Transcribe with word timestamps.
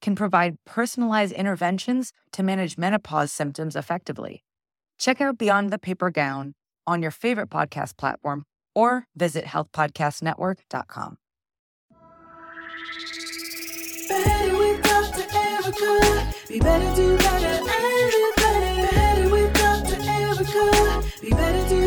can 0.00 0.14
provide 0.14 0.56
personalized 0.64 1.32
interventions 1.32 2.12
to 2.32 2.42
manage 2.42 2.78
menopause 2.78 3.32
symptoms 3.32 3.76
effectively. 3.76 4.44
Check 4.98 5.20
out 5.20 5.38
Beyond 5.38 5.70
the 5.70 5.78
Paper 5.78 6.10
Gown 6.10 6.54
on 6.86 7.02
your 7.02 7.10
favorite 7.10 7.50
podcast 7.50 7.96
platform 7.96 8.44
or 8.74 9.06
visit 9.16 9.44
healthpodcastnetwork.com. 9.44 11.16
Be 16.48 16.60
better, 16.60 16.94
do 16.94 17.18
better, 17.18 17.46
and 17.46 17.66
better. 17.66 18.10
Better. 18.36 18.66
Be 21.20 21.30
better, 21.30 21.68
do 21.68 21.85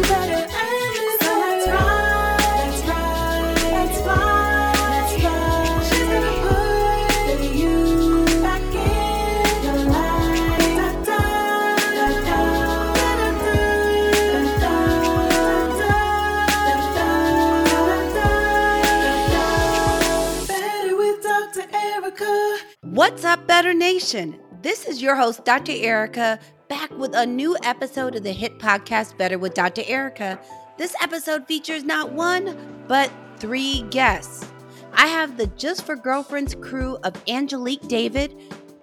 What's 23.00 23.24
up, 23.24 23.48
Better 23.48 23.74
Nation? 23.74 24.38
This 24.62 24.86
is 24.86 25.02
your 25.02 25.16
host, 25.16 25.46
Dr. 25.46 25.72
Erica, 25.72 26.38
back 26.68 26.92
with 26.98 27.16
a 27.16 27.26
new 27.26 27.56
episode 27.64 28.14
of 28.16 28.24
the 28.24 28.34
hit 28.34 28.60
podcast 28.60 29.18
Better 29.18 29.40
with 29.40 29.54
Dr. 29.54 29.84
Erica. 29.88 30.38
This 30.78 30.94
episode 31.02 31.48
features 31.48 31.86
not 31.86 32.12
one, 32.12 32.84
but 32.90 33.10
three 33.38 33.84
guests. 33.84 34.46
I 34.92 35.08
have 35.08 35.38
the 35.38 35.48
Just 35.48 35.86
for 35.86 35.96
Girlfriends 35.96 36.56
crew 36.56 36.98
of 37.06 37.16
Angelique 37.30 37.88
David, 37.88 38.36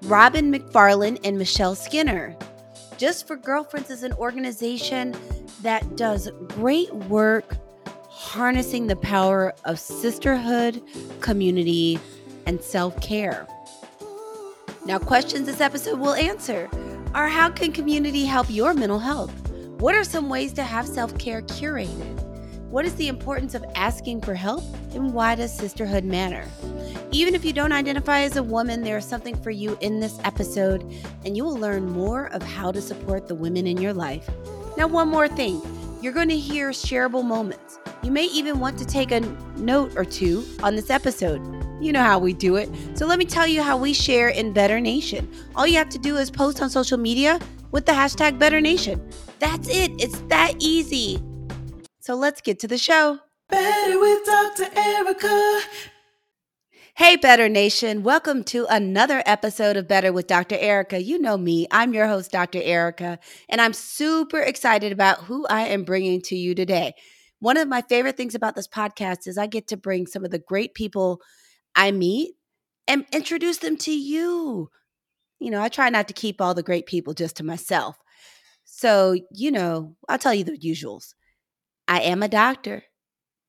Robyn 0.05 0.51
McFarland, 0.51 1.20
and 1.23 1.36
Michelle 1.36 1.75
Skinner. 1.75 2.34
Just 2.97 3.27
for 3.27 3.36
Girlfriends 3.36 3.91
is 3.91 4.03
an 4.03 4.14
organization 4.14 5.14
that 5.61 5.98
does 5.98 6.30
great 6.48 6.91
work 6.95 7.58
harnessing 8.08 8.86
the 8.86 8.97
power 8.97 9.53
of 9.67 9.78
sisterhood, 9.78 10.83
community, 11.20 12.01
and 12.47 12.62
self 12.62 12.98
care. 13.03 13.47
Now, 14.87 15.01
questions 15.01 15.47
this 15.47 15.61
episode 15.61 15.98
will 15.98 16.15
answer 16.15 16.70
are 17.12 17.27
how 17.27 17.51
can 17.51 17.73
community 17.73 18.25
help 18.25 18.48
your 18.48 18.73
mental 18.73 19.01
health? 19.01 19.33
What 19.81 19.97
are 19.97 20.05
some 20.05 20.29
ways 20.29 20.53
to 20.53 20.62
have 20.62 20.87
self 20.87 21.19
care 21.19 21.42
curated? 21.42 22.20
What 22.70 22.84
is 22.84 22.95
the 22.95 23.09
importance 23.09 23.57
of 23.57 23.64
asking 23.75 24.20
for 24.20 24.34
help? 24.34 24.62
And 24.95 25.12
why 25.12 25.34
does 25.34 25.53
sisterhood 25.53 26.05
matter? 26.05 26.45
Even 27.11 27.34
if 27.34 27.45
you 27.45 27.53
don't 27.53 27.73
identify 27.73 28.20
as 28.20 28.37
a 28.37 28.45
woman, 28.45 28.84
there 28.84 28.97
is 28.97 29.05
something 29.05 29.34
for 29.42 29.51
you 29.51 29.77
in 29.81 29.98
this 29.98 30.20
episode, 30.23 30.83
and 31.25 31.37
you 31.37 31.42
will 31.42 31.59
learn 31.59 31.91
more 31.91 32.27
of 32.27 32.41
how 32.45 32.70
to 32.70 32.81
support 32.81 33.27
the 33.27 33.34
women 33.34 33.67
in 33.67 33.79
your 33.79 33.92
life. 33.92 34.31
Now, 34.77 34.87
one 34.87 35.09
more 35.09 35.27
thing 35.27 35.61
you're 36.01 36.12
going 36.12 36.29
to 36.29 36.39
hear 36.39 36.70
shareable 36.70 37.25
moments. 37.25 37.80
You 38.02 38.11
may 38.12 38.27
even 38.27 38.61
want 38.61 38.79
to 38.79 38.84
take 38.84 39.11
a 39.11 39.20
note 39.57 39.96
or 39.96 40.05
two 40.05 40.45
on 40.62 40.77
this 40.77 40.90
episode. 40.90 41.40
You 41.80 41.92
know 41.92 42.02
how 42.02 42.18
we 42.18 42.33
do 42.33 42.57
it. 42.57 42.70
So 42.95 43.07
let 43.07 43.18
me 43.18 43.24
tell 43.24 43.46
you 43.46 43.62
how 43.62 43.77
we 43.77 43.92
share 43.92 44.29
in 44.29 44.52
Better 44.52 44.80
Nation. 44.80 45.30
All 45.55 45.67
you 45.67 45.77
have 45.77 45.89
to 45.90 45.98
do 45.98 46.17
is 46.17 46.30
post 46.30 46.62
on 46.62 46.70
social 46.70 46.98
media 46.98 47.40
with 47.73 47.86
the 47.86 47.92
hashtag 47.92 48.39
Better 48.39 48.61
Nation. 48.61 49.01
That's 49.39 49.68
it. 49.68 49.90
It's 49.98 50.18
that 50.29 50.55
easy. 50.58 51.23
So 52.01 52.14
let's 52.14 52.40
get 52.40 52.61
to 52.61 52.68
the 52.68 52.79
show. 52.79 53.18
Better 53.48 53.98
with 53.98 54.24
Dr. 54.24 54.68
Erica. 54.77 55.61
Hey, 56.95 57.17
Better 57.17 57.48
Nation. 57.48 58.02
Welcome 58.02 58.42
to 58.45 58.67
another 58.70 59.23
episode 59.27 59.77
of 59.77 59.86
Better 59.86 60.13
with 60.13 60.27
Dr. 60.27 60.57
Erica. 60.57 61.02
You 61.02 61.18
know 61.18 61.36
me. 61.36 61.67
I'm 61.70 61.92
your 61.92 62.07
host, 62.07 62.33
Dr. 62.33 62.61
Erica, 62.63 63.18
and 63.48 63.61
I'm 63.61 63.73
super 63.73 64.40
excited 64.40 64.92
about 64.92 65.24
who 65.24 65.46
I 65.48 65.63
am 65.67 65.84
bringing 65.84 66.23
to 66.23 66.36
you 66.36 66.55
today. 66.55 66.95
One 67.46 67.58
of 67.58 67.68
my 67.68 67.80
favorite 67.83 68.17
things 68.17 68.34
about 68.34 68.57
this 68.57 68.67
podcast 68.67 69.29
is 69.29 69.39
I 69.39 69.46
get 69.46 69.68
to 69.68 69.77
bring 69.77 70.08
some 70.08 70.24
of 70.24 70.33
the 70.33 70.40
great 70.40 70.74
people 70.74 71.20
I 71.77 71.92
meet 71.92 72.34
and 72.89 73.07
introduce 73.12 73.58
them 73.58 73.77
to 73.77 73.92
you. 73.92 74.68
You 75.39 75.52
know, 75.52 75.62
I 75.62 75.68
try 75.68 75.89
not 75.89 76.08
to 76.08 76.12
keep 76.12 76.40
all 76.40 76.55
the 76.55 76.64
great 76.64 76.86
people 76.86 77.14
just 77.14 77.36
to 77.36 77.45
myself. 77.45 77.98
So, 78.64 79.14
you 79.30 79.52
know, 79.52 79.95
I'll 80.08 80.18
tell 80.18 80.34
you 80.34 80.42
the 80.42 80.58
usuals. 80.58 81.14
I 81.86 82.01
am 82.01 82.24
a 82.24 82.29
doctor, 82.29 82.83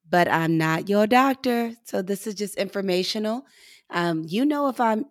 but 0.08 0.28
I'm 0.28 0.59
not 0.59 0.90
your 0.90 1.08
doctor. 1.08 1.72
So, 1.85 2.03
this 2.03 2.28
is 2.28 2.35
just 2.35 2.53
informational. 2.53 3.46
Um, 3.90 4.25
you 4.28 4.46
know, 4.46 4.68
if 4.68 4.79
I'm 4.79 5.06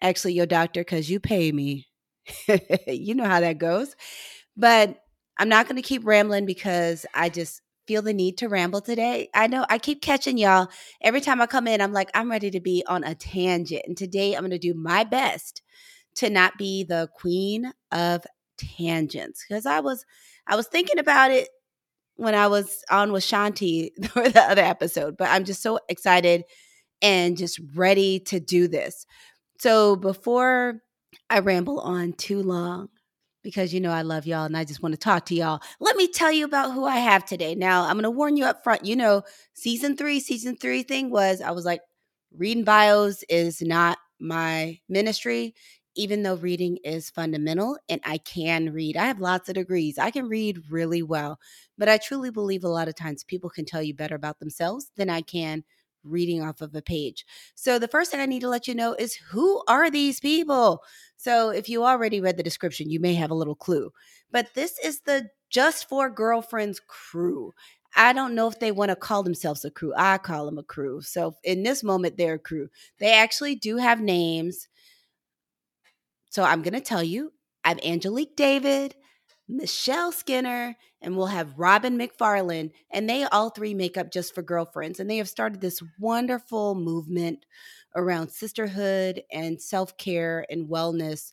actually 0.00 0.32
your 0.32 0.46
doctor 0.46 0.80
because 0.80 1.10
you 1.10 1.20
pay 1.20 1.52
me, 1.52 1.86
you 2.86 3.14
know 3.14 3.26
how 3.26 3.40
that 3.40 3.58
goes. 3.58 3.94
But 4.56 5.02
I'm 5.36 5.50
not 5.50 5.66
going 5.66 5.76
to 5.76 5.86
keep 5.86 6.06
rambling 6.06 6.46
because 6.46 7.04
I 7.12 7.28
just 7.28 7.60
feel 7.92 8.00
the 8.00 8.14
need 8.14 8.38
to 8.38 8.48
ramble 8.48 8.80
today. 8.80 9.28
I 9.34 9.48
know 9.48 9.66
I 9.68 9.76
keep 9.76 10.00
catching 10.00 10.38
y'all. 10.38 10.68
Every 11.02 11.20
time 11.20 11.42
I 11.42 11.46
come 11.46 11.68
in, 11.68 11.82
I'm 11.82 11.92
like, 11.92 12.10
I'm 12.14 12.30
ready 12.30 12.50
to 12.52 12.60
be 12.60 12.82
on 12.86 13.04
a 13.04 13.14
tangent. 13.14 13.82
And 13.86 13.98
today 13.98 14.32
I'm 14.32 14.40
going 14.40 14.50
to 14.50 14.58
do 14.58 14.72
my 14.72 15.04
best 15.04 15.60
to 16.14 16.30
not 16.30 16.56
be 16.56 16.84
the 16.84 17.10
queen 17.14 17.70
of 17.90 18.24
tangents 18.56 19.44
because 19.46 19.66
I 19.66 19.80
was 19.80 20.06
I 20.46 20.56
was 20.56 20.68
thinking 20.68 20.98
about 20.98 21.32
it 21.32 21.50
when 22.16 22.34
I 22.34 22.46
was 22.46 22.82
on 22.90 23.12
with 23.12 23.24
Shanti 23.24 23.90
for 24.08 24.26
the 24.26 24.40
other 24.40 24.62
episode, 24.62 25.18
but 25.18 25.28
I'm 25.28 25.44
just 25.44 25.60
so 25.60 25.78
excited 25.90 26.44
and 27.02 27.36
just 27.36 27.60
ready 27.74 28.20
to 28.20 28.40
do 28.40 28.68
this. 28.68 29.04
So 29.58 29.96
before 29.96 30.80
I 31.28 31.40
ramble 31.40 31.80
on 31.80 32.14
too 32.14 32.42
long, 32.42 32.88
because 33.42 33.74
you 33.74 33.80
know 33.80 33.90
I 33.90 34.02
love 34.02 34.26
y'all 34.26 34.44
and 34.44 34.56
I 34.56 34.64
just 34.64 34.82
want 34.82 34.94
to 34.94 34.98
talk 34.98 35.26
to 35.26 35.34
y'all. 35.34 35.60
Let 35.80 35.96
me 35.96 36.08
tell 36.08 36.32
you 36.32 36.44
about 36.44 36.72
who 36.72 36.84
I 36.84 36.96
have 36.96 37.24
today. 37.24 37.54
Now, 37.54 37.84
I'm 37.84 37.94
going 37.94 38.04
to 38.04 38.10
warn 38.10 38.36
you 38.36 38.44
up 38.44 38.62
front. 38.62 38.84
You 38.84 38.96
know, 38.96 39.22
season 39.54 39.96
three, 39.96 40.20
season 40.20 40.56
three 40.56 40.82
thing 40.82 41.10
was 41.10 41.40
I 41.40 41.50
was 41.50 41.64
like, 41.64 41.80
reading 42.36 42.64
bios 42.64 43.22
is 43.28 43.60
not 43.60 43.98
my 44.18 44.78
ministry, 44.88 45.54
even 45.94 46.22
though 46.22 46.36
reading 46.36 46.78
is 46.84 47.10
fundamental 47.10 47.76
and 47.88 48.00
I 48.04 48.18
can 48.18 48.72
read. 48.72 48.96
I 48.96 49.06
have 49.06 49.20
lots 49.20 49.48
of 49.48 49.56
degrees. 49.56 49.98
I 49.98 50.10
can 50.10 50.28
read 50.28 50.70
really 50.70 51.02
well, 51.02 51.38
but 51.76 51.88
I 51.88 51.98
truly 51.98 52.30
believe 52.30 52.64
a 52.64 52.68
lot 52.68 52.88
of 52.88 52.94
times 52.94 53.24
people 53.24 53.50
can 53.50 53.64
tell 53.64 53.82
you 53.82 53.94
better 53.94 54.14
about 54.14 54.38
themselves 54.38 54.90
than 54.96 55.10
I 55.10 55.20
can 55.20 55.64
reading 56.04 56.42
off 56.42 56.60
of 56.60 56.74
a 56.74 56.82
page. 56.82 57.24
So 57.54 57.78
the 57.78 57.88
first 57.88 58.10
thing 58.10 58.20
I 58.20 58.26
need 58.26 58.40
to 58.40 58.48
let 58.48 58.68
you 58.68 58.74
know 58.74 58.94
is 58.94 59.14
who 59.14 59.62
are 59.68 59.90
these 59.90 60.20
people? 60.20 60.82
So 61.16 61.50
if 61.50 61.68
you 61.68 61.84
already 61.84 62.20
read 62.20 62.36
the 62.36 62.42
description, 62.42 62.90
you 62.90 63.00
may 63.00 63.14
have 63.14 63.30
a 63.30 63.34
little 63.34 63.54
clue. 63.54 63.92
But 64.30 64.54
this 64.54 64.78
is 64.84 65.00
the 65.00 65.30
Just 65.50 65.88
for 65.88 66.10
Girlfriends 66.10 66.80
crew. 66.86 67.52
I 67.94 68.12
don't 68.12 68.34
know 68.34 68.48
if 68.48 68.58
they 68.58 68.72
want 68.72 68.88
to 68.88 68.96
call 68.96 69.22
themselves 69.22 69.64
a 69.64 69.70
crew. 69.70 69.92
I 69.96 70.18
call 70.18 70.46
them 70.46 70.58
a 70.58 70.62
crew. 70.62 71.02
So 71.02 71.34
in 71.44 71.62
this 71.62 71.82
moment, 71.82 72.16
they're 72.16 72.34
a 72.34 72.38
crew. 72.38 72.68
They 72.98 73.12
actually 73.12 73.54
do 73.54 73.76
have 73.76 74.00
names. 74.00 74.68
So 76.30 76.42
I'm 76.42 76.62
going 76.62 76.74
to 76.74 76.80
tell 76.80 77.02
you 77.02 77.32
I'm 77.64 77.78
Angelique 77.84 78.34
David, 78.34 78.94
Michelle 79.48 80.12
Skinner, 80.12 80.76
and 81.00 81.16
we'll 81.16 81.26
have 81.26 81.58
Robyn 81.58 81.98
McFarland. 81.98 82.70
And 82.90 83.08
they 83.08 83.24
all 83.24 83.50
three 83.50 83.74
make 83.74 83.96
up 83.96 84.12
Just 84.12 84.34
for 84.34 84.42
Girlfriends. 84.42 85.00
And 85.00 85.10
they 85.10 85.18
have 85.18 85.28
started 85.28 85.60
this 85.60 85.82
wonderful 85.98 86.74
movement 86.74 87.44
around 87.94 88.30
sisterhood 88.30 89.22
and 89.32 89.60
self 89.60 89.96
care 89.96 90.46
and 90.50 90.68
wellness. 90.68 91.32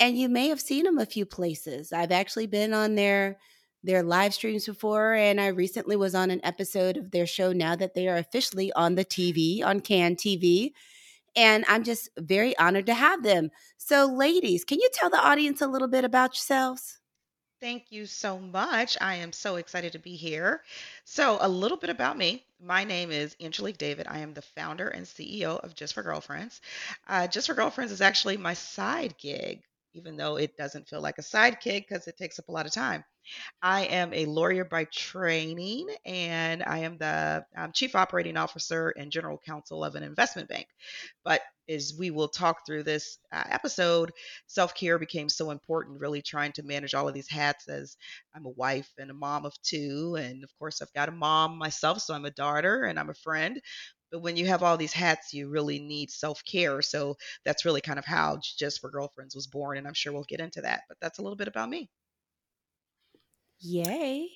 And 0.00 0.18
you 0.18 0.28
may 0.28 0.48
have 0.48 0.60
seen 0.60 0.84
them 0.84 0.98
a 0.98 1.06
few 1.06 1.24
places. 1.24 1.92
I've 1.92 2.12
actually 2.12 2.46
been 2.46 2.72
on 2.72 2.94
their 2.94 3.38
their 3.82 4.02
live 4.02 4.32
streams 4.32 4.64
before 4.64 5.12
and 5.12 5.38
I 5.38 5.48
recently 5.48 5.94
was 5.94 6.14
on 6.14 6.30
an 6.30 6.40
episode 6.42 6.96
of 6.96 7.10
their 7.10 7.26
show 7.26 7.52
now 7.52 7.76
that 7.76 7.92
they 7.94 8.08
are 8.08 8.16
officially 8.16 8.72
on 8.72 8.94
the 8.94 9.04
TV 9.04 9.62
on 9.62 9.80
CAN 9.80 10.16
TV 10.16 10.72
and 11.36 11.64
I'm 11.68 11.84
just 11.84 12.08
very 12.18 12.56
honored 12.58 12.86
to 12.86 12.94
have 12.94 13.22
them. 13.22 13.50
So 13.76 14.06
ladies, 14.06 14.64
can 14.64 14.80
you 14.80 14.88
tell 14.92 15.10
the 15.10 15.18
audience 15.18 15.60
a 15.60 15.66
little 15.66 15.88
bit 15.88 16.04
about 16.04 16.30
yourselves? 16.30 17.00
Thank 17.64 17.90
you 17.92 18.04
so 18.04 18.38
much. 18.38 18.98
I 19.00 19.14
am 19.14 19.32
so 19.32 19.56
excited 19.56 19.92
to 19.92 19.98
be 19.98 20.16
here. 20.16 20.62
So, 21.04 21.38
a 21.40 21.48
little 21.48 21.78
bit 21.78 21.88
about 21.88 22.18
me. 22.18 22.44
My 22.60 22.84
name 22.84 23.10
is 23.10 23.34
Angelique 23.40 23.78
David. 23.78 24.06
I 24.06 24.18
am 24.18 24.34
the 24.34 24.42
founder 24.42 24.88
and 24.88 25.06
CEO 25.08 25.56
of 25.56 25.74
Just 25.74 25.94
for 25.94 26.02
Girlfriends. 26.02 26.60
Uh, 27.08 27.26
Just 27.26 27.46
for 27.46 27.54
Girlfriends 27.54 27.90
is 27.90 28.02
actually 28.02 28.36
my 28.36 28.52
side 28.52 29.16
gig, 29.16 29.62
even 29.94 30.18
though 30.18 30.36
it 30.36 30.58
doesn't 30.58 30.88
feel 30.90 31.00
like 31.00 31.16
a 31.16 31.22
side 31.22 31.56
gig 31.62 31.86
because 31.88 32.06
it 32.06 32.18
takes 32.18 32.38
up 32.38 32.48
a 32.48 32.52
lot 32.52 32.66
of 32.66 32.72
time. 32.72 33.02
I 33.62 33.86
am 33.86 34.12
a 34.12 34.26
lawyer 34.26 34.64
by 34.66 34.84
training, 34.84 35.88
and 36.04 36.62
I 36.64 36.78
am 36.80 36.98
the 36.98 37.46
um, 37.56 37.72
chief 37.72 37.96
operating 37.96 38.36
officer 38.36 38.90
and 38.90 39.10
general 39.12 39.38
counsel 39.38 39.84
of 39.84 39.94
an 39.94 40.02
investment 40.02 40.50
bank. 40.50 40.68
But 41.24 41.40
as 41.68 41.94
we 41.98 42.10
will 42.10 42.28
talk 42.28 42.66
through 42.66 42.82
this 42.84 43.18
uh, 43.32 43.44
episode, 43.50 44.12
self 44.46 44.74
care 44.74 44.98
became 44.98 45.28
so 45.28 45.50
important, 45.50 46.00
really 46.00 46.22
trying 46.22 46.52
to 46.52 46.62
manage 46.62 46.94
all 46.94 47.08
of 47.08 47.14
these 47.14 47.28
hats 47.30 47.68
as 47.68 47.96
I'm 48.34 48.46
a 48.46 48.50
wife 48.50 48.90
and 48.98 49.10
a 49.10 49.14
mom 49.14 49.44
of 49.46 49.54
two. 49.62 50.16
And 50.16 50.44
of 50.44 50.50
course, 50.58 50.82
I've 50.82 50.92
got 50.92 51.08
a 51.08 51.12
mom 51.12 51.58
myself, 51.58 52.00
so 52.00 52.14
I'm 52.14 52.24
a 52.24 52.30
daughter 52.30 52.84
and 52.84 52.98
I'm 52.98 53.10
a 53.10 53.14
friend. 53.14 53.60
But 54.10 54.20
when 54.20 54.36
you 54.36 54.46
have 54.46 54.62
all 54.62 54.76
these 54.76 54.92
hats, 54.92 55.34
you 55.34 55.48
really 55.48 55.78
need 55.80 56.10
self 56.10 56.44
care. 56.44 56.80
So 56.82 57.16
that's 57.44 57.64
really 57.64 57.80
kind 57.80 57.98
of 57.98 58.04
how 58.04 58.38
Just 58.42 58.80
for 58.80 58.90
Girlfriends 58.90 59.34
was 59.34 59.46
born. 59.46 59.76
And 59.78 59.86
I'm 59.86 59.94
sure 59.94 60.12
we'll 60.12 60.24
get 60.24 60.40
into 60.40 60.62
that. 60.62 60.82
But 60.88 60.98
that's 61.00 61.18
a 61.18 61.22
little 61.22 61.36
bit 61.36 61.48
about 61.48 61.68
me. 61.68 61.90
Yay. 63.60 64.28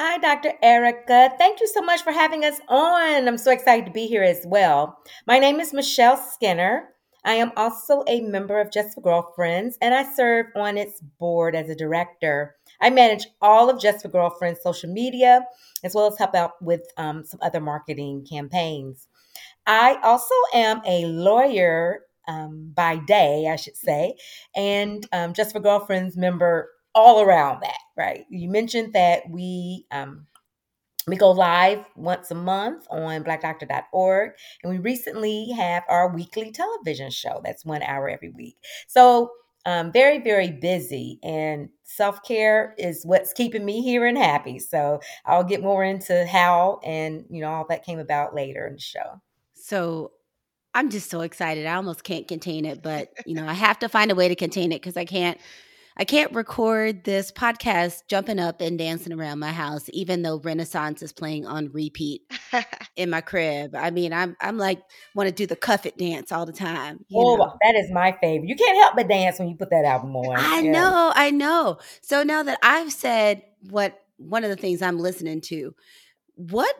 Hi, 0.00 0.16
Dr. 0.18 0.52
Erica. 0.62 1.32
Thank 1.38 1.58
you 1.58 1.66
so 1.66 1.80
much 1.80 2.02
for 2.02 2.12
having 2.12 2.44
us 2.44 2.60
on. 2.68 3.26
I'm 3.26 3.36
so 3.36 3.50
excited 3.50 3.84
to 3.84 3.90
be 3.90 4.06
here 4.06 4.22
as 4.22 4.44
well. 4.46 4.96
My 5.26 5.40
name 5.40 5.58
is 5.58 5.74
Michelle 5.74 6.16
Skinner. 6.16 6.90
I 7.24 7.34
am 7.34 7.50
also 7.56 8.04
a 8.06 8.20
member 8.20 8.60
of 8.60 8.70
Just 8.70 8.94
for 8.94 9.00
Girlfriends, 9.00 9.76
and 9.82 9.92
I 9.92 10.04
serve 10.14 10.46
on 10.54 10.78
its 10.78 11.00
board 11.00 11.56
as 11.56 11.68
a 11.68 11.74
director. 11.74 12.54
I 12.80 12.90
manage 12.90 13.26
all 13.42 13.68
of 13.68 13.80
Just 13.80 14.02
for 14.02 14.08
Girlfriends 14.08 14.60
social 14.62 14.88
media, 14.88 15.44
as 15.82 15.96
well 15.96 16.06
as 16.06 16.16
help 16.16 16.36
out 16.36 16.52
with 16.62 16.82
um, 16.96 17.24
some 17.24 17.40
other 17.42 17.60
marketing 17.60 18.24
campaigns. 18.24 19.08
I 19.66 19.98
also 20.04 20.34
am 20.54 20.80
a 20.86 21.06
lawyer 21.06 22.02
um, 22.28 22.70
by 22.72 22.98
day, 22.98 23.48
I 23.50 23.56
should 23.56 23.76
say, 23.76 24.14
and 24.54 25.04
um, 25.10 25.32
Just 25.32 25.50
for 25.50 25.58
Girlfriends 25.58 26.16
member 26.16 26.70
all 26.94 27.20
around 27.20 27.60
that, 27.62 27.78
right? 27.98 28.24
You 28.30 28.48
mentioned 28.48 28.94
that 28.94 29.28
we 29.28 29.86
um, 29.90 30.26
we 31.06 31.16
go 31.16 31.30
live 31.30 31.84
once 31.96 32.30
a 32.30 32.34
month 32.34 32.86
on 32.90 33.24
blackdoctor.org, 33.24 34.30
and 34.62 34.72
we 34.72 34.78
recently 34.78 35.50
have 35.56 35.82
our 35.88 36.14
weekly 36.14 36.52
television 36.52 37.10
show 37.10 37.40
that's 37.44 37.64
one 37.64 37.82
hour 37.82 38.08
every 38.08 38.30
week. 38.30 38.56
So 38.86 39.30
um, 39.66 39.90
very, 39.92 40.20
very 40.20 40.50
busy, 40.50 41.18
and 41.22 41.68
self 41.82 42.22
care 42.22 42.74
is 42.78 43.04
what's 43.04 43.32
keeping 43.32 43.64
me 43.64 43.82
here 43.82 44.06
and 44.06 44.16
happy. 44.16 44.58
So 44.58 45.00
I'll 45.26 45.44
get 45.44 45.62
more 45.62 45.82
into 45.82 46.26
how 46.26 46.80
and 46.84 47.24
you 47.28 47.40
know 47.40 47.50
all 47.50 47.66
that 47.68 47.84
came 47.84 47.98
about 47.98 48.34
later 48.34 48.66
in 48.66 48.74
the 48.74 48.80
show. 48.80 49.20
So 49.54 50.12
I'm 50.74 50.90
just 50.90 51.10
so 51.10 51.22
excited. 51.22 51.66
I 51.66 51.74
almost 51.74 52.04
can't 52.04 52.28
contain 52.28 52.64
it, 52.64 52.82
but 52.82 53.10
you 53.26 53.34
know, 53.34 53.46
I 53.46 53.54
have 53.54 53.78
to 53.80 53.88
find 53.88 54.10
a 54.10 54.14
way 54.14 54.28
to 54.28 54.36
contain 54.36 54.70
it 54.72 54.80
because 54.80 54.96
I 54.96 55.04
can't 55.04 55.38
I 56.00 56.04
can't 56.04 56.32
record 56.32 57.02
this 57.02 57.32
podcast 57.32 58.02
jumping 58.06 58.38
up 58.38 58.60
and 58.60 58.78
dancing 58.78 59.12
around 59.12 59.40
my 59.40 59.50
house, 59.50 59.90
even 59.92 60.22
though 60.22 60.38
Renaissance 60.38 61.02
is 61.02 61.12
playing 61.12 61.44
on 61.44 61.70
repeat 61.72 62.22
in 62.96 63.10
my 63.10 63.20
crib. 63.20 63.74
I 63.74 63.90
mean, 63.90 64.12
I'm 64.12 64.36
I'm 64.40 64.58
like 64.58 64.80
want 65.16 65.28
to 65.28 65.34
do 65.34 65.46
the 65.46 65.56
cuff 65.56 65.86
it 65.86 65.98
dance 65.98 66.30
all 66.30 66.46
the 66.46 66.52
time. 66.52 67.04
Oh, 67.12 67.36
know? 67.36 67.52
that 67.62 67.74
is 67.74 67.90
my 67.90 68.16
favorite. 68.20 68.48
You 68.48 68.54
can't 68.54 68.78
help 68.78 68.94
but 68.94 69.08
dance 69.08 69.38
when 69.40 69.48
you 69.48 69.56
put 69.56 69.70
that 69.70 69.84
album 69.84 70.14
on. 70.14 70.36
I 70.36 70.60
Yeah. 70.60 70.70
know, 70.70 71.12
I 71.14 71.30
know. 71.32 71.78
So 72.00 72.22
now 72.22 72.44
that 72.44 72.58
I've 72.62 72.92
said 72.92 73.42
what 73.68 73.98
one 74.18 74.44
of 74.44 74.50
the 74.50 74.56
things 74.56 74.82
I'm 74.82 74.98
listening 75.00 75.40
to, 75.42 75.74
what 76.34 76.74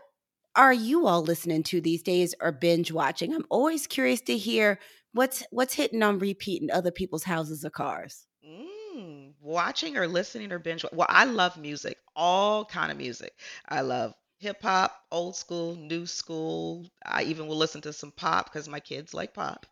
are 0.55 0.73
you 0.73 1.07
all 1.07 1.23
listening 1.23 1.63
to 1.65 1.81
these 1.81 2.03
days 2.03 2.35
or 2.41 2.53
binge 2.53 2.93
watching? 2.93 3.35
I'm 3.35 3.47
always 3.51 3.87
curious 3.89 4.21
to 4.23 4.37
hear 4.37 4.79
what's 5.13 5.43
what's 5.51 5.75
hitting 5.75 6.05
on 6.05 6.21
repeat 6.21 6.63
in 6.63 6.71
other 6.71 6.93
people's 6.93 7.25
houses 7.25 7.65
or 7.65 7.71
cars. 7.71 8.27
Mm, 8.49 8.67
watching 9.41 9.97
or 9.97 10.07
listening 10.07 10.53
or 10.53 10.59
binge. 10.59 10.85
Well, 10.93 11.07
I 11.09 11.25
love 11.25 11.57
music, 11.57 11.99
all 12.17 12.65
kind 12.65 12.91
of 12.91 12.99
music. 12.99 13.33
I 13.69 13.81
love 13.83 14.15
hip 14.39 14.63
hop, 14.63 14.95
old 15.11 15.35
school, 15.37 15.75
new 15.77 16.07
school. 16.07 16.87
I 17.05 17.25
even 17.25 17.47
will 17.49 17.57
listen 17.57 17.81
to 17.83 17.93
some 17.93 18.13
pop 18.13 18.47
because 18.47 18.69
my 18.69 18.81
kids 18.81 19.13
like 19.15 19.35
pop. 19.35 19.67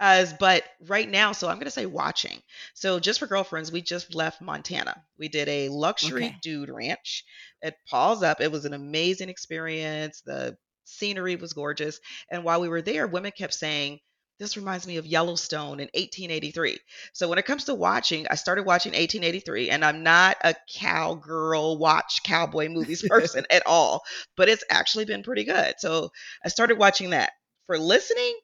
As 0.00 0.32
but 0.32 0.64
right 0.86 1.08
now, 1.08 1.32
so 1.32 1.48
I'm 1.48 1.58
gonna 1.58 1.70
say 1.70 1.86
watching. 1.86 2.42
So 2.74 2.98
just 3.00 3.18
for 3.20 3.26
girlfriends, 3.26 3.70
we 3.72 3.80
just 3.82 4.14
left 4.14 4.40
Montana. 4.40 5.04
We 5.18 5.28
did 5.28 5.48
a 5.48 5.68
luxury 5.68 6.30
Okay. 6.30 6.40
dude 6.42 6.70
ranch 6.70 7.24
at 7.62 7.76
Paws 7.86 8.22
Up. 8.22 8.40
It 8.40 8.50
was 8.52 8.64
an 8.64 8.74
amazing 8.74 9.28
experience. 9.28 10.22
The 10.24 10.56
scenery 10.84 11.36
was 11.36 11.52
gorgeous, 11.52 12.00
and 12.30 12.44
while 12.44 12.60
we 12.60 12.68
were 12.68 12.82
there, 12.82 13.06
women 13.06 13.32
kept 13.32 13.54
saying. 13.54 14.00
This 14.38 14.56
reminds 14.56 14.86
me 14.86 14.98
of 14.98 15.06
Yellowstone 15.06 15.80
in 15.80 15.88
1883. 15.94 16.78
So 17.12 17.28
when 17.28 17.38
it 17.38 17.44
comes 17.44 17.64
to 17.64 17.74
watching, 17.74 18.26
I 18.30 18.36
started 18.36 18.64
watching 18.64 18.92
1883, 18.92 19.70
and 19.70 19.84
I'm 19.84 20.02
not 20.04 20.36
a 20.42 20.54
cowgirl 20.72 21.78
watch 21.78 22.22
cowboy 22.22 22.68
movies 22.68 23.02
person 23.08 23.44
at 23.50 23.66
all, 23.66 24.02
but 24.36 24.48
it's 24.48 24.64
actually 24.70 25.06
been 25.06 25.24
pretty 25.24 25.44
good. 25.44 25.74
So 25.78 26.10
I 26.44 26.48
started 26.48 26.78
watching 26.78 27.10
that. 27.10 27.32
For 27.66 27.78
listening, 27.78 28.34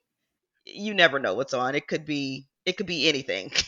you 0.65 0.93
never 0.93 1.17
know 1.17 1.33
what's 1.33 1.53
on. 1.53 1.75
It 1.75 1.87
could 1.87 2.05
be 2.05 2.45
it 2.65 2.77
could 2.77 2.87
be 2.87 3.07
anything. 3.07 3.51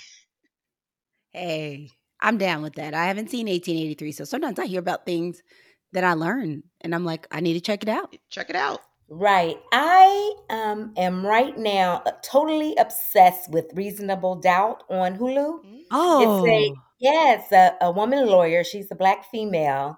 Hey, 1.33 1.91
I'm 2.19 2.39
down 2.39 2.63
with 2.63 2.75
that. 2.75 2.95
I 2.95 3.05
haven't 3.05 3.29
seen 3.29 3.45
1883, 3.45 4.11
so 4.11 4.23
sometimes 4.23 4.57
I 4.57 4.65
hear 4.65 4.79
about 4.79 5.05
things 5.05 5.43
that 5.91 6.03
I 6.03 6.13
learn 6.13 6.63
and 6.81 6.95
I'm 6.95 7.05
like, 7.05 7.27
I 7.29 7.41
need 7.41 7.53
to 7.53 7.61
check 7.61 7.83
it 7.83 7.89
out. 7.89 8.15
Check 8.29 8.49
it 8.49 8.55
out. 8.55 8.81
Right. 9.09 9.57
I 9.71 10.33
um, 10.49 10.93
am 10.97 11.25
right 11.25 11.57
now 11.57 12.01
uh, 12.05 12.11
totally 12.23 12.75
obsessed 12.75 13.49
with 13.51 13.71
Reasonable 13.73 14.35
Doubt 14.35 14.83
on 14.89 15.17
Hulu. 15.17 15.59
Oh, 15.91 16.45
a- 16.45 16.73
Yeah, 16.99 17.35
it's 17.39 17.51
a, 17.51 17.75
a 17.81 17.91
woman 17.91 18.27
lawyer. 18.27 18.63
She's 18.63 18.91
a 18.91 18.95
black 18.95 19.25
female. 19.31 19.97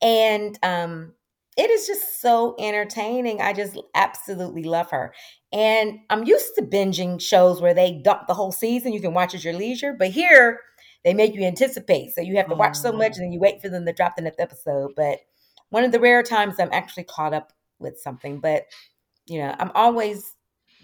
And 0.00 0.58
um, 0.64 1.12
it 1.56 1.70
is 1.70 1.86
just 1.86 2.20
so 2.20 2.56
entertaining. 2.58 3.40
I 3.40 3.52
just 3.52 3.78
absolutely 3.94 4.64
love 4.64 4.90
her. 4.90 5.14
And 5.52 6.00
I'm 6.10 6.24
used 6.24 6.54
to 6.56 6.62
binging 6.62 7.20
shows 7.20 7.60
where 7.60 7.74
they 7.74 8.00
dump 8.02 8.26
the 8.26 8.34
whole 8.34 8.52
season. 8.52 8.92
You 8.92 9.00
can 9.00 9.14
watch 9.14 9.34
at 9.34 9.44
your 9.44 9.54
leisure. 9.54 9.94
But 9.96 10.10
here, 10.10 10.58
they 11.04 11.14
make 11.14 11.34
you 11.34 11.42
anticipate. 11.42 12.12
So 12.14 12.22
you 12.22 12.36
have 12.38 12.48
to 12.48 12.54
watch 12.56 12.76
so 12.76 12.90
much 12.92 13.12
and 13.16 13.24
then 13.24 13.32
you 13.32 13.38
wait 13.38 13.60
for 13.62 13.68
them 13.68 13.84
to 13.86 13.92
drop 13.92 14.16
the 14.16 14.22
next 14.22 14.40
episode. 14.40 14.92
But 14.96 15.18
one 15.68 15.84
of 15.84 15.92
the 15.92 16.00
rare 16.00 16.22
times 16.24 16.56
I'm 16.58 16.72
actually 16.72 17.04
caught 17.04 17.34
up 17.34 17.52
with 17.82 18.00
something. 18.00 18.40
But, 18.40 18.64
you 19.26 19.38
know, 19.38 19.54
I'm 19.58 19.70
always 19.74 20.34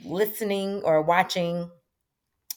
listening 0.04 0.82
or 0.84 1.02
watching 1.02 1.70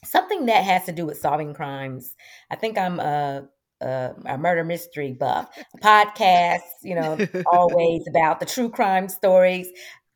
something 0.03 0.45
that 0.47 0.63
has 0.63 0.85
to 0.85 0.91
do 0.91 1.05
with 1.05 1.19
solving 1.19 1.53
crimes. 1.53 2.15
I 2.49 2.55
think 2.55 2.77
I'm 2.77 2.99
a, 2.99 3.47
a, 3.81 4.11
a 4.25 4.37
murder 4.37 4.63
mystery 4.63 5.13
buff. 5.13 5.49
Podcasts, 5.81 6.81
you 6.83 6.95
know, 6.95 7.17
always 7.51 8.03
about 8.09 8.39
the 8.39 8.45
true 8.45 8.69
crime 8.69 9.09
stories 9.09 9.69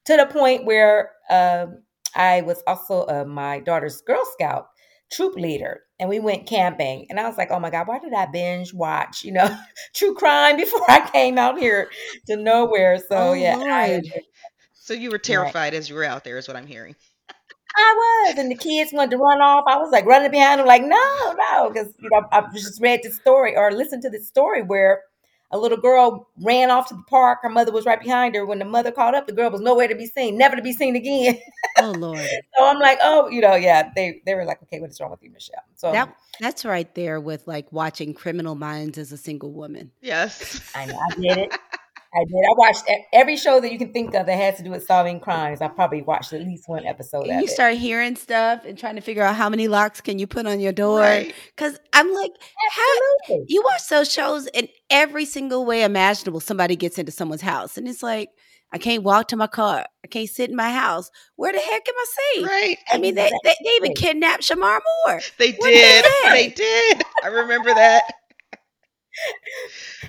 to 0.05 0.17
the 0.17 0.25
point 0.25 0.65
where 0.65 1.11
um, 1.29 1.83
I 2.15 2.41
was 2.41 2.63
also 2.67 3.05
uh, 3.07 3.25
my 3.25 3.59
daughter's 3.59 4.01
Girl 4.01 4.23
Scout 4.33 4.67
troop 5.11 5.35
leader 5.35 5.81
and 5.99 6.09
we 6.09 6.19
went 6.19 6.47
camping 6.47 7.05
and 7.09 7.19
I 7.19 7.27
was 7.27 7.37
like, 7.37 7.51
oh 7.51 7.59
my 7.59 7.69
God, 7.69 7.87
why 7.87 7.99
did 7.99 8.13
I 8.13 8.25
binge 8.25 8.73
watch, 8.73 9.23
you 9.23 9.31
know, 9.31 9.55
true 9.95 10.15
crime 10.15 10.57
before 10.57 10.89
I 10.89 11.09
came 11.09 11.37
out 11.37 11.57
here 11.57 11.89
to 12.27 12.35
nowhere? 12.35 12.97
So 12.97 13.05
Oh, 13.11 13.33
yeah, 13.33 13.57
I, 13.57 14.01
So 14.73 14.93
you 14.93 15.11
were 15.11 15.17
terrified 15.17 15.73
as 15.73 15.89
you 15.89 15.95
were 15.95 16.03
out 16.03 16.23
there, 16.23 16.37
is 16.37 16.47
what 16.47 16.57
I'm 16.57 16.67
hearing. 16.67 16.95
I 17.77 17.93
was, 18.27 18.39
and 18.39 18.49
the 18.49 18.55
kids 18.55 18.93
wanted 18.93 19.11
to 19.11 19.17
run 19.17 19.41
off. 19.41 19.65
I 19.67 19.77
was 19.77 19.91
like 19.91 20.05
running 20.05 20.31
behind 20.31 20.59
them, 20.59 20.67
like, 20.67 20.81
no, 20.83 21.35
no, 21.51 21.69
because 21.69 21.93
you 21.99 22.09
know 22.09 22.21
I 22.31 22.43
just 22.53 22.81
read 22.81 23.01
this 23.03 23.17
story 23.17 23.55
or 23.57 23.71
listened 23.71 24.01
to 24.03 24.09
this 24.09 24.27
story 24.27 24.61
where 24.61 25.01
a 25.51 25.57
little 25.57 25.77
girl 25.77 26.29
ran 26.41 26.71
off 26.71 26.87
to 26.89 26.95
the 26.95 27.03
park. 27.03 27.39
Her 27.41 27.49
mother 27.49 27.71
was 27.71 27.85
right 27.85 27.99
behind 27.99 28.35
her. 28.35 28.45
When 28.45 28.59
the 28.59 28.65
mother 28.65 28.91
caught 28.91 29.15
up, 29.15 29.27
the 29.27 29.33
girl 29.33 29.49
was 29.49 29.61
nowhere 29.61 29.87
to 29.87 29.95
be 29.95 30.05
seen, 30.07 30.37
never 30.37 30.55
to 30.55 30.61
be 30.61 30.73
seen 30.73 30.95
again. 30.95 31.39
oh 31.79 31.91
Lord. 31.91 32.19
so 32.57 32.65
I'm 32.65 32.79
like, 32.79 32.99
oh, 33.01 33.29
you 33.29 33.41
know, 33.41 33.55
yeah, 33.55 33.89
they 33.95 34.21
they 34.25 34.35
were 34.35 34.45
like, 34.45 34.61
okay, 34.63 34.79
what 34.79 34.89
is 34.89 34.99
wrong 34.99 35.11
with 35.11 35.23
you, 35.23 35.31
Michelle? 35.31 35.63
So 35.75 35.91
That 35.91 36.15
that's 36.39 36.65
right 36.65 36.93
there 36.95 37.19
with 37.19 37.47
like 37.47 37.71
watching 37.71 38.13
Criminal 38.13 38.55
Minds 38.55 38.97
as 38.97 39.11
a 39.11 39.17
single 39.17 39.51
woman. 39.51 39.91
Yes. 40.01 40.61
I 40.75 40.85
know, 40.85 40.99
I 40.99 41.15
did 41.15 41.37
it. 41.37 41.57
I 42.15 42.23
did. 42.23 42.35
I 42.49 42.53
watched 42.55 42.83
every 43.13 43.35
show 43.35 43.59
that 43.59 43.71
you 43.71 43.77
can 43.77 43.91
think 43.91 44.13
of 44.15 44.25
that 44.25 44.35
has 44.37 44.55
to 44.57 44.63
do 44.63 44.71
with 44.71 44.85
solving 44.85 45.19
crimes. 45.19 45.61
I 45.61 45.67
probably 45.67 46.01
watched 46.01 46.31
at 46.33 46.41
least 46.41 46.63
one 46.67 46.85
episode 46.85 47.23
And 47.23 47.31
of 47.31 47.37
you 47.39 47.43
it. 47.45 47.49
start 47.49 47.75
hearing 47.75 48.15
stuff 48.15 48.63
and 48.65 48.77
trying 48.77 48.95
to 48.95 49.01
figure 49.01 49.23
out 49.23 49.35
how 49.35 49.49
many 49.49 49.67
locks 49.67 49.99
can 50.01 50.17
you 50.17 50.25
put 50.27 50.45
on 50.45 50.59
your 50.59 50.71
door. 50.71 50.99
Right. 51.01 51.33
Cause 51.57 51.77
I'm 51.93 52.13
like, 52.13 52.31
how 52.71 53.35
you 53.47 53.61
watch 53.63 53.87
those 53.89 54.11
shows 54.11 54.47
in 54.47 54.67
every 54.89 55.25
single 55.25 55.65
way 55.65 55.83
imaginable. 55.83 56.39
Somebody 56.39 56.75
gets 56.75 56.97
into 56.97 57.11
someone's 57.11 57.41
house, 57.41 57.77
and 57.77 57.87
it's 57.87 58.01
like, 58.03 58.29
I 58.71 58.77
can't 58.77 59.03
walk 59.03 59.27
to 59.29 59.35
my 59.37 59.47
car. 59.47 59.85
I 60.03 60.07
can't 60.07 60.29
sit 60.29 60.49
in 60.49 60.55
my 60.55 60.71
house. 60.71 61.09
Where 61.35 61.53
the 61.53 61.59
heck 61.59 61.87
am 61.87 61.95
I 61.97 62.05
safe? 62.35 62.45
Right. 62.47 62.77
I 62.91 62.97
mean, 62.97 63.15
they, 63.15 63.29
they, 63.43 63.55
they 63.63 63.69
even 63.77 63.93
kidnapped 63.93 64.43
Shemar 64.43 64.79
Moore. 65.05 65.21
They 65.37 65.51
What 65.53 65.71
is 65.71 65.79
did. 65.79 66.03
that? 66.03 66.29
They 66.33 66.49
did. 66.49 67.03
I 67.23 67.27
remember 67.27 67.73
that. 67.73 68.03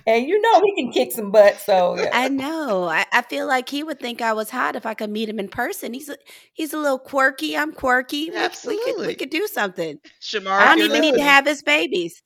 And 0.07 0.27
you 0.27 0.41
know 0.41 0.63
he 0.65 0.75
can 0.83 0.93
kick 0.93 1.13
some 1.13 1.31
butt. 1.31 1.59
So 1.61 1.97
yeah. 1.99 2.11
I 2.13 2.29
know. 2.29 2.85
I, 2.85 3.05
I 3.13 3.23
feel 3.23 3.47
like 3.47 3.69
he 3.69 3.83
would 3.83 3.99
think 3.99 4.21
I 4.21 4.33
was 4.33 4.51
hot 4.51 4.77
if 4.77 4.87
I 4.87 4.95
could 4.95 5.11
meet 5.11 5.29
him 5.29 5.39
in 5.39 5.49
person. 5.49 5.93
He's 5.95 6.09
a, 6.09 6.17
he's 6.53 6.73
a 6.73 6.79
little 6.79 6.99
quirky. 6.99 7.57
I'm 7.57 7.73
quirky. 7.73 8.31
We- 8.31 8.37
We, 8.67 8.85
could 8.85 9.07
we 9.07 9.15
could 9.15 9.31
do 9.31 9.47
something. 9.47 9.99
Shemar, 10.21 10.59
I 10.59 10.77
don't 10.77 10.85
even 10.85 11.01
need 11.01 11.15
to 11.15 11.23
have 11.23 11.47
his 11.47 11.63
babies. 11.63 12.23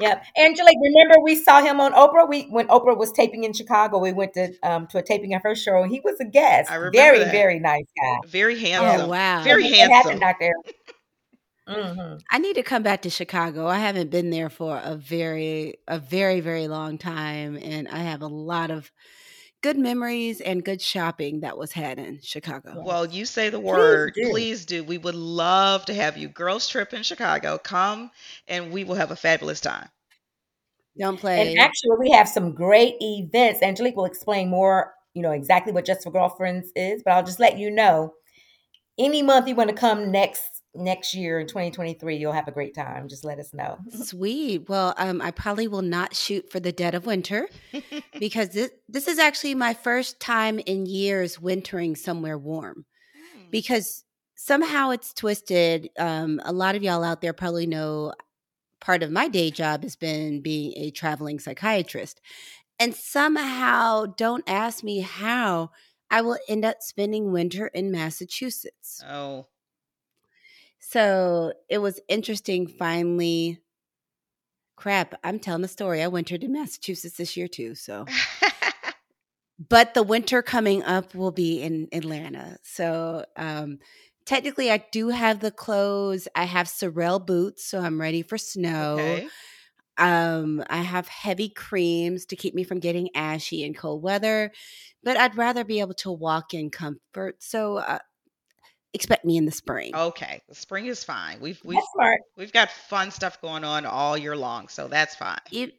Yep. 0.00 0.24
Angelique, 0.38 0.78
remember 0.82 1.16
we 1.22 1.34
saw 1.36 1.62
him 1.62 1.80
on 1.80 1.92
Oprah? 1.92 2.28
We 2.28 2.42
when 2.44 2.66
Oprah 2.68 2.96
was 2.96 3.12
taping 3.12 3.44
in 3.44 3.52
Chicago, 3.52 3.98
we 3.98 4.12
went 4.12 4.32
to 4.34 4.52
um 4.62 4.86
to 4.88 4.98
a 4.98 5.02
taping 5.02 5.34
of 5.34 5.42
her 5.42 5.54
show. 5.54 5.82
He 5.84 6.00
was 6.00 6.18
a 6.20 6.24
guest. 6.24 6.70
I 6.70 6.76
remember 6.76 6.96
very, 6.98 7.18
that. 7.20 7.30
very 7.32 7.58
nice 7.60 7.84
guy. 8.00 8.16
Very 8.28 8.58
handsome. 8.58 9.06
Oh 9.06 9.08
wow. 9.08 9.42
Very 9.44 9.64
What 9.64 9.74
handsome. 9.74 10.18
Dr. 10.18 10.52
Mm-hmm. 11.72 12.16
I 12.30 12.38
need 12.38 12.54
to 12.54 12.62
come 12.62 12.82
back 12.82 13.02
to 13.02 13.10
Chicago. 13.10 13.66
I 13.66 13.78
haven't 13.78 14.10
been 14.10 14.30
there 14.30 14.50
for 14.50 14.80
a 14.82 14.96
very 14.96 15.74
a 15.88 15.98
very 15.98 16.40
very 16.40 16.68
long 16.68 16.98
time 16.98 17.58
and 17.60 17.88
I 17.88 17.98
have 17.98 18.22
a 18.22 18.26
lot 18.26 18.70
of 18.70 18.90
good 19.62 19.78
memories 19.78 20.40
and 20.40 20.64
good 20.64 20.82
shopping 20.82 21.40
that 21.40 21.56
was 21.56 21.72
had 21.72 21.98
in 21.98 22.18
Chicago. 22.20 22.82
Well, 22.84 23.06
you 23.06 23.24
say 23.24 23.48
the 23.48 23.60
word. 23.60 24.12
do. 24.14 24.30
Please 24.30 24.66
do. 24.66 24.82
We 24.84 24.98
would 24.98 25.14
love 25.14 25.84
to 25.86 25.94
have 25.94 26.16
you. 26.16 26.28
Girls 26.28 26.68
trip 26.68 26.92
in 26.92 27.02
Chicago. 27.02 27.58
Come 27.58 28.10
and 28.48 28.72
we 28.72 28.84
will 28.84 28.96
have 28.96 29.12
a 29.12 29.16
fabulous 29.16 29.60
time. 29.60 29.88
Don't 30.98 31.18
play. 31.18 31.48
And 31.48 31.58
actually, 31.58 31.96
we 31.98 32.10
have 32.10 32.28
some 32.28 32.52
great 32.52 32.96
events. 33.00 33.62
Angelique 33.62 33.96
will 33.96 34.04
explain 34.04 34.50
more, 34.50 34.92
you 35.14 35.22
know, 35.22 35.30
exactly 35.30 35.72
what 35.72 35.86
Just 35.86 36.02
for 36.02 36.10
Girlfriends 36.10 36.70
is, 36.76 37.02
but 37.02 37.12
I'll 37.12 37.24
just 37.24 37.40
let 37.40 37.58
you 37.58 37.70
know. 37.70 38.14
Any 38.98 39.22
month 39.22 39.48
you 39.48 39.54
want 39.54 39.70
to 39.70 39.76
come 39.76 40.12
next 40.12 40.51
next 40.74 41.14
year 41.14 41.38
in 41.40 41.46
2023, 41.46 42.16
you'll 42.16 42.32
have 42.32 42.48
a 42.48 42.52
great 42.52 42.74
time. 42.74 43.08
Just 43.08 43.24
let 43.24 43.38
us 43.38 43.52
know. 43.52 43.78
Sweet. 43.90 44.68
Well, 44.68 44.94
um, 44.96 45.20
I 45.20 45.30
probably 45.30 45.68
will 45.68 45.82
not 45.82 46.14
shoot 46.14 46.50
for 46.50 46.60
the 46.60 46.72
dead 46.72 46.94
of 46.94 47.06
winter 47.06 47.48
because 48.18 48.50
this, 48.50 48.70
this 48.88 49.08
is 49.08 49.18
actually 49.18 49.54
my 49.54 49.74
first 49.74 50.20
time 50.20 50.58
in 50.60 50.86
years 50.86 51.40
wintering 51.40 51.96
somewhere 51.96 52.38
warm. 52.38 52.86
Hmm. 53.34 53.50
Because 53.50 54.04
somehow 54.34 54.90
it's 54.90 55.12
twisted. 55.12 55.90
Um, 55.98 56.40
a 56.44 56.52
lot 56.52 56.74
of 56.74 56.82
y'all 56.82 57.04
out 57.04 57.20
there 57.20 57.32
probably 57.32 57.66
know 57.66 58.14
part 58.80 59.02
of 59.02 59.10
my 59.10 59.28
day 59.28 59.50
job 59.50 59.82
has 59.82 59.96
been 59.96 60.42
being 60.42 60.72
a 60.76 60.90
traveling 60.90 61.38
psychiatrist. 61.38 62.20
And 62.78 62.94
somehow, 62.94 64.06
don't 64.06 64.42
ask 64.48 64.82
me 64.82 65.00
how, 65.00 65.70
I 66.10 66.20
will 66.20 66.38
end 66.48 66.64
up 66.64 66.82
spending 66.82 67.30
winter 67.30 67.68
in 67.68 67.90
Massachusetts. 67.90 69.02
Oh. 69.08 69.46
So 70.84 71.52
it 71.70 71.78
was 71.78 72.00
interesting 72.08 72.66
finally. 72.66 73.60
Crap, 74.76 75.14
I'm 75.22 75.38
telling 75.38 75.62
the 75.62 75.68
story. 75.68 76.02
I 76.02 76.08
wintered 76.08 76.42
in 76.42 76.52
Massachusetts 76.52 77.16
this 77.16 77.36
year 77.36 77.46
too. 77.46 77.76
So, 77.76 78.04
but 79.68 79.94
the 79.94 80.02
winter 80.02 80.42
coming 80.42 80.82
up 80.82 81.14
will 81.14 81.30
be 81.30 81.62
in 81.62 81.88
Atlanta. 81.92 82.58
So, 82.64 83.24
um, 83.36 83.78
technically, 84.26 84.72
I 84.72 84.84
do 84.90 85.10
have 85.10 85.38
the 85.38 85.52
clothes. 85.52 86.26
I 86.34 86.44
have 86.44 86.68
Sorel 86.68 87.20
boots, 87.20 87.64
so 87.64 87.80
I'm 87.80 88.00
ready 88.00 88.22
for 88.22 88.36
snow. 88.36 88.98
okay. 88.98 89.28
Um, 89.98 90.64
I 90.68 90.78
have 90.78 91.06
heavy 91.06 91.48
creams 91.48 92.26
to 92.26 92.36
keep 92.36 92.54
me 92.54 92.64
from 92.64 92.80
getting 92.80 93.10
ashy 93.14 93.62
in 93.62 93.72
cold 93.72 94.02
weather, 94.02 94.50
but 95.04 95.16
I'd 95.16 95.36
rather 95.36 95.64
be 95.64 95.78
able 95.78 95.94
to 95.94 96.10
walk 96.10 96.54
in 96.54 96.70
comfort. 96.70 97.36
So, 97.40 97.76
uh, 97.76 97.98
expect 98.94 99.24
me 99.24 99.36
in 99.36 99.44
the 99.46 99.52
spring. 99.52 99.94
Okay. 99.94 100.40
The 100.48 100.54
spring 100.54 100.86
is 100.86 101.02
fine. 101.04 101.40
We've 101.40 101.60
we've 101.64 101.78
we've 102.36 102.52
got 102.52 102.70
fun 102.70 103.10
stuff 103.10 103.40
going 103.40 103.64
on 103.64 103.86
all 103.86 104.16
year 104.16 104.36
long, 104.36 104.68
so 104.68 104.88
that's 104.88 105.14
fine. 105.14 105.38
E- 105.50 105.72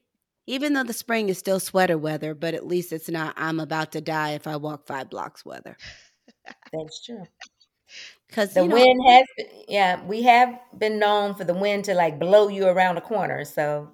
even 0.45 0.73
though 0.73 0.83
the 0.83 0.93
spring 0.93 1.29
is 1.29 1.37
still 1.37 1.59
sweater 1.59 1.97
weather, 1.97 2.33
but 2.33 2.53
at 2.53 2.67
least 2.67 2.91
it's 2.91 3.09
not 3.09 3.33
I'm 3.37 3.59
about 3.59 3.91
to 3.93 4.01
die 4.01 4.31
if 4.31 4.47
I 4.47 4.57
walk 4.57 4.85
five 4.87 5.09
blocks 5.09 5.45
weather. 5.45 5.77
That's 6.73 7.05
true. 7.05 7.23
Because 8.27 8.53
The 8.53 8.63
you 8.63 8.67
know, 8.67 8.75
wind 8.75 8.99
has, 9.07 9.25
yeah, 9.69 10.03
we 10.05 10.23
have 10.23 10.59
been 10.77 10.97
known 10.99 11.35
for 11.35 11.43
the 11.43 11.53
wind 11.53 11.85
to 11.85 11.93
like 11.93 12.19
blow 12.19 12.47
you 12.47 12.65
around 12.65 12.95
the 12.95 13.01
corner. 13.01 13.45
So 13.45 13.91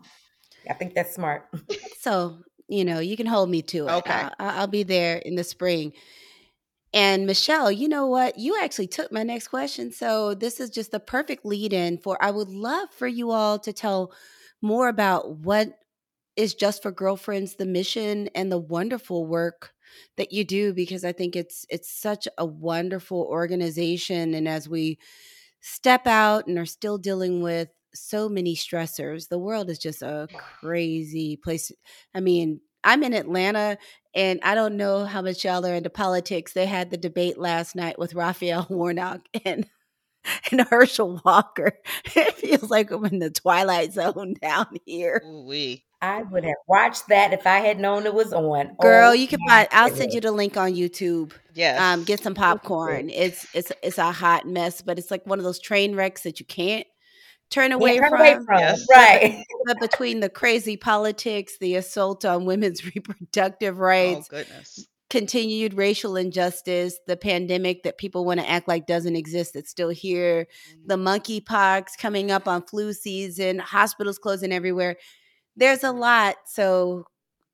I 0.69 0.73
think 0.73 0.93
that's 0.95 1.13
smart. 1.13 1.47
so 1.99 2.39
you 2.67 2.85
know 2.85 2.99
you 2.99 3.17
can 3.17 3.25
hold 3.25 3.49
me 3.49 3.61
to 3.63 3.87
it. 3.87 3.91
Okay. 3.91 4.13
I, 4.13 4.31
I- 4.39 4.57
I'll 4.59 4.67
be 4.67 4.83
there 4.83 5.17
in 5.17 5.35
the 5.35 5.43
spring. 5.43 5.93
And 6.93 7.27
Michelle, 7.27 7.71
you 7.71 7.87
know 7.87 8.07
what? 8.07 8.39
You 8.39 8.57
actually 8.61 8.87
took 8.87 9.11
my 9.11 9.23
next 9.23 9.49
question. 9.49 9.91
So 9.91 10.33
this 10.33 10.59
is 10.59 10.69
just 10.69 10.91
the 10.91 10.99
perfect 10.99 11.45
lead 11.45 11.73
in 11.73 11.97
for 11.97 12.17
I 12.21 12.31
would 12.31 12.49
love 12.49 12.89
for 12.91 13.07
you 13.07 13.31
all 13.31 13.59
to 13.59 13.73
tell 13.73 14.11
more 14.61 14.87
about 14.87 15.37
what 15.37 15.77
is 16.35 16.53
just 16.55 16.81
for 16.83 16.91
girlfriends 16.91 17.55
the 17.55 17.65
mission 17.65 18.29
and 18.35 18.51
the 18.51 18.57
wonderful 18.57 19.25
work 19.25 19.73
that 20.17 20.31
you 20.31 20.45
do 20.45 20.73
because 20.73 21.03
I 21.05 21.11
think 21.13 21.35
it's 21.35 21.65
it's 21.69 21.91
such 21.91 22.27
a 22.37 22.45
wonderful 22.45 23.27
organization 23.29 24.33
and 24.33 24.47
as 24.47 24.69
we 24.69 24.99
step 25.61 26.07
out 26.07 26.47
and 26.47 26.57
are 26.57 26.65
still 26.65 26.97
dealing 26.97 27.41
with 27.41 27.69
so 27.93 28.29
many 28.29 28.55
stressors 28.55 29.29
the 29.29 29.39
world 29.39 29.69
is 29.69 29.79
just 29.79 30.01
a 30.01 30.27
crazy 30.33 31.37
place 31.37 31.71
I 32.15 32.19
mean 32.21 32.61
I'm 32.83 33.03
in 33.03 33.13
Atlanta 33.13 33.77
and 34.15 34.39
I 34.43 34.55
don't 34.55 34.77
know 34.77 35.05
how 35.05 35.21
much 35.21 35.43
y'all 35.45 35.65
are 35.65 35.73
into 35.73 35.89
politics. 35.89 36.53
They 36.53 36.65
had 36.65 36.89
the 36.89 36.97
debate 36.97 37.37
last 37.37 37.75
night 37.75 37.99
with 37.99 38.15
Raphael 38.15 38.67
Warnock 38.69 39.21
and 39.45 39.67
and 40.51 40.61
Herschel 40.61 41.21
Walker. 41.25 41.73
It 42.15 42.35
feels 42.35 42.69
like 42.69 42.91
I'm 42.91 43.05
in 43.05 43.19
the 43.19 43.29
twilight 43.29 43.93
zone 43.93 44.35
down 44.41 44.67
here. 44.85 45.21
Ooh 45.25 45.45
wee. 45.45 45.85
I 46.01 46.23
would 46.23 46.45
have 46.45 46.53
watched 46.67 47.09
that 47.09 47.33
if 47.33 47.45
I 47.45 47.59
had 47.59 47.77
known 47.77 48.05
it 48.05 48.13
was 48.13 48.31
on. 48.31 48.75
Girl, 48.79 49.09
Oh, 49.09 49.13
you 49.13 49.27
can 49.27 49.39
find 49.47 49.67
I'll 49.71 49.89
send 49.89 50.13
you 50.13 50.21
the 50.21 50.31
link 50.31 50.55
on 50.55 50.73
YouTube. 50.73 51.33
Yes. 51.53 51.79
Um, 51.79 52.05
get 52.05 52.21
some 52.23 52.33
popcorn. 52.35 53.09
It's 53.09 53.45
it's 53.53 53.71
it's 53.83 53.97
a 53.97 54.11
hot 54.11 54.47
mess, 54.47 54.81
but 54.81 54.97
it's 54.97 55.11
like 55.11 55.25
one 55.27 55.39
of 55.39 55.45
those 55.45 55.59
train 55.59 55.95
wrecks 55.95 56.23
that 56.23 56.39
you 56.39 56.45
can't 56.45 56.87
turn 57.49 57.71
away 57.71 57.95
Yeah, 57.95 58.01
turn 58.01 58.09
from. 58.09 58.19
away 58.21 58.35
from. 58.45 58.59
Yes. 58.59 58.85
Right. 58.89 59.43
But 59.65 59.79
between 59.79 60.19
the 60.19 60.29
crazy 60.29 60.77
politics, 60.77 61.57
the 61.59 61.75
assault 61.75 62.25
on 62.25 62.45
women's 62.45 62.83
reproductive 62.95 63.77
oh 63.77 63.81
rights, 63.81 64.27
goodness. 64.27 64.87
continued 65.09 65.73
racial 65.73 66.15
injustice, 66.15 66.99
the 67.07 67.17
pandemic 67.17 67.83
that 67.83 67.97
people 67.97 68.25
want 68.25 68.39
to 68.39 68.49
act 68.49 68.67
like 68.67 68.87
doesn't 68.87 69.15
exist 69.15 69.53
that's 69.53 69.69
still 69.69 69.89
here, 69.89 70.47
mm. 70.73 70.87
the 70.87 70.97
monkeypox 70.97 71.97
coming 71.97 72.31
up 72.31 72.47
on 72.47 72.61
flu 72.63 72.93
season, 72.93 73.59
hospitals 73.59 74.19
closing 74.19 74.51
everywhere. 74.51 74.97
There's 75.55 75.83
a 75.83 75.87
mm. 75.87 75.99
lot. 75.99 76.35
So 76.45 77.05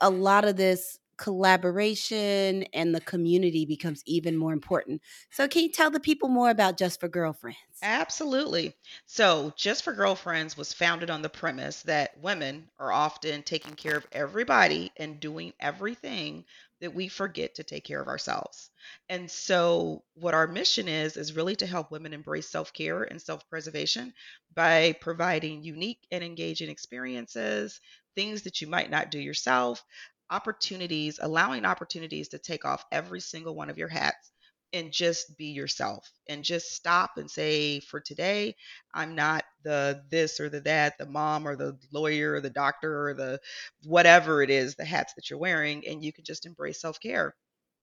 a 0.01 0.09
lot 0.09 0.45
of 0.45 0.57
this 0.57 0.99
collaboration 1.17 2.63
and 2.73 2.93
the 2.93 3.01
community 3.01 3.65
becomes 3.65 4.03
even 4.05 4.37
more 4.37 4.53
important. 4.53 5.01
So 5.29 5.47
can 5.47 5.63
you 5.63 5.71
tell 5.71 5.91
the 5.91 5.99
people 5.99 6.29
more 6.29 6.49
about 6.49 6.77
Just 6.77 6.99
for 6.99 7.07
Girlfriends? 7.07 7.59
Absolutely. 7.81 8.73
So, 9.05 9.53
Just 9.55 9.83
for 9.83 9.93
Girlfriends 9.93 10.57
was 10.57 10.73
founded 10.73 11.09
on 11.09 11.21
the 11.21 11.29
premise 11.29 11.83
that 11.83 12.17
women 12.19 12.69
are 12.79 12.91
often 12.91 13.43
taking 13.43 13.75
care 13.75 13.95
of 13.95 14.07
everybody 14.11 14.91
and 14.97 15.19
doing 15.19 15.53
everything 15.59 16.45
that 16.81 16.93
we 16.93 17.07
forget 17.07 17.55
to 17.55 17.63
take 17.63 17.83
care 17.85 18.01
of 18.01 18.07
ourselves. 18.07 18.71
And 19.07 19.29
so, 19.29 20.03
what 20.15 20.33
our 20.33 20.47
mission 20.47 20.87
is, 20.87 21.15
is 21.15 21.33
really 21.35 21.55
to 21.57 21.67
help 21.67 21.91
women 21.91 22.13
embrace 22.13 22.49
self 22.49 22.73
care 22.73 23.03
and 23.03 23.21
self 23.21 23.47
preservation 23.49 24.13
by 24.53 24.93
providing 24.93 25.63
unique 25.63 26.07
and 26.11 26.23
engaging 26.23 26.69
experiences, 26.69 27.79
things 28.15 28.41
that 28.43 28.61
you 28.61 28.67
might 28.67 28.89
not 28.89 29.11
do 29.11 29.19
yourself, 29.19 29.83
opportunities, 30.29 31.19
allowing 31.21 31.65
opportunities 31.65 32.29
to 32.29 32.39
take 32.39 32.65
off 32.65 32.85
every 32.91 33.19
single 33.19 33.55
one 33.55 33.69
of 33.69 33.77
your 33.77 33.87
hats 33.87 34.31
and 34.73 34.91
just 34.91 35.37
be 35.37 35.45
yourself 35.47 36.09
and 36.27 36.43
just 36.43 36.73
stop 36.73 37.11
and 37.17 37.29
say 37.31 37.79
for 37.79 37.99
today 37.99 38.55
i'm 38.93 39.15
not 39.15 39.43
the 39.63 40.01
this 40.09 40.39
or 40.39 40.49
the 40.49 40.59
that 40.59 40.97
the 40.97 41.05
mom 41.05 41.47
or 41.47 41.55
the 41.55 41.77
lawyer 41.93 42.33
or 42.33 42.41
the 42.41 42.49
doctor 42.49 43.07
or 43.07 43.13
the 43.13 43.39
whatever 43.85 44.41
it 44.41 44.49
is 44.49 44.75
the 44.75 44.83
hats 44.83 45.13
that 45.13 45.29
you're 45.29 45.39
wearing 45.39 45.87
and 45.87 46.03
you 46.03 46.11
can 46.11 46.23
just 46.25 46.45
embrace 46.45 46.81
self-care. 46.81 47.33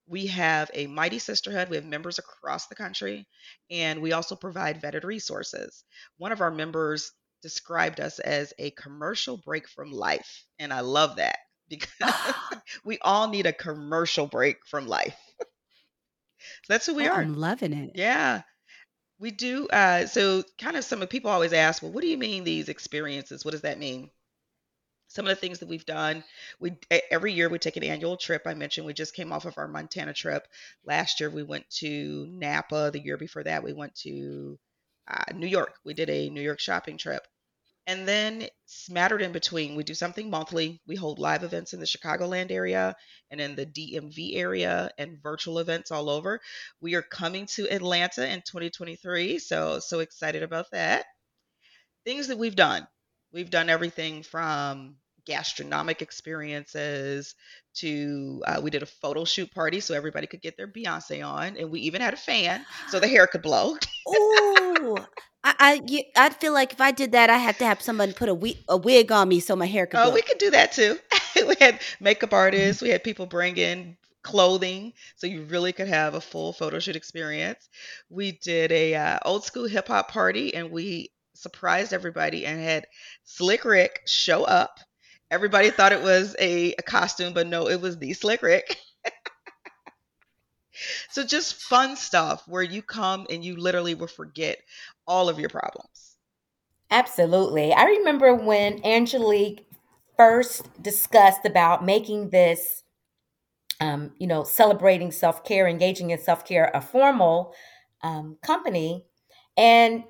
We 0.06 0.26
have 0.26 0.70
a 0.74 0.86
mighty 0.88 1.18
sisterhood. 1.18 1.70
We 1.70 1.76
have 1.76 1.84
members 1.84 2.18
across 2.18 2.66
the 2.66 2.74
country 2.74 3.26
and 3.70 4.02
we 4.02 4.12
also 4.12 4.36
provide 4.36 4.82
vetted 4.82 5.04
resources. 5.04 5.84
One 6.18 6.32
of 6.32 6.40
our 6.40 6.50
members 6.50 7.12
described 7.42 8.00
us 8.00 8.18
as 8.18 8.52
a 8.58 8.70
commercial 8.72 9.36
break 9.36 9.68
from 9.68 9.90
life 9.90 10.44
and 10.58 10.72
i 10.72 10.80
love 10.80 11.16
that 11.16 11.38
because 11.80 12.34
we 12.84 12.98
all 13.02 13.28
need 13.28 13.46
a 13.46 13.52
commercial 13.52 14.26
break 14.26 14.64
from 14.66 14.86
life 14.86 15.16
so 15.40 15.46
that's 16.68 16.86
who 16.86 16.94
we 16.94 17.06
Oh, 17.06 17.08
are 17.08 17.20
I'm 17.20 17.34
loving 17.34 17.72
it. 17.72 17.94
yeah, 17.94 18.42
we 19.18 19.30
do. 19.30 19.68
Uh, 19.68 20.06
so, 20.06 20.44
kind 20.58 20.76
of 20.76 20.84
some 20.84 21.02
of 21.02 21.10
people 21.10 21.30
always 21.30 21.52
ask, 21.52 21.82
well, 21.82 21.92
what 21.92 22.02
do 22.02 22.08
you 22.08 22.18
mean 22.18 22.44
these 22.44 22.68
experiences? 22.68 23.44
What 23.44 23.52
does 23.52 23.62
that 23.62 23.78
mean? 23.78 24.10
Some 25.08 25.26
of 25.26 25.30
the 25.30 25.36
things 25.36 25.58
that 25.60 25.68
we've 25.68 25.84
done, 25.86 26.24
we 26.58 26.76
every 27.10 27.32
year 27.34 27.48
we 27.48 27.58
take 27.58 27.76
an 27.76 27.84
annual 27.84 28.16
trip. 28.16 28.42
I 28.46 28.54
mentioned 28.54 28.86
we 28.86 28.94
just 28.94 29.14
came 29.14 29.32
off 29.32 29.44
of 29.44 29.58
our 29.58 29.68
Montana 29.68 30.14
trip. 30.14 30.48
Last 30.84 31.20
year 31.20 31.30
we 31.30 31.42
went 31.42 31.68
to 31.80 32.26
Napa. 32.30 32.90
The 32.92 33.00
year 33.00 33.16
before 33.18 33.44
that 33.44 33.62
we 33.62 33.72
went 33.74 33.94
to 33.96 34.58
uh, 35.08 35.24
New 35.34 35.46
York. 35.46 35.74
We 35.84 35.94
did 35.94 36.08
a 36.10 36.30
New 36.30 36.40
York 36.42 36.60
shopping 36.60 36.96
trip. 36.98 37.26
And 37.86 38.06
then 38.06 38.46
smattered 38.66 39.22
in 39.22 39.32
between, 39.32 39.74
we 39.74 39.82
do 39.82 39.94
something 39.94 40.30
monthly. 40.30 40.80
We 40.86 40.94
hold 40.94 41.18
live 41.18 41.42
events 41.42 41.72
in 41.72 41.80
the 41.80 41.86
Chicagoland 41.86 42.52
area 42.52 42.94
and 43.30 43.40
in 43.40 43.56
the 43.56 43.66
DMV 43.66 44.36
area 44.36 44.90
and 44.98 45.20
virtual 45.20 45.58
events 45.58 45.90
all 45.90 46.08
over. 46.08 46.40
We 46.80 46.94
are 46.94 47.02
coming 47.02 47.46
to 47.54 47.68
Atlanta 47.68 48.28
in 48.28 48.42
2023. 48.42 49.40
So, 49.40 49.80
so 49.80 49.98
excited 49.98 50.44
about 50.44 50.70
that. 50.70 51.06
Things 52.04 52.28
that 52.28 52.38
we've 52.38 52.56
done. 52.56 52.86
We've 53.32 53.50
done 53.50 53.68
everything 53.68 54.22
from 54.22 54.96
gastronomic 55.26 56.02
experiences 56.02 57.34
to 57.74 58.42
uh, 58.46 58.60
we 58.62 58.70
did 58.70 58.82
a 58.82 58.86
photo 58.86 59.24
shoot 59.24 59.52
party 59.52 59.80
so 59.80 59.94
everybody 59.94 60.26
could 60.26 60.42
get 60.42 60.56
their 60.56 60.68
Beyonce 60.68 61.26
on, 61.26 61.56
and 61.56 61.70
we 61.70 61.80
even 61.80 62.00
had 62.00 62.14
a 62.14 62.18
fan 62.18 62.64
so 62.88 63.00
the 63.00 63.08
hair 63.08 63.26
could 63.26 63.42
blow. 63.42 63.76
Ooh, 64.08 64.96
I, 65.44 65.54
I, 65.58 65.80
you- 65.86 66.04
I'd 66.16 66.36
feel 66.36 66.52
like 66.52 66.72
if 66.72 66.80
I 66.80 66.90
did 66.90 67.12
that, 67.12 67.30
I 67.30 67.38
had 67.38 67.58
to 67.58 67.64
have 67.66 67.80
someone 67.82 68.12
put 68.12 68.28
a 68.28 68.34
wig, 68.34 68.58
a 68.68 68.76
wig 68.76 69.10
on 69.12 69.28
me 69.28 69.40
so 69.40 69.56
my 69.56 69.66
hair 69.66 69.86
could. 69.86 69.98
Oh, 70.00 70.04
blow. 70.04 70.14
we 70.14 70.22
could 70.22 70.38
do 70.38 70.50
that 70.50 70.72
too. 70.72 70.98
we 71.36 71.54
had 71.58 71.80
makeup 72.00 72.32
artists, 72.32 72.82
we 72.82 72.90
had 72.90 73.04
people 73.04 73.26
bring 73.26 73.56
in 73.56 73.96
clothing, 74.22 74.92
so 75.16 75.26
you 75.26 75.42
really 75.44 75.72
could 75.72 75.88
have 75.88 76.14
a 76.14 76.20
full 76.20 76.52
photo 76.52 76.78
shoot 76.78 76.96
experience. 76.96 77.68
We 78.08 78.32
did 78.32 78.70
a 78.70 78.94
uh, 78.94 79.18
old 79.24 79.44
school 79.44 79.66
hip 79.66 79.88
hop 79.88 80.10
party, 80.10 80.54
and 80.54 80.70
we 80.70 81.10
surprised 81.34 81.92
everybody 81.92 82.46
and 82.46 82.60
had 82.60 82.86
Slick 83.24 83.64
Rick 83.64 84.02
show 84.06 84.44
up. 84.44 84.78
Everybody 85.32 85.70
thought 85.70 85.92
it 85.92 86.02
was 86.02 86.36
a, 86.38 86.74
a 86.74 86.82
costume, 86.82 87.32
but 87.32 87.46
no, 87.46 87.66
it 87.66 87.80
was 87.80 87.96
the 87.96 88.12
Slick 88.12 88.42
Rick. 88.42 88.76
so 91.10 91.24
just 91.24 91.54
fun 91.54 91.96
stuff 91.96 92.46
where 92.46 92.62
you 92.62 92.82
come 92.82 93.26
and 93.30 93.42
you 93.42 93.56
literally 93.56 93.94
will 93.94 94.08
forget 94.08 94.58
all 95.06 95.30
of 95.30 95.38
your 95.38 95.48
problems. 95.48 96.18
Absolutely. 96.90 97.72
I 97.72 97.84
remember 97.84 98.34
when 98.34 98.84
Angelique 98.84 99.66
first 100.18 100.68
discussed 100.82 101.46
about 101.46 101.82
making 101.82 102.28
this, 102.28 102.84
um, 103.80 104.12
you 104.18 104.26
know, 104.26 104.44
celebrating 104.44 105.10
self 105.10 105.44
care, 105.44 105.66
engaging 105.66 106.10
in 106.10 106.18
self 106.18 106.44
care, 106.44 106.70
a 106.74 106.82
formal 106.82 107.54
um, 108.02 108.36
company. 108.42 109.06
And 109.56 110.04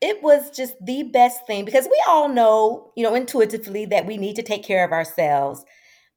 it 0.00 0.22
was 0.22 0.50
just 0.50 0.74
the 0.84 1.04
best 1.04 1.46
thing 1.46 1.64
because 1.64 1.86
we 1.86 2.02
all 2.08 2.28
know, 2.28 2.92
you 2.96 3.02
know, 3.02 3.14
intuitively 3.14 3.86
that 3.86 4.06
we 4.06 4.16
need 4.16 4.36
to 4.36 4.42
take 4.42 4.64
care 4.64 4.84
of 4.84 4.92
ourselves. 4.92 5.64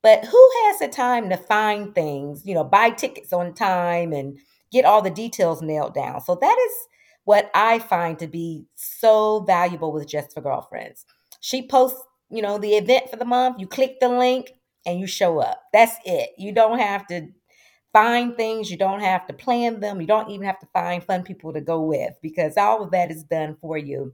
But 0.01 0.25
who 0.25 0.51
has 0.65 0.79
the 0.79 0.87
time 0.87 1.29
to 1.29 1.37
find 1.37 1.93
things, 1.93 2.45
you 2.45 2.53
know, 2.53 2.63
buy 2.63 2.91
tickets 2.91 3.33
on 3.33 3.53
time 3.53 4.13
and 4.13 4.37
get 4.71 4.85
all 4.85 5.01
the 5.01 5.09
details 5.09 5.61
nailed 5.61 5.93
down? 5.93 6.21
So 6.21 6.37
that 6.39 6.57
is 6.67 6.73
what 7.25 7.51
I 7.53 7.79
find 7.79 8.17
to 8.19 8.27
be 8.27 8.65
so 8.75 9.41
valuable 9.41 9.91
with 9.91 10.07
Just 10.07 10.33
for 10.33 10.41
Girlfriends. 10.41 11.05
She 11.41 11.67
posts, 11.67 12.01
you 12.29 12.41
know, 12.41 12.57
the 12.57 12.73
event 12.73 13.09
for 13.09 13.17
the 13.17 13.25
month, 13.25 13.59
you 13.59 13.67
click 13.67 13.99
the 13.99 14.09
link 14.09 14.51
and 14.85 14.99
you 14.99 15.07
show 15.07 15.39
up. 15.39 15.61
That's 15.73 15.95
it. 16.05 16.31
You 16.37 16.53
don't 16.53 16.79
have 16.79 17.07
to 17.07 17.27
find 17.93 18.35
things, 18.35 18.69
you 18.71 18.77
don't 18.77 18.99
have 19.01 19.25
to 19.27 19.33
plan 19.33 19.79
them, 19.79 20.01
you 20.01 20.07
don't 20.07 20.29
even 20.29 20.45
have 20.45 20.59
to 20.59 20.67
find 20.73 21.03
fun 21.03 21.23
people 21.23 21.53
to 21.53 21.61
go 21.61 21.81
with 21.81 22.13
because 22.21 22.57
all 22.57 22.83
of 22.83 22.91
that 22.91 23.11
is 23.11 23.23
done 23.23 23.57
for 23.61 23.77
you. 23.77 24.13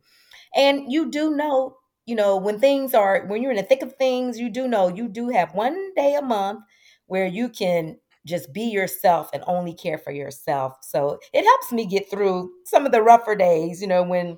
And 0.56 0.92
you 0.92 1.12
do 1.12 1.36
know, 1.36 1.78
you 2.06 2.16
know, 2.16 2.38
when 2.38 2.60
things 2.60 2.94
are 2.94 3.26
when 3.28 3.42
you're 3.42 3.52
in 3.52 3.58
the 3.58 3.64
thick 3.64 3.82
of 3.82 3.96
things, 3.96 4.40
you 4.40 4.50
do 4.50 4.68
know 4.68 4.88
you 4.88 5.08
do 5.08 5.30
have 5.30 5.54
one 5.54 5.94
day 5.96 6.16
a 6.16 6.22
month 6.22 6.62
where 7.08 7.26
you 7.28 7.50
can 7.50 7.98
just 8.26 8.54
be 8.54 8.64
yourself 8.64 9.30
and 9.34 9.44
only 9.48 9.74
care 9.74 9.98
for 9.98 10.12
yourself. 10.12 10.78
So 10.82 11.20
it 11.34 11.44
helps 11.44 11.72
me 11.72 11.86
get 11.86 12.10
through 12.10 12.52
some 12.66 12.86
of 12.86 12.92
the 12.92 13.02
rougher 13.04 13.36
days, 13.36 13.82
you 13.82 13.88
know, 13.88 14.04
when 14.04 14.38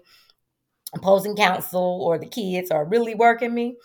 opposing 0.96 1.36
counsel 1.36 2.02
or 2.04 2.18
the 2.18 2.28
kids 2.28 2.72
are 2.72 2.86
really 2.86 3.16
working 3.16 3.54
me. 3.54 3.76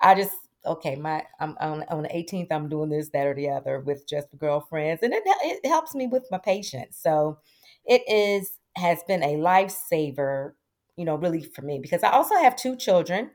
I 0.00 0.14
just 0.16 0.32
okay, 0.64 0.96
my 0.96 1.24
I'm 1.40 1.56
on, 1.60 1.84
on 1.88 2.02
the 2.02 2.14
18th. 2.14 2.48
I'm 2.50 2.68
doing 2.68 2.90
this, 2.90 3.10
that, 3.10 3.26
or 3.26 3.34
the 3.34 3.50
other 3.50 3.80
with 3.80 4.06
just 4.08 4.28
girlfriends, 4.38 5.02
and 5.02 5.12
it 5.12 5.22
it 5.24 5.66
helps 5.68 5.94
me 5.94 6.06
with 6.06 6.28
my 6.30 6.38
patients. 6.38 6.98
So 7.00 7.38
it 7.84 8.02
is 8.08 8.58
has 8.76 9.02
been 9.06 9.22
a 9.22 9.34
lifesaver, 9.34 10.52
you 10.96 11.04
know, 11.04 11.16
really 11.16 11.42
for 11.42 11.62
me 11.62 11.78
because 11.80 12.02
I 12.02 12.10
also 12.10 12.36
have 12.36 12.56
two 12.56 12.76
children. 12.76 13.30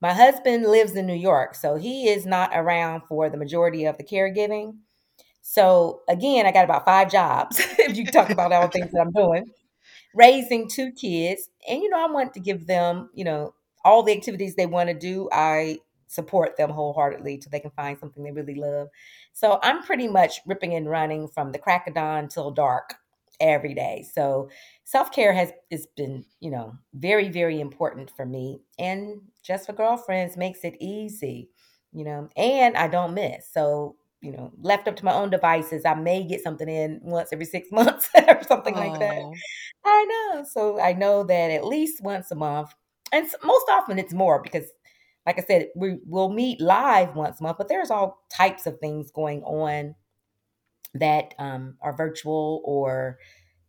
My 0.00 0.12
husband 0.12 0.64
lives 0.66 0.96
in 0.96 1.06
New 1.06 1.14
York, 1.14 1.54
so 1.54 1.76
he 1.76 2.08
is 2.08 2.26
not 2.26 2.50
around 2.52 3.02
for 3.08 3.30
the 3.30 3.38
majority 3.38 3.84
of 3.84 3.96
the 3.96 4.04
caregiving. 4.04 4.76
So 5.42 6.02
again, 6.08 6.46
I 6.46 6.52
got 6.52 6.64
about 6.64 6.84
five 6.84 7.10
jobs. 7.10 7.58
if 7.78 7.96
you 7.96 8.06
talk 8.06 8.30
about 8.30 8.52
all 8.52 8.62
the 8.62 8.68
things 8.68 8.92
that 8.92 9.00
I'm 9.00 9.12
doing, 9.12 9.46
raising 10.14 10.68
two 10.68 10.92
kids, 10.92 11.48
and 11.68 11.82
you 11.82 11.88
know, 11.90 12.06
I 12.06 12.10
want 12.10 12.34
to 12.34 12.40
give 12.40 12.66
them, 12.66 13.10
you 13.14 13.24
know, 13.24 13.54
all 13.84 14.02
the 14.02 14.12
activities 14.12 14.54
they 14.54 14.66
want 14.66 14.88
to 14.88 14.94
do. 14.94 15.28
I 15.32 15.78
support 16.12 16.56
them 16.56 16.70
wholeheartedly 16.70 17.38
till 17.38 17.50
they 17.50 17.60
can 17.60 17.70
find 17.72 17.98
something 17.98 18.22
they 18.22 18.32
really 18.32 18.54
love. 18.54 18.88
So 19.32 19.58
I'm 19.62 19.82
pretty 19.82 20.08
much 20.08 20.40
ripping 20.46 20.74
and 20.74 20.88
running 20.88 21.28
from 21.28 21.52
the 21.52 21.58
crack 21.58 21.86
of 21.86 21.94
dawn 21.94 22.28
till 22.28 22.50
dark 22.50 22.94
every 23.40 23.74
day. 23.74 24.06
So 24.12 24.50
self-care 24.84 25.32
has 25.32 25.52
has 25.70 25.86
been, 25.96 26.24
you 26.40 26.50
know, 26.50 26.74
very, 26.94 27.28
very 27.28 27.60
important 27.60 28.10
for 28.10 28.26
me. 28.26 28.60
And 28.78 29.22
just 29.42 29.66
for 29.66 29.72
girlfriends 29.72 30.36
makes 30.36 30.64
it 30.64 30.76
easy, 30.80 31.50
you 31.92 32.04
know, 32.04 32.28
and 32.36 32.76
I 32.76 32.88
don't 32.88 33.14
miss. 33.14 33.50
So 33.52 33.96
you 34.20 34.30
know, 34.30 34.52
left 34.60 34.86
up 34.86 34.94
to 34.94 35.04
my 35.04 35.12
own 35.12 35.30
devices, 35.30 35.84
I 35.84 35.94
may 35.94 36.22
get 36.22 36.42
something 36.44 36.68
in 36.68 37.00
once 37.02 37.30
every 37.32 37.44
six 37.44 37.68
months 37.72 38.08
or 38.14 38.40
something 38.44 38.76
like 38.76 38.98
that. 39.00 39.24
I 39.84 40.04
know. 40.34 40.44
So 40.44 40.80
I 40.80 40.92
know 40.92 41.24
that 41.24 41.50
at 41.50 41.64
least 41.64 42.02
once 42.02 42.30
a 42.30 42.34
month, 42.34 42.70
and 43.12 43.28
most 43.44 43.66
often 43.70 43.98
it's 43.98 44.14
more 44.14 44.40
because, 44.42 44.66
like 45.26 45.38
I 45.38 45.42
said, 45.42 45.68
we 45.76 45.98
will 46.06 46.28
meet 46.30 46.60
live 46.60 47.14
once 47.14 47.40
a 47.40 47.42
month, 47.42 47.58
but 47.58 47.68
there's 47.68 47.90
all 47.90 48.24
types 48.30 48.66
of 48.66 48.78
things 48.78 49.10
going 49.12 49.42
on 49.44 49.94
that 50.94 51.34
um, 51.38 51.76
are 51.80 51.96
virtual 51.96 52.60
or, 52.64 53.18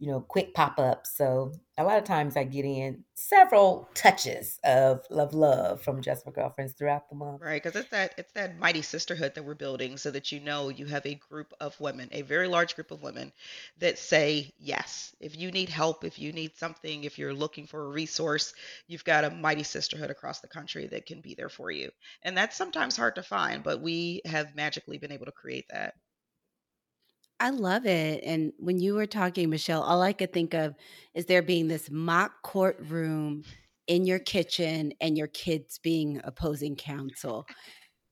you 0.04 0.12
know, 0.12 0.20
quick 0.20 0.54
pop 0.54 0.78
ups. 0.80 1.16
So 1.16 1.54
a 1.78 1.84
lot 1.86 1.98
of 1.98 2.04
times 2.04 2.36
I 2.36 2.44
get 2.44 2.66
in 2.66 3.06
several 3.14 3.88
touches 3.94 4.60
of 4.66 5.06
love, 5.10 5.34
love 5.34 5.82
from 5.82 6.02
Just 6.02 6.26
for 6.26 6.32
Girlfriends 6.32 6.74
throughout 6.74 7.08
the 7.08 7.16
month. 7.16 7.42
Right, 7.42 7.64
because 7.64 7.80
it's 7.80 7.90
that 7.92 8.14
it's 8.18 8.34
that 8.34 8.60
mighty 8.60 8.82
sisterhood 8.82 9.34
that 9.36 9.46
we're 9.46 9.56
building 9.56 9.96
so 9.96 10.12
that 10.12 10.30
you 10.30 10.42
know 10.42 10.68
you 10.68 10.88
have 10.88 11.06
a 11.06 11.16
group 11.16 11.54
of 11.62 11.80
women, 11.80 12.10
a 12.12 12.22
very 12.22 12.50
large 12.50 12.76
group 12.76 12.92
of 12.92 13.02
women 13.02 13.32
that 13.80 13.98
say 13.98 14.52
yes. 14.60 15.16
If 15.22 15.38
you 15.38 15.52
need 15.52 15.70
help, 15.70 16.04
if 16.04 16.20
you 16.20 16.34
need 16.34 16.58
something, 16.58 17.06
if 17.06 17.18
you're 17.18 17.34
looking 17.34 17.66
for 17.66 17.86
a 17.86 17.90
resource, 17.90 18.54
you've 18.90 19.06
got 19.06 19.24
a 19.24 19.30
mighty 19.30 19.64
sisterhood 19.64 20.12
across 20.12 20.42
the 20.42 20.50
country 20.50 20.88
that 20.88 21.06
can 21.06 21.22
be 21.22 21.34
there 21.34 21.48
for 21.48 21.72
you. 21.72 21.92
And 22.24 22.36
that's 22.36 22.58
sometimes 22.58 22.98
hard 22.98 23.16
to 23.16 23.24
find, 23.24 23.64
but 23.64 23.80
we 23.80 24.22
have 24.26 24.54
magically 24.54 24.98
been 24.98 25.14
able 25.14 25.28
to 25.28 25.32
create 25.32 25.68
that. 25.72 25.94
I 27.44 27.50
love 27.50 27.86
it. 27.86 28.24
And 28.24 28.54
when 28.58 28.80
you 28.80 28.94
were 28.94 29.06
talking, 29.06 29.50
Michelle, 29.50 29.84
all 29.84 30.02
I 30.02 30.14
could 30.14 30.32
think 30.32 30.54
of 30.54 30.76
is 31.14 31.26
there 31.26 31.42
being 31.42 31.68
this 31.68 31.92
mock 31.92 32.42
courtroom 32.42 33.44
in 33.86 34.06
your 34.06 34.20
kitchen 34.20 34.94
and 35.02 35.18
your 35.18 35.28
kids 35.28 35.78
being 35.78 36.22
opposing 36.24 36.78
counsel. 36.78 37.46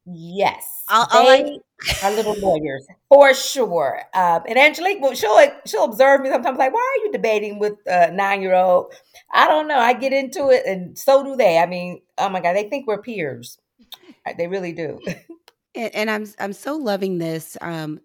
Yes, 0.06 0.84
like- 1.14 1.46
they 1.46 1.60
are 2.04 2.12
little 2.12 2.36
lawyers 2.40 2.86
for 3.08 3.34
sure. 3.34 4.02
Um, 4.14 4.42
and 4.50 4.58
Angelique, 4.58 5.00
will 5.00 5.14
she'll 5.14 5.40
she'll 5.66 5.86
observe 5.86 6.20
me 6.20 6.30
sometimes, 6.30 6.58
like, 6.58 6.74
"Why 6.74 6.80
are 6.82 7.06
you 7.06 7.14
debating 7.14 7.58
with 7.58 7.76
a 7.86 8.12
nine 8.12 8.42
year 8.42 8.54
old?" 8.56 8.94
I 9.32 9.48
don't 9.48 9.70
know. 9.70 9.80
I 9.80 9.94
get 9.94 10.12
into 10.12 10.50
it, 10.50 10.66
and 10.66 10.98
so 11.00 11.24
do 11.24 11.38
they. 11.38 11.58
I 11.58 11.68
mean, 11.68 12.02
oh 12.18 12.28
my 12.28 12.42
god, 12.42 12.54
they 12.58 12.68
think 12.70 12.86
we're 12.86 13.02
peers. 13.02 13.58
They 14.38 14.48
really 14.48 14.74
do. 14.74 15.00
And, 15.74 15.96
and 15.96 16.10
I'm 16.12 16.28
I'm 16.38 16.54
so 16.54 16.76
loving 16.76 17.18
this. 17.18 17.58
Um, 17.62 18.02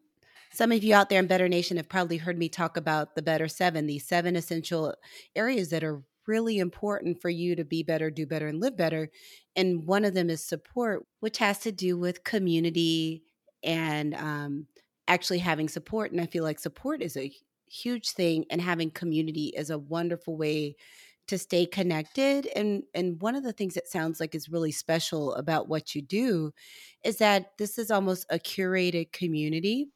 some 0.57 0.73
of 0.73 0.83
you 0.83 0.95
out 0.95 1.11
there 1.11 1.21
in 1.21 1.27
Better 1.27 1.49
Nation 1.49 1.77
have 1.77 1.88
probably 1.88 2.16
heard 2.16 2.38
me 2.38 2.49
talk 2.49 2.79
about 2.79 3.14
the 3.14 3.23
Better 3.23 3.47
Seven, 3.47 3.87
these 3.87 4.07
seven 4.07 4.37
essential 4.37 4.95
areas 5.35 5.69
that 5.69 5.85
are 5.85 6.03
really 6.27 6.59
important 6.59 7.21
for 7.21 7.29
you 7.29 7.55
to 7.55 7.64
be 7.64 7.83
better, 7.83 8.11
do 8.11 8.27
better, 8.27 8.49
and 8.49 8.61
live 8.61 8.77
better. 8.77 9.11
And 9.55 9.87
one 9.87 10.05
of 10.05 10.14
them 10.14 10.31
is 10.31 10.42
support, 10.42 11.07
which 11.21 11.38
has 11.38 11.59
to 11.61 11.73
do 11.73 11.99
with 11.99 12.25
community 12.25 13.23
and 13.62 14.14
um, 14.14 14.66
actually 15.09 15.38
having 15.38 15.69
support. 15.69 16.11
And 16.11 16.21
I 16.23 16.27
feel 16.27 16.42
like 16.42 16.59
support 16.59 17.03
is 17.03 17.19
a 17.19 17.31
huge 17.69 18.11
thing, 18.11 18.47
and 18.51 18.62
having 18.62 18.90
community 18.90 19.53
is 19.57 19.69
a 19.69 19.79
wonderful 19.79 20.38
way 20.38 20.77
to 21.29 21.37
stay 21.37 21.66
connected. 21.66 22.49
And 22.57 22.85
and 22.95 23.21
one 23.21 23.35
of 23.35 23.42
the 23.42 23.53
things 23.53 23.75
that 23.75 23.88
sounds 23.88 24.21
like 24.21 24.35
is 24.35 24.49
really 24.49 24.73
special 24.73 25.35
about 25.35 25.69
what 25.69 25.95
you 25.95 26.01
do 26.01 26.53
is 27.05 27.19
that 27.19 27.59
this 27.59 27.79
is 27.79 27.90
almost 27.90 28.25
a 28.31 28.38
curated 28.38 29.12
community 29.12 29.88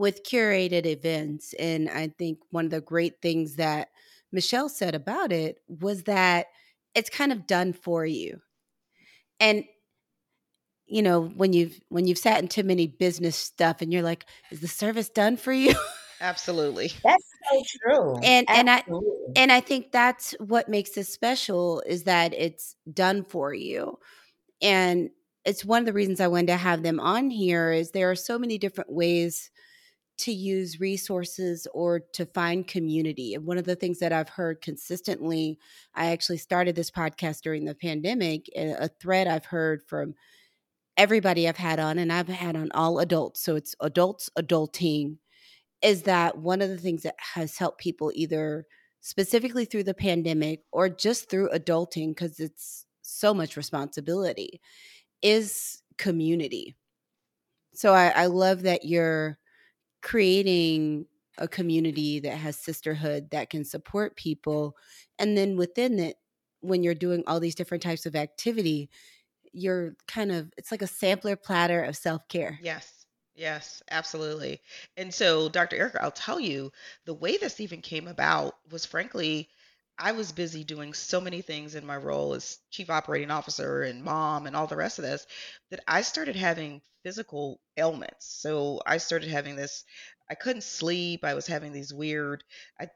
with 0.00 0.24
curated 0.24 0.86
events. 0.86 1.52
And 1.58 1.90
I 1.90 2.08
think 2.08 2.38
one 2.48 2.64
of 2.64 2.70
the 2.70 2.80
great 2.80 3.20
things 3.20 3.56
that 3.56 3.88
Michelle 4.32 4.70
said 4.70 4.94
about 4.94 5.30
it 5.30 5.58
was 5.68 6.04
that 6.04 6.46
it's 6.94 7.10
kind 7.10 7.30
of 7.30 7.46
done 7.46 7.74
for 7.74 8.06
you. 8.06 8.40
And 9.40 9.64
you 10.86 11.02
know, 11.02 11.20
when 11.20 11.52
you've 11.52 11.78
when 11.90 12.06
you've 12.06 12.16
sat 12.16 12.40
in 12.40 12.48
too 12.48 12.62
many 12.62 12.86
business 12.86 13.36
stuff 13.36 13.82
and 13.82 13.92
you're 13.92 14.02
like, 14.02 14.24
is 14.50 14.62
the 14.62 14.68
service 14.68 15.10
done 15.10 15.36
for 15.36 15.52
you? 15.52 15.74
Absolutely. 16.22 16.92
That's 17.04 17.24
so 17.50 17.62
true. 17.66 18.16
And 18.22 18.48
and 18.48 18.70
I 18.70 18.82
and 19.36 19.52
I 19.52 19.60
think 19.60 19.92
that's 19.92 20.32
what 20.40 20.68
makes 20.68 20.90
this 20.90 21.12
special 21.12 21.82
is 21.86 22.04
that 22.04 22.32
it's 22.32 22.74
done 22.90 23.22
for 23.22 23.52
you. 23.52 23.98
And 24.62 25.10
it's 25.44 25.64
one 25.64 25.80
of 25.80 25.86
the 25.86 25.92
reasons 25.92 26.20
I 26.20 26.28
wanted 26.28 26.48
to 26.48 26.56
have 26.56 26.82
them 26.82 27.00
on 27.00 27.28
here 27.28 27.70
is 27.70 27.90
there 27.90 28.10
are 28.10 28.16
so 28.16 28.38
many 28.38 28.56
different 28.56 28.90
ways 28.90 29.50
to 30.20 30.32
use 30.32 30.80
resources 30.80 31.66
or 31.74 32.00
to 32.12 32.26
find 32.26 32.66
community. 32.66 33.34
And 33.34 33.46
one 33.46 33.58
of 33.58 33.64
the 33.64 33.76
things 33.76 33.98
that 33.98 34.12
I've 34.12 34.28
heard 34.28 34.60
consistently, 34.60 35.58
I 35.94 36.12
actually 36.12 36.38
started 36.38 36.74
this 36.74 36.90
podcast 36.90 37.42
during 37.42 37.64
the 37.64 37.74
pandemic, 37.74 38.48
a 38.56 38.84
a 38.84 38.88
thread 38.88 39.26
I've 39.26 39.46
heard 39.46 39.82
from 39.86 40.14
everybody 40.96 41.48
I've 41.48 41.56
had 41.56 41.78
on, 41.78 41.98
and 41.98 42.12
I've 42.12 42.28
had 42.28 42.56
on 42.56 42.70
all 42.72 42.98
adults. 42.98 43.40
So 43.42 43.56
it's 43.56 43.74
adults 43.80 44.28
adulting, 44.38 45.16
is 45.82 46.02
that 46.02 46.38
one 46.38 46.60
of 46.62 46.68
the 46.68 46.78
things 46.78 47.02
that 47.02 47.16
has 47.34 47.56
helped 47.56 47.80
people 47.80 48.12
either 48.14 48.66
specifically 49.00 49.64
through 49.64 49.84
the 49.84 49.94
pandemic 49.94 50.60
or 50.72 50.88
just 50.90 51.30
through 51.30 51.48
adulting, 51.50 52.08
because 52.08 52.38
it's 52.38 52.84
so 53.00 53.32
much 53.32 53.56
responsibility, 53.56 54.60
is 55.22 55.82
community. 55.96 56.76
So 57.74 57.94
I, 57.94 58.08
I 58.08 58.26
love 58.26 58.62
that 58.62 58.84
you're 58.84 59.38
creating 60.02 61.06
a 61.38 61.48
community 61.48 62.20
that 62.20 62.36
has 62.36 62.56
sisterhood 62.56 63.30
that 63.30 63.50
can 63.50 63.64
support 63.64 64.16
people. 64.16 64.76
And 65.18 65.36
then 65.36 65.56
within 65.56 65.98
it, 65.98 66.16
when 66.60 66.82
you're 66.82 66.94
doing 66.94 67.22
all 67.26 67.40
these 67.40 67.54
different 67.54 67.82
types 67.82 68.06
of 68.06 68.14
activity, 68.14 68.90
you're 69.52 69.96
kind 70.06 70.30
of, 70.30 70.52
it's 70.56 70.70
like 70.70 70.82
a 70.82 70.86
sampler 70.86 71.36
platter 71.36 71.82
of 71.82 71.96
self 71.96 72.28
care. 72.28 72.58
Yes. 72.62 73.00
Yes, 73.34 73.82
absolutely. 73.90 74.60
And 74.98 75.14
so, 75.14 75.48
Dr. 75.48 75.76
Erica, 75.76 76.02
I'll 76.02 76.10
tell 76.10 76.38
you, 76.38 76.72
the 77.06 77.14
way 77.14 77.38
this 77.38 77.58
even 77.58 77.80
came 77.80 78.06
about 78.06 78.56
was 78.70 78.84
frankly, 78.84 79.48
I 80.00 80.12
was 80.12 80.32
busy 80.32 80.64
doing 80.64 80.94
so 80.94 81.20
many 81.20 81.42
things 81.42 81.74
in 81.74 81.86
my 81.86 81.96
role 81.96 82.34
as 82.34 82.58
chief 82.70 82.90
operating 82.90 83.30
officer 83.30 83.82
and 83.82 84.02
mom 84.02 84.46
and 84.46 84.56
all 84.56 84.66
the 84.66 84.76
rest 84.76 84.98
of 84.98 85.04
this 85.04 85.26
that 85.70 85.80
I 85.86 86.02
started 86.02 86.36
having 86.36 86.80
physical 87.02 87.60
ailments. 87.76 88.26
So 88.26 88.80
I 88.86 88.98
started 88.98 89.30
having 89.30 89.56
this, 89.56 89.84
I 90.28 90.34
couldn't 90.34 90.62
sleep. 90.64 91.24
I 91.24 91.34
was 91.34 91.46
having 91.46 91.72
these 91.72 91.92
weird, 91.92 92.42
I 92.80 92.88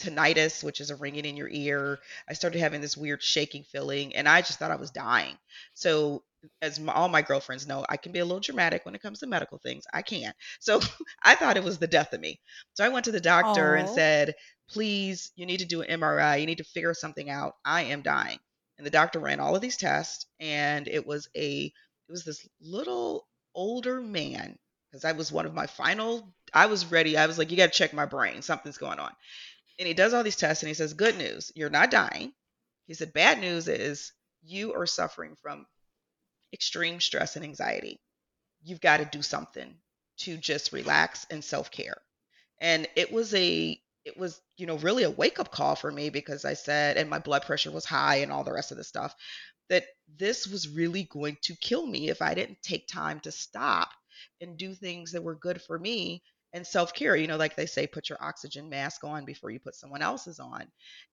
tinnitus, 0.00 0.62
which 0.62 0.80
is 0.80 0.90
a 0.90 0.96
ringing 0.96 1.24
in 1.24 1.36
your 1.36 1.48
ear. 1.48 1.98
I 2.28 2.34
started 2.34 2.60
having 2.60 2.80
this 2.80 2.96
weird 2.96 3.22
shaking 3.22 3.64
feeling, 3.64 4.14
and 4.14 4.28
I 4.28 4.42
just 4.42 4.58
thought 4.58 4.70
I 4.70 4.76
was 4.76 4.90
dying. 4.90 5.36
So, 5.74 6.22
as 6.62 6.80
my, 6.80 6.92
all 6.92 7.08
my 7.08 7.22
girlfriends 7.22 7.66
know, 7.66 7.84
I 7.88 7.96
can 7.96 8.12
be 8.12 8.18
a 8.18 8.24
little 8.24 8.40
dramatic 8.40 8.84
when 8.84 8.94
it 8.94 9.02
comes 9.02 9.20
to 9.20 9.26
medical 9.26 9.58
things. 9.58 9.84
I 9.92 10.02
can. 10.02 10.32
So, 10.60 10.80
I 11.22 11.34
thought 11.34 11.56
it 11.56 11.64
was 11.64 11.78
the 11.78 11.86
death 11.86 12.12
of 12.12 12.20
me. 12.20 12.40
So, 12.74 12.84
I 12.84 12.88
went 12.88 13.04
to 13.06 13.12
the 13.12 13.20
doctor 13.20 13.74
and 13.74 13.88
said, 13.88 14.34
please, 14.70 15.32
you 15.36 15.46
need 15.46 15.60
to 15.60 15.66
do 15.66 15.82
an 15.82 16.00
MRI. 16.00 16.40
You 16.40 16.46
need 16.46 16.58
to 16.58 16.64
figure 16.64 16.94
something 16.94 17.30
out. 17.30 17.54
I 17.64 17.82
am 17.84 18.02
dying. 18.02 18.38
And 18.78 18.86
the 18.86 18.90
doctor 18.90 19.18
ran 19.18 19.40
all 19.40 19.56
of 19.56 19.62
these 19.62 19.76
tests, 19.76 20.26
and 20.38 20.86
it 20.86 21.06
was 21.06 21.28
a, 21.36 21.64
it 21.64 22.12
was 22.12 22.24
this 22.24 22.46
little 22.60 23.26
older 23.54 24.00
man 24.02 24.58
because 24.90 25.04
I 25.04 25.12
was 25.12 25.32
one 25.32 25.46
of 25.46 25.54
my 25.54 25.66
final. 25.66 26.32
I 26.52 26.66
was 26.66 26.86
ready. 26.86 27.16
I 27.16 27.26
was 27.26 27.38
like, 27.38 27.50
you 27.50 27.56
got 27.56 27.72
to 27.72 27.78
check 27.78 27.92
my 27.94 28.06
brain. 28.06 28.42
Something's 28.42 28.78
going 28.78 28.98
on 28.98 29.12
and 29.78 29.86
he 29.86 29.94
does 29.94 30.14
all 30.14 30.22
these 30.22 30.36
tests 30.36 30.62
and 30.62 30.68
he 30.68 30.74
says, 30.74 30.94
Good 30.94 31.16
news, 31.16 31.52
you're 31.54 31.70
not 31.70 31.90
dying. 31.90 32.32
He 32.86 32.94
said, 32.94 33.12
Bad 33.12 33.40
news 33.40 33.68
is 33.68 34.12
you 34.42 34.74
are 34.74 34.86
suffering 34.86 35.36
from 35.42 35.66
extreme 36.52 37.00
stress 37.00 37.36
and 37.36 37.44
anxiety. 37.44 38.00
You've 38.62 38.80
got 38.80 38.98
to 38.98 39.04
do 39.04 39.22
something 39.22 39.74
to 40.18 40.36
just 40.36 40.72
relax 40.72 41.26
and 41.30 41.44
self 41.44 41.70
care. 41.70 41.96
And 42.60 42.88
it 42.96 43.12
was 43.12 43.34
a, 43.34 43.78
it 44.04 44.16
was, 44.16 44.40
you 44.56 44.66
know, 44.66 44.78
really 44.78 45.02
a 45.02 45.10
wake 45.10 45.38
up 45.38 45.50
call 45.50 45.76
for 45.76 45.90
me 45.90 46.10
because 46.10 46.44
I 46.44 46.54
said, 46.54 46.96
and 46.96 47.10
my 47.10 47.18
blood 47.18 47.42
pressure 47.42 47.70
was 47.70 47.84
high 47.84 48.16
and 48.16 48.32
all 48.32 48.44
the 48.44 48.52
rest 48.52 48.70
of 48.70 48.78
the 48.78 48.84
stuff, 48.84 49.14
that 49.68 49.84
this 50.16 50.46
was 50.46 50.68
really 50.68 51.04
going 51.04 51.36
to 51.42 51.56
kill 51.56 51.86
me 51.86 52.08
if 52.08 52.22
I 52.22 52.34
didn't 52.34 52.62
take 52.62 52.86
time 52.86 53.20
to 53.20 53.32
stop 53.32 53.90
and 54.40 54.56
do 54.56 54.74
things 54.74 55.12
that 55.12 55.22
were 55.22 55.34
good 55.34 55.60
for 55.60 55.78
me 55.78 56.22
and 56.52 56.66
self 56.66 56.94
care. 56.94 57.16
You 57.16 57.26
know, 57.26 57.36
like 57.36 57.56
they 57.56 57.66
say, 57.66 57.86
put 57.86 58.08
your 58.08 58.18
oxygen 58.22 58.68
mask 58.68 59.04
on 59.04 59.24
before 59.24 59.50
you 59.50 59.60
put 59.60 59.74
someone 59.74 60.02
else's 60.02 60.38
on. 60.38 60.66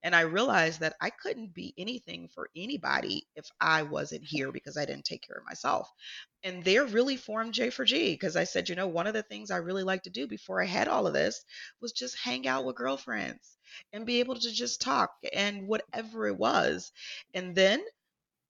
And 0.03 0.15
I 0.15 0.21
realized 0.21 0.79
that 0.81 0.95
I 1.01 1.09
couldn't 1.09 1.53
be 1.53 1.73
anything 1.77 2.29
for 2.33 2.49
anybody 2.55 3.27
if 3.35 3.45
I 3.59 3.83
wasn't 3.83 4.23
here 4.25 4.51
because 4.51 4.77
I 4.77 4.85
didn't 4.85 5.05
take 5.05 5.25
care 5.25 5.37
of 5.37 5.45
myself. 5.45 5.89
And 6.43 6.63
there 6.63 6.85
really 6.85 7.17
formed 7.17 7.53
J 7.53 7.69
for 7.69 7.85
G 7.85 8.13
because 8.13 8.35
I 8.35 8.43
said, 8.43 8.69
you 8.69 8.75
know, 8.75 8.87
one 8.87 9.07
of 9.07 9.13
the 9.13 9.23
things 9.23 9.51
I 9.51 9.57
really 9.57 9.83
like 9.83 10.03
to 10.03 10.09
do 10.09 10.27
before 10.27 10.61
I 10.61 10.65
had 10.65 10.87
all 10.87 11.07
of 11.07 11.13
this 11.13 11.43
was 11.81 11.91
just 11.91 12.17
hang 12.17 12.47
out 12.47 12.65
with 12.65 12.75
girlfriends 12.75 13.57
and 13.91 14.05
be 14.05 14.19
able 14.19 14.35
to 14.35 14.51
just 14.51 14.81
talk 14.81 15.11
and 15.33 15.67
whatever 15.67 16.27
it 16.27 16.37
was. 16.37 16.91
And 17.33 17.55
then 17.55 17.83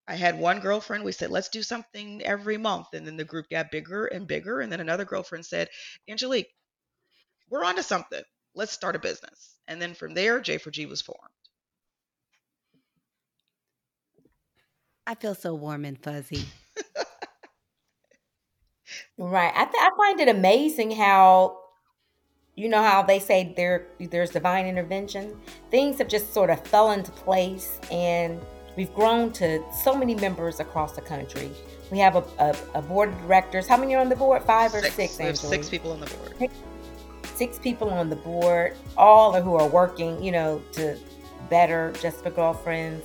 I 0.08 0.16
had 0.16 0.38
one 0.38 0.60
girlfriend, 0.60 1.04
we 1.04 1.14
said, 1.14 1.32
let's 1.32 1.50
do 1.50 1.64
something 1.64 2.22
every 2.24 2.58
month. 2.58 2.88
And 2.94 3.08
then 3.08 3.16
the 3.18 3.24
group 3.24 3.50
got 3.50 3.72
bigger 3.72 4.06
and 4.06 4.28
bigger. 4.28 4.60
And 4.60 4.72
then 4.72 4.82
another 4.82 5.06
girlfriend 5.06 5.46
said, 5.46 5.70
Angelique, 6.10 6.50
we're 7.50 7.64
onto 7.64 7.82
something. 7.82 8.22
Let's 8.56 8.72
start 8.72 8.96
a 8.96 9.00
business. 9.00 9.56
And 9.68 9.82
then 9.82 9.94
from 9.94 10.14
there, 10.14 10.40
J4G 10.40 10.88
was 10.88 11.02
formed. 11.02 11.20
I 15.06 15.16
feel 15.16 15.36
so 15.36 15.54
warm 15.54 15.86
and 15.86 16.02
fuzzy. 16.02 16.46
Right. 19.18 19.52
I, 19.56 19.66
th- 19.66 19.76
I 19.80 19.90
find 19.98 20.20
it 20.20 20.28
amazing 20.28 20.92
how, 20.92 21.58
you 22.56 22.68
know, 22.70 22.82
how 22.82 23.04
they 23.04 23.20
say 23.20 23.54
there 23.56 23.88
there's 24.00 24.30
divine 24.32 24.66
intervention. 24.66 25.40
Things 25.72 25.98
have 26.00 26.08
just 26.08 26.34
sort 26.34 26.50
of 26.50 26.66
fell 26.68 26.92
into 26.92 27.12
place, 27.12 27.80
and 27.92 28.40
we've 28.76 28.94
grown 28.94 29.32
to 29.34 29.64
so 29.84 29.96
many 29.96 30.16
members 30.16 30.60
across 30.60 30.94
the 30.96 31.02
country. 31.02 31.52
We 31.92 32.00
have 32.00 32.16
a, 32.16 32.24
a, 32.40 32.56
a 32.80 32.82
board 32.82 33.10
of 33.10 33.20
directors. 33.22 33.68
How 33.68 33.78
many 33.78 33.96
are 33.96 34.02
on 34.02 34.10
the 34.10 34.16
board? 34.16 34.44
Five 34.44 34.74
or 34.74 34.82
six? 34.82 35.18
We 35.18 35.26
have 35.26 35.38
six 35.38 35.70
people 35.70 35.92
on 35.92 36.00
the 36.00 36.08
board. 36.08 36.52
Six 37.36 37.58
people 37.60 37.90
on 37.90 38.10
the 38.10 38.16
board, 38.16 38.76
all 38.96 39.42
who 39.42 39.56
are 39.56 39.68
working, 39.68 40.24
you 40.24 40.32
know, 40.32 40.62
to 40.74 40.98
better 41.50 41.94
just 42.02 42.24
for 42.24 42.30
girlfriends, 42.30 43.04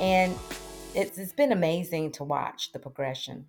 and 0.00 0.34
it's 0.94 1.18
it's 1.18 1.32
been 1.32 1.52
amazing 1.52 2.12
to 2.12 2.24
watch 2.24 2.72
the 2.72 2.78
progression. 2.78 3.46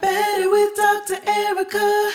Better 0.00 0.50
with 0.50 0.76
Dr. 0.76 1.18
Erica. 1.26 2.10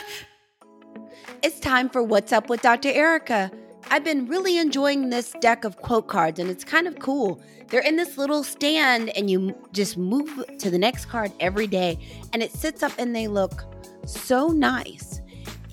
It's 1.42 1.60
time 1.60 1.90
for 1.90 2.04
What's 2.04 2.32
Up 2.32 2.50
with 2.50 2.62
Dr. 2.62 2.90
Erica. 2.90 3.50
I've 3.90 4.04
been 4.04 4.28
really 4.28 4.58
enjoying 4.58 5.10
this 5.10 5.34
deck 5.42 5.64
of 5.64 5.78
quote 5.78 6.08
cards, 6.08 6.40
and 6.40 6.50
it's 6.50 6.64
kind 6.64 6.88
of 6.88 7.00
cool. 7.00 7.42
They're 7.68 7.82
in 7.82 7.96
this 7.96 8.18
little 8.18 8.44
stand, 8.44 9.10
and 9.18 9.30
you 9.30 9.56
just 9.72 9.98
move 9.98 10.46
to 10.60 10.70
the 10.70 10.78
next 10.78 11.06
card 11.06 11.32
every 11.40 11.68
day, 11.68 11.98
and 12.34 12.44
it 12.44 12.52
sits 12.52 12.84
up 12.84 12.92
and 13.00 13.16
they 13.16 13.28
look 13.28 13.64
so 14.06 14.50
nice. 14.50 15.21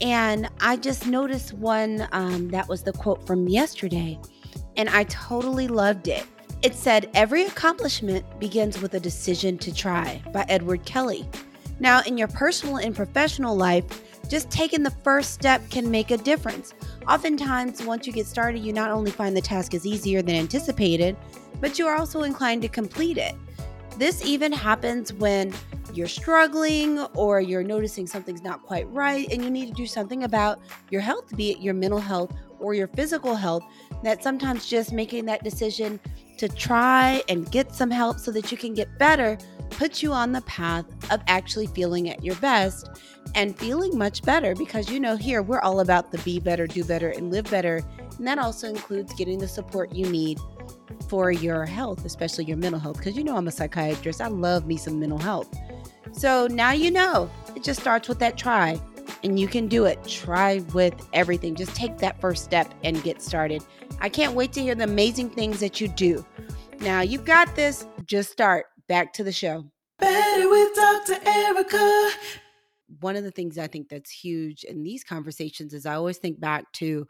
And 0.00 0.48
I 0.60 0.76
just 0.76 1.06
noticed 1.06 1.52
one 1.54 2.06
um, 2.12 2.48
that 2.50 2.68
was 2.68 2.82
the 2.82 2.92
quote 2.92 3.26
from 3.26 3.48
yesterday, 3.48 4.18
and 4.76 4.88
I 4.88 5.04
totally 5.04 5.66
loved 5.66 6.08
it. 6.08 6.24
It 6.62 6.74
said, 6.74 7.10
Every 7.14 7.44
accomplishment 7.44 8.24
begins 8.38 8.80
with 8.80 8.94
a 8.94 9.00
decision 9.00 9.58
to 9.58 9.74
try 9.74 10.22
by 10.32 10.44
Edward 10.48 10.84
Kelly. 10.84 11.28
Now, 11.80 12.02
in 12.02 12.18
your 12.18 12.28
personal 12.28 12.76
and 12.76 12.94
professional 12.94 13.56
life, 13.56 13.84
just 14.28 14.50
taking 14.50 14.82
the 14.82 14.90
first 15.02 15.32
step 15.32 15.68
can 15.70 15.90
make 15.90 16.10
a 16.10 16.16
difference. 16.16 16.74
Oftentimes, 17.08 17.82
once 17.84 18.06
you 18.06 18.12
get 18.12 18.26
started, 18.26 18.58
you 18.58 18.72
not 18.72 18.90
only 18.90 19.10
find 19.10 19.36
the 19.36 19.40
task 19.40 19.74
is 19.74 19.86
easier 19.86 20.20
than 20.20 20.34
anticipated, 20.34 21.16
but 21.60 21.78
you 21.78 21.86
are 21.86 21.96
also 21.96 22.22
inclined 22.22 22.62
to 22.62 22.68
complete 22.68 23.18
it. 23.18 23.34
This 23.96 24.24
even 24.24 24.52
happens 24.52 25.12
when 25.12 25.52
you're 25.98 26.06
struggling 26.06 27.00
or 27.16 27.40
you're 27.40 27.64
noticing 27.64 28.06
something's 28.06 28.42
not 28.42 28.62
quite 28.62 28.88
right 28.92 29.26
and 29.32 29.42
you 29.42 29.50
need 29.50 29.66
to 29.66 29.74
do 29.74 29.84
something 29.84 30.22
about 30.22 30.60
your 30.90 31.00
health, 31.00 31.36
be 31.36 31.50
it 31.50 31.58
your 31.58 31.74
mental 31.74 31.98
health 31.98 32.32
or 32.60 32.72
your 32.72 32.86
physical 32.86 33.34
health. 33.34 33.64
That 34.04 34.22
sometimes 34.22 34.66
just 34.66 34.92
making 34.92 35.24
that 35.24 35.42
decision 35.42 35.98
to 36.38 36.48
try 36.48 37.20
and 37.28 37.50
get 37.50 37.74
some 37.74 37.90
help 37.90 38.20
so 38.20 38.30
that 38.30 38.52
you 38.52 38.56
can 38.56 38.74
get 38.74 38.96
better 38.96 39.36
puts 39.70 40.00
you 40.00 40.12
on 40.12 40.30
the 40.30 40.40
path 40.42 40.84
of 41.10 41.20
actually 41.26 41.66
feeling 41.66 42.08
at 42.08 42.24
your 42.24 42.36
best 42.36 42.88
and 43.34 43.58
feeling 43.58 43.98
much 43.98 44.22
better 44.22 44.54
because 44.54 44.88
you 44.88 45.00
know 45.00 45.16
here 45.16 45.42
we're 45.42 45.60
all 45.60 45.80
about 45.80 46.12
the 46.12 46.18
be 46.18 46.38
better, 46.38 46.68
do 46.68 46.84
better 46.84 47.08
and 47.08 47.32
live 47.32 47.50
better. 47.50 47.82
And 48.18 48.26
that 48.26 48.38
also 48.38 48.68
includes 48.68 49.12
getting 49.14 49.38
the 49.38 49.48
support 49.48 49.92
you 49.92 50.06
need 50.06 50.38
for 51.08 51.32
your 51.32 51.66
health, 51.66 52.04
especially 52.04 52.44
your 52.44 52.56
mental 52.56 52.80
health 52.80 52.98
because 52.98 53.16
you 53.16 53.24
know 53.24 53.36
I'm 53.36 53.48
a 53.48 53.52
psychiatrist. 53.52 54.20
I 54.20 54.28
love 54.28 54.64
me 54.64 54.76
some 54.76 55.00
mental 55.00 55.18
health. 55.18 55.48
So 56.12 56.46
now 56.46 56.72
you 56.72 56.90
know. 56.90 57.30
It 57.56 57.64
just 57.64 57.80
starts 57.80 58.08
with 58.08 58.18
that 58.20 58.36
try 58.36 58.80
and 59.24 59.38
you 59.38 59.48
can 59.48 59.68
do 59.68 59.84
it. 59.84 60.02
Try 60.06 60.60
with 60.72 60.94
everything. 61.12 61.54
Just 61.54 61.74
take 61.74 61.98
that 61.98 62.20
first 62.20 62.44
step 62.44 62.72
and 62.84 63.02
get 63.02 63.22
started. 63.22 63.62
I 64.00 64.08
can't 64.08 64.34
wait 64.34 64.52
to 64.52 64.60
hear 64.60 64.74
the 64.74 64.84
amazing 64.84 65.30
things 65.30 65.60
that 65.60 65.80
you 65.80 65.88
do. 65.88 66.24
Now 66.80 67.00
you've 67.00 67.24
got 67.24 67.54
this. 67.56 67.86
Just 68.04 68.30
start. 68.30 68.66
Back 68.86 69.12
to 69.14 69.24
the 69.24 69.32
show. 69.32 69.66
Better 69.98 70.48
with 70.48 70.74
Dr. 70.74 71.18
Erica. 71.26 72.10
One 73.00 73.16
of 73.16 73.24
the 73.24 73.30
things 73.30 73.58
I 73.58 73.66
think 73.66 73.88
that's 73.88 74.10
huge 74.10 74.64
in 74.64 74.82
these 74.82 75.04
conversations 75.04 75.74
is 75.74 75.84
I 75.84 75.94
always 75.94 76.16
think 76.16 76.40
back 76.40 76.72
to 76.74 77.06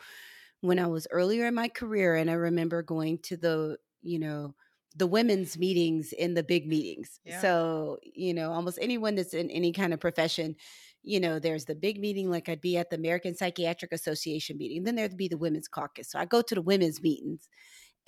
when 0.61 0.81
I 0.81 0.89
was 0.89 1.07
earlier 1.13 1.47
in 1.47 1.55
my 1.55 1.69
career, 1.69 2.17
and 2.17 2.29
I 2.29 2.33
remember 2.33 2.83
going 2.83 3.19
to 3.25 3.37
the, 3.37 3.77
you 4.03 4.19
know, 4.19 4.55
the 4.99 5.07
women's 5.07 5.57
meetings 5.57 6.13
in 6.13 6.35
the 6.35 6.43
big 6.43 6.67
meetings. 6.67 7.21
Yeah. 7.25 7.41
So, 7.41 7.99
you 8.03 8.35
know, 8.35 8.53
almost 8.53 8.79
anyone 8.83 9.15
that's 9.15 9.33
in 9.33 9.51
any 9.51 9.73
kind 9.73 9.95
of 9.95 10.01
profession, 10.01 10.57
you 11.05 11.21
know, 11.21 11.39
there's 11.39 11.65
the 11.65 11.77
big 11.77 12.01
meeting, 12.01 12.29
like 12.31 12.49
I'd 12.49 12.61
be 12.61 12.77
at 12.77 12.91
the 12.91 12.97
American 12.97 13.37
Psychiatric 13.37 13.93
Association 13.93 14.59
meeting. 14.59 14.83
Then 14.83 14.97
there'd 14.97 15.17
be 15.17 15.29
the 15.29 15.39
women's 15.39 15.69
caucus. 15.69 16.11
So 16.11 16.19
I 16.19 16.25
go 16.25 16.43
to 16.43 16.55
the 16.55 16.63
women's 16.63 17.01
meetings. 17.01 17.49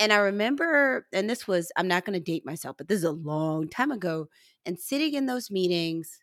And 0.00 0.12
I 0.12 0.16
remember, 0.16 1.06
and 1.12 1.30
this 1.30 1.46
was, 1.46 1.70
I'm 1.76 1.86
not 1.86 2.04
going 2.04 2.18
to 2.18 2.24
date 2.24 2.44
myself, 2.44 2.76
but 2.76 2.88
this 2.88 2.98
is 2.98 3.04
a 3.04 3.12
long 3.12 3.68
time 3.68 3.92
ago, 3.92 4.28
and 4.66 4.78
sitting 4.78 5.14
in 5.14 5.26
those 5.26 5.50
meetings 5.50 6.18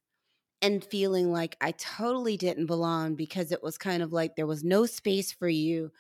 and 0.62 0.84
feeling 0.84 1.32
like 1.32 1.56
I 1.62 1.72
totally 1.72 2.36
didn't 2.36 2.66
belong 2.66 3.16
because 3.16 3.52
it 3.52 3.62
was 3.64 3.78
kind 3.78 4.02
of 4.02 4.12
like 4.12 4.36
there 4.36 4.48
was 4.48 4.64
no 4.64 4.86
space 4.88 5.32
for 5.32 5.48
you 5.48 5.92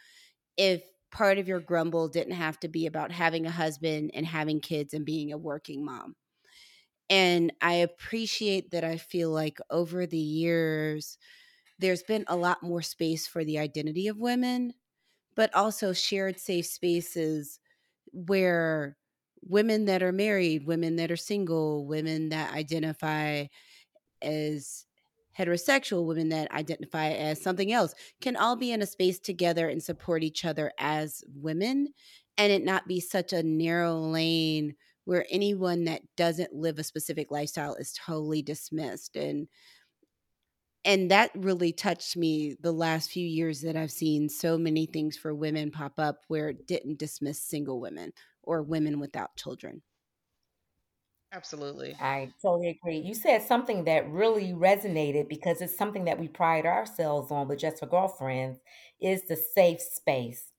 if 0.58 0.82
part 1.12 1.38
of 1.38 1.48
your 1.48 1.60
grumble 1.60 2.08
didn't 2.10 2.34
have 2.34 2.60
to 2.62 2.68
be 2.68 2.86
about 2.86 3.12
having 3.12 3.46
a 3.46 3.52
husband 3.52 4.12
and 4.14 4.26
having 4.26 4.60
kids 4.62 4.94
and 4.94 5.06
being 5.06 5.32
a 5.32 5.38
working 5.38 5.84
mom. 5.86 6.16
And 7.10 7.54
I 7.62 7.74
appreciate 7.76 8.72
that 8.72 8.84
I 8.84 8.98
feel 8.98 9.32
like 9.32 9.60
over 9.70 10.06
the 10.06 10.18
years, 10.18 11.18
there's 11.80 12.04
been 12.04 12.26
a 12.28 12.38
lot 12.38 12.64
more 12.64 12.82
space 12.82 13.28
for 13.28 13.46
the 13.46 13.60
identity 13.60 14.08
of 14.08 14.20
women, 14.20 14.74
but 15.36 15.54
also 15.56 15.94
shared 15.94 16.40
safe 16.40 16.68
spaces 16.68 17.60
where 18.14 18.98
women 19.44 19.86
that 19.86 20.04
are 20.04 20.14
married, 20.14 20.68
women 20.68 20.98
that 20.98 21.12
are 21.12 21.18
single, 21.18 21.88
women 21.88 22.30
that 22.30 22.54
identify 22.54 23.48
as 24.22 24.87
heterosexual, 25.38 26.06
women 26.06 26.30
that 26.30 26.52
identify 26.52 27.10
as 27.10 27.42
something 27.42 27.72
else 27.72 27.94
can 28.22 28.36
all 28.36 28.56
be 28.56 28.72
in 28.72 28.82
a 28.82 28.88
space 28.88 29.20
together 29.20 29.70
and 29.70 29.82
support 29.82 30.24
each 30.24 30.46
other 30.46 30.72
as 30.80 31.24
women 31.36 31.88
and 32.38 32.52
it 32.52 32.64
not 32.64 32.88
be 32.88 33.00
such 33.00 33.34
a 33.34 33.44
narrow 33.44 33.96
lane 33.96 34.76
where 35.06 35.26
anyone 35.30 35.86
that 35.86 36.02
doesn't 36.16 36.54
live 36.54 36.78
a 36.80 36.84
specific 36.84 37.32
lifestyle 37.32 37.76
is 37.76 37.94
totally 37.94 38.42
dismissed 38.42 39.16
and 39.16 39.48
and 40.86 41.12
that 41.12 41.32
really 41.36 41.74
touched 41.74 42.16
me 42.16 42.56
the 42.62 42.72
last 42.72 43.12
few 43.12 43.26
years 43.26 43.62
that 43.62 43.76
I've 43.76 43.92
seen 43.92 44.30
so 44.30 44.58
many 44.58 44.86
things 44.86 45.18
for 45.18 45.36
women 45.36 45.70
pop 45.70 46.00
up 46.00 46.20
where 46.30 46.50
it 46.50 46.66
didn't 46.66 47.00
dismiss 47.00 47.42
single 47.42 47.82
women 47.82 48.14
or 48.42 48.64
women 48.64 48.98
without 48.98 49.36
children. 49.36 49.82
Absolutely. 51.34 51.96
I 52.00 52.32
totally 52.42 52.70
agree. 52.70 53.00
You 53.00 53.14
said 53.14 53.42
something 53.42 53.84
that 53.84 54.10
really 54.10 54.54
resonated 54.54 55.28
because 55.28 55.62
it's 55.62 55.78
something 55.78 56.06
that 56.06 56.20
we 56.20 56.28
pride 56.30 56.66
ourselves 56.66 57.32
on 57.32 57.48
with 57.48 57.60
Just 57.60 57.80
for 57.80 57.86
Girlfriends 57.86 58.60
is 59.02 59.24
the 59.28 59.36
safe 59.36 59.82
space. 59.82 60.52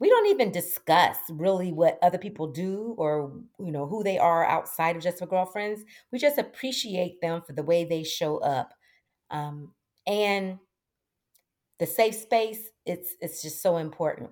We 0.00 0.08
don't 0.10 0.26
even 0.28 0.52
discuss 0.52 1.18
really 1.30 1.72
what 1.72 1.98
other 2.02 2.18
people 2.18 2.48
do 2.52 2.94
or 2.98 3.32
you 3.58 3.72
know 3.72 3.86
who 3.86 4.04
they 4.04 4.18
are 4.18 4.44
outside 4.46 4.96
of 4.96 5.02
Just 5.02 5.18
for 5.20 5.26
Girlfriends. 5.26 5.82
We 6.12 6.18
just 6.18 6.38
appreciate 6.38 7.20
them 7.20 7.42
for 7.42 7.52
the 7.54 7.64
way 7.64 7.84
they 7.84 8.04
show 8.04 8.38
up. 8.38 8.74
Um, 9.30 9.74
and 10.06 10.58
the 11.78 11.86
safe 11.86 12.14
space, 12.14 12.70
it's 12.86 13.14
it's 13.20 13.42
just 13.42 13.62
so 13.62 13.76
important. 13.76 14.30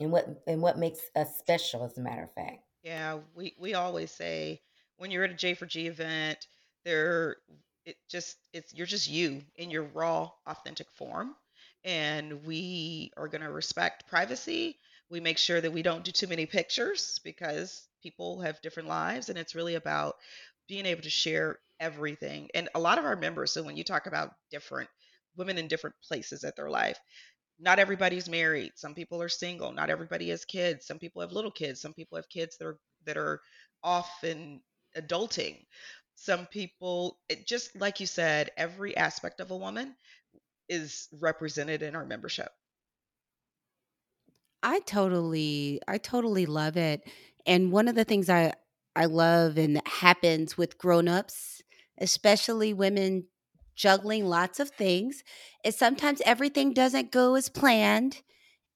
And 0.00 0.12
what 0.12 0.42
and 0.46 0.60
what 0.60 0.76
makes 0.78 1.10
us 1.16 1.38
special, 1.38 1.84
as 1.84 1.96
a 1.96 2.02
matter 2.02 2.22
of 2.24 2.32
fact. 2.34 2.64
Yeah, 2.82 3.20
we 3.34 3.54
we 3.58 3.74
always 3.74 4.10
say 4.10 4.60
when 4.96 5.10
you're 5.10 5.24
at 5.24 5.30
a 5.30 5.34
J 5.34 5.54
for 5.54 5.66
G 5.66 5.86
event, 5.86 6.46
there 6.84 7.36
it 7.84 7.96
just 8.08 8.36
it's 8.52 8.72
you're 8.74 8.86
just 8.86 9.08
you 9.08 9.42
in 9.56 9.70
your 9.70 9.84
raw, 9.84 10.30
authentic 10.46 10.90
form, 10.92 11.34
and 11.84 12.44
we 12.44 13.12
are 13.16 13.28
going 13.28 13.42
to 13.42 13.50
respect 13.50 14.08
privacy. 14.08 14.78
We 15.10 15.20
make 15.20 15.38
sure 15.38 15.60
that 15.60 15.72
we 15.72 15.82
don't 15.82 16.04
do 16.04 16.10
too 16.12 16.26
many 16.26 16.46
pictures 16.46 17.20
because 17.22 17.86
people 18.02 18.40
have 18.40 18.60
different 18.62 18.88
lives, 18.88 19.28
and 19.28 19.38
it's 19.38 19.54
really 19.54 19.74
about 19.76 20.16
being 20.68 20.86
able 20.86 21.02
to 21.02 21.10
share 21.10 21.58
everything. 21.80 22.48
And 22.54 22.68
a 22.74 22.80
lot 22.80 22.98
of 22.98 23.04
our 23.04 23.16
members, 23.16 23.52
so 23.52 23.62
when 23.62 23.76
you 23.76 23.84
talk 23.84 24.06
about 24.06 24.34
different 24.50 24.88
women 25.36 25.58
in 25.58 25.68
different 25.68 25.96
places 26.02 26.44
at 26.44 26.56
their 26.56 26.70
life, 26.70 26.98
not 27.58 27.78
everybody's 27.78 28.28
married. 28.28 28.72
Some 28.76 28.94
people 28.94 29.22
are 29.22 29.28
single. 29.28 29.72
Not 29.72 29.90
everybody 29.90 30.30
has 30.30 30.44
kids. 30.44 30.86
Some 30.86 30.98
people 30.98 31.22
have 31.22 31.32
little 31.32 31.50
kids. 31.50 31.80
Some 31.80 31.92
people 31.92 32.16
have 32.16 32.28
kids 32.28 32.56
that 32.58 32.66
are 32.66 32.78
that 33.06 33.16
are 33.16 33.40
off 33.82 34.10
and 34.22 34.60
adulting. 34.96 35.64
Some 36.14 36.46
people, 36.46 37.18
it, 37.28 37.46
just 37.46 37.74
like 37.80 38.00
you 38.00 38.06
said, 38.06 38.50
every 38.56 38.96
aspect 38.96 39.40
of 39.40 39.50
a 39.50 39.56
woman 39.56 39.94
is 40.68 41.08
represented 41.20 41.82
in 41.82 41.96
our 41.96 42.04
membership. 42.04 42.50
I 44.62 44.80
totally 44.80 45.80
I 45.88 45.98
totally 45.98 46.46
love 46.46 46.76
it. 46.76 47.02
And 47.46 47.72
one 47.72 47.88
of 47.88 47.94
the 47.94 48.04
things 48.04 48.30
I 48.30 48.52
I 48.94 49.06
love 49.06 49.58
and 49.58 49.76
that 49.76 49.88
happens 49.88 50.56
with 50.56 50.78
grown-ups, 50.78 51.62
especially 51.98 52.72
women 52.72 53.24
juggling 53.74 54.26
lots 54.26 54.60
of 54.60 54.70
things, 54.70 55.22
is 55.64 55.76
sometimes 55.76 56.22
everything 56.24 56.72
doesn't 56.72 57.10
go 57.10 57.34
as 57.34 57.48
planned 57.48 58.22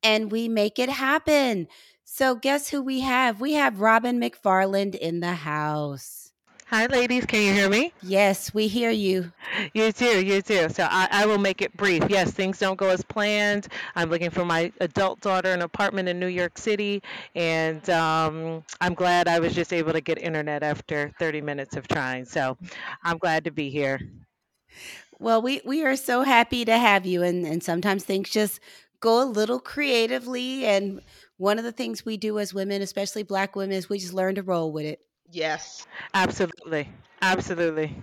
and 0.03 0.31
we 0.31 0.49
make 0.49 0.79
it 0.79 0.89
happen. 0.89 1.69
So 2.05 2.35
guess 2.35 2.69
who 2.69 2.83
we 2.83 3.01
have? 3.01 3.41
We 3.41 3.55
have 3.55 3.81
Robyn 3.81 4.21
McFarland 4.21 4.95
in 4.95 5.21
the 5.21 5.35
house. 5.35 6.27
Hi, 6.69 6.87
ladies. 6.87 7.25
Can 7.27 7.43
you 7.43 7.53
hear 7.53 7.69
me? 7.69 7.93
Yes, 8.03 8.53
we 8.53 8.67
hear 8.67 8.91
you. 8.91 9.31
You 9.73 9.93
too. 9.93 10.25
You 10.25 10.43
too. 10.43 10.69
So 10.69 10.89
I, 10.91 11.07
I 11.13 11.25
will 11.25 11.39
make 11.39 11.63
it 11.63 11.77
brief. 11.77 12.03
Yes, 12.09 12.33
things 12.33 12.59
don't 12.59 12.77
go 12.77 12.89
as 12.89 13.03
planned. 13.03 13.69
I'm 13.95 14.11
looking 14.11 14.31
for 14.31 14.45
my 14.45 14.73
adult 14.81 15.21
daughter 15.21 15.53
an 15.53 15.63
apartment 15.63 16.09
in 16.09 16.19
New 16.19 16.27
York 16.27 16.59
City, 16.59 17.05
and 17.37 17.89
um, 17.89 18.65
I'm 18.81 18.95
glad 18.95 19.29
I 19.29 19.39
was 19.39 19.55
just 19.55 19.73
able 19.73 19.93
to 19.93 20.01
get 20.01 20.19
internet 20.19 20.65
after 20.65 21.13
30 21.21 21.41
minutes 21.41 21.77
of 21.77 21.87
trying. 21.87 22.25
So 22.25 22.59
I'm 23.05 23.19
glad 23.19 23.45
to 23.45 23.53
be 23.53 23.71
here. 23.71 24.01
Well, 25.19 25.41
we 25.41 25.61
we 25.65 25.85
are 25.85 25.97
so 25.97 26.23
happy 26.23 26.65
to 26.65 26.77
have 26.77 27.07
you 27.07 27.23
and 27.23 27.47
and 27.47 27.63
sometimes 27.63 28.05
things 28.05 28.29
just 28.31 28.61
go 29.01 29.23
a 29.23 29.25
little 29.25 29.61
creatively 29.61 30.65
and 30.67 31.01
one 31.39 31.59
of 31.59 31.65
the 31.65 31.73
things 31.73 32.05
we 32.05 32.17
do 32.17 32.39
as 32.39 32.55
women, 32.55 32.83
especially 32.83 33.23
black 33.23 33.57
women, 33.57 33.77
is 33.77 33.89
we 33.89 33.99
just 33.99 34.15
learn 34.15 34.35
to 34.37 34.43
roll 34.43 34.73
with 34.73 34.87
it. 34.87 35.01
Yes. 35.31 35.87
Absolutely. 36.15 36.89
Absolutely. 37.21 37.95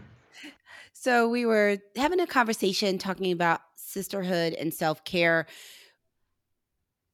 So 0.93 1.27
we 1.29 1.45
were 1.45 1.77
having 1.95 2.19
a 2.19 2.27
conversation 2.27 2.97
talking 2.97 3.31
about 3.31 3.61
sisterhood 3.75 4.53
and 4.53 4.73
self-care. 4.73 5.47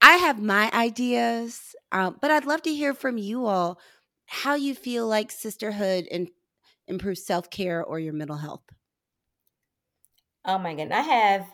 I 0.01 0.13
have 0.17 0.41
my 0.41 0.69
ideas, 0.73 1.75
um, 1.91 2.17
but 2.21 2.31
I'd 2.31 2.45
love 2.45 2.61
to 2.63 2.73
hear 2.73 2.93
from 2.93 3.17
you 3.17 3.45
all 3.45 3.79
how 4.25 4.55
you 4.55 4.75
feel 4.75 5.07
like 5.07 5.31
sisterhood 5.31 6.07
and 6.11 6.29
improves 6.87 7.25
self-care 7.25 7.83
or 7.83 7.99
your 7.99 8.13
mental 8.13 8.37
health. 8.37 8.63
Oh 10.49 10.57
my 10.57 10.73
goodness. 10.73 10.97
I 10.97 11.01
have 11.01 11.47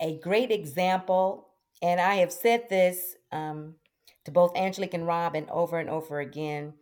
a 0.00 0.18
great 0.20 0.52
example, 0.52 1.48
and 1.82 2.00
I 2.00 2.16
have 2.16 2.32
said 2.32 2.68
this 2.70 3.16
um, 3.32 3.76
to 4.24 4.32
both 4.32 4.56
Angelique 4.56 4.94
and 4.94 5.06
Robyn 5.06 5.48
over 5.50 5.78
and 5.78 5.90
over 5.90 6.20
again. 6.20 6.74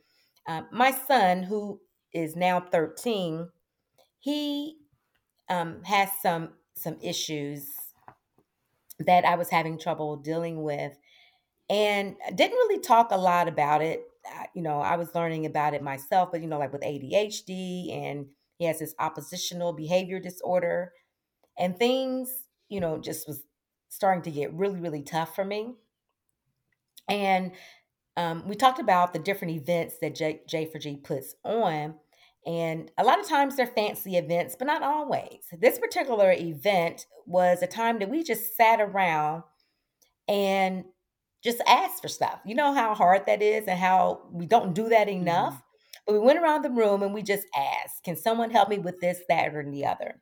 Um, 0.49 0.69
my 0.73 0.93
son, 0.93 1.45
who 1.45 1.81
is 2.15 2.37
now 2.37 2.61
13, 2.61 3.51
he 4.21 4.79
um, 5.51 5.85
has 5.85 6.11
some 6.23 6.51
some 6.75 6.99
issues 7.03 7.71
that 9.01 9.25
I 9.25 9.37
was 9.37 9.51
having 9.51 9.79
trouble 9.79 10.17
dealing 10.17 10.63
with, 10.63 10.97
and 11.71 12.17
didn't 12.35 12.57
really 12.57 12.81
talk 12.81 13.13
a 13.13 13.19
lot 13.19 13.49
about 13.49 13.83
it. 13.83 14.03
I- 14.27 14.49
You 14.55 14.63
know, 14.63 14.81
I 14.81 14.97
was 14.97 15.15
learning 15.15 15.47
about 15.47 15.75
it 15.75 15.83
myself, 15.83 16.31
but 16.33 16.43
you 16.43 16.49
know, 16.49 16.59
like 16.59 16.73
with 16.73 16.85
ADHD, 16.85 17.93
and 17.93 18.29
he 18.59 18.67
has 18.67 18.81
this 18.81 18.95
oppositional 19.01 19.75
behavior 19.75 20.21
disorder, 20.21 20.93
and 21.59 21.77
things, 21.77 22.31
you 22.69 22.81
know, 22.81 22.99
just 22.99 23.27
was 23.27 23.43
starting 23.89 24.23
to 24.23 24.31
get 24.31 24.53
really, 24.55 24.81
really 24.81 25.03
tough 25.03 25.35
for 25.35 25.45
me. 25.45 25.75
And 27.09 27.53
um, 28.17 28.47
we 28.47 28.55
talked 28.55 28.81
about 28.81 29.13
the 29.13 29.19
different 29.19 29.55
events 29.55 29.97
that 30.01 30.15
J, 30.15 30.43
J 30.49 30.67
for 30.67 30.79
G 30.79 30.97
puts 30.97 31.35
on. 31.45 31.95
And 32.47 32.91
a 32.99 33.05
lot 33.05 33.21
of 33.21 33.29
times 33.29 33.57
they're 33.57 33.67
fancy 33.67 34.17
events, 34.17 34.57
but 34.59 34.67
not 34.67 34.83
always. 34.83 35.41
This 35.53 35.79
particular 35.79 36.33
event 36.33 37.07
was 37.27 37.63
a 37.63 37.67
time 37.67 37.99
that 37.99 38.09
we 38.09 38.23
just 38.23 38.57
sat 38.57 38.81
around 38.81 39.43
and 40.27 40.85
just 41.43 41.61
asked 41.67 42.03
for 42.03 42.09
stuff. 42.09 42.41
You 42.45 42.55
know 42.55 42.73
how 42.73 42.95
hard 42.95 43.27
that 43.27 43.43
is 43.43 43.67
and 43.69 43.79
how 43.79 44.29
we 44.33 44.47
don't 44.47 44.75
do 44.75 44.89
that 44.89 45.09
enough. 45.09 45.63
But 46.07 46.15
we 46.15 46.21
went 46.21 46.39
around 46.39 46.63
the 46.63 46.71
room 46.71 47.03
and 47.03 47.13
we 47.13 47.23
just 47.23 47.47
asked, 47.55 48.03
Can 48.05 48.17
someone 48.17 48.51
help 48.51 48.69
me 48.69 48.79
with 48.79 49.01
this, 49.01 49.21
that, 49.29 49.55
or 49.55 49.63
the 49.71 49.87
other? 49.87 50.21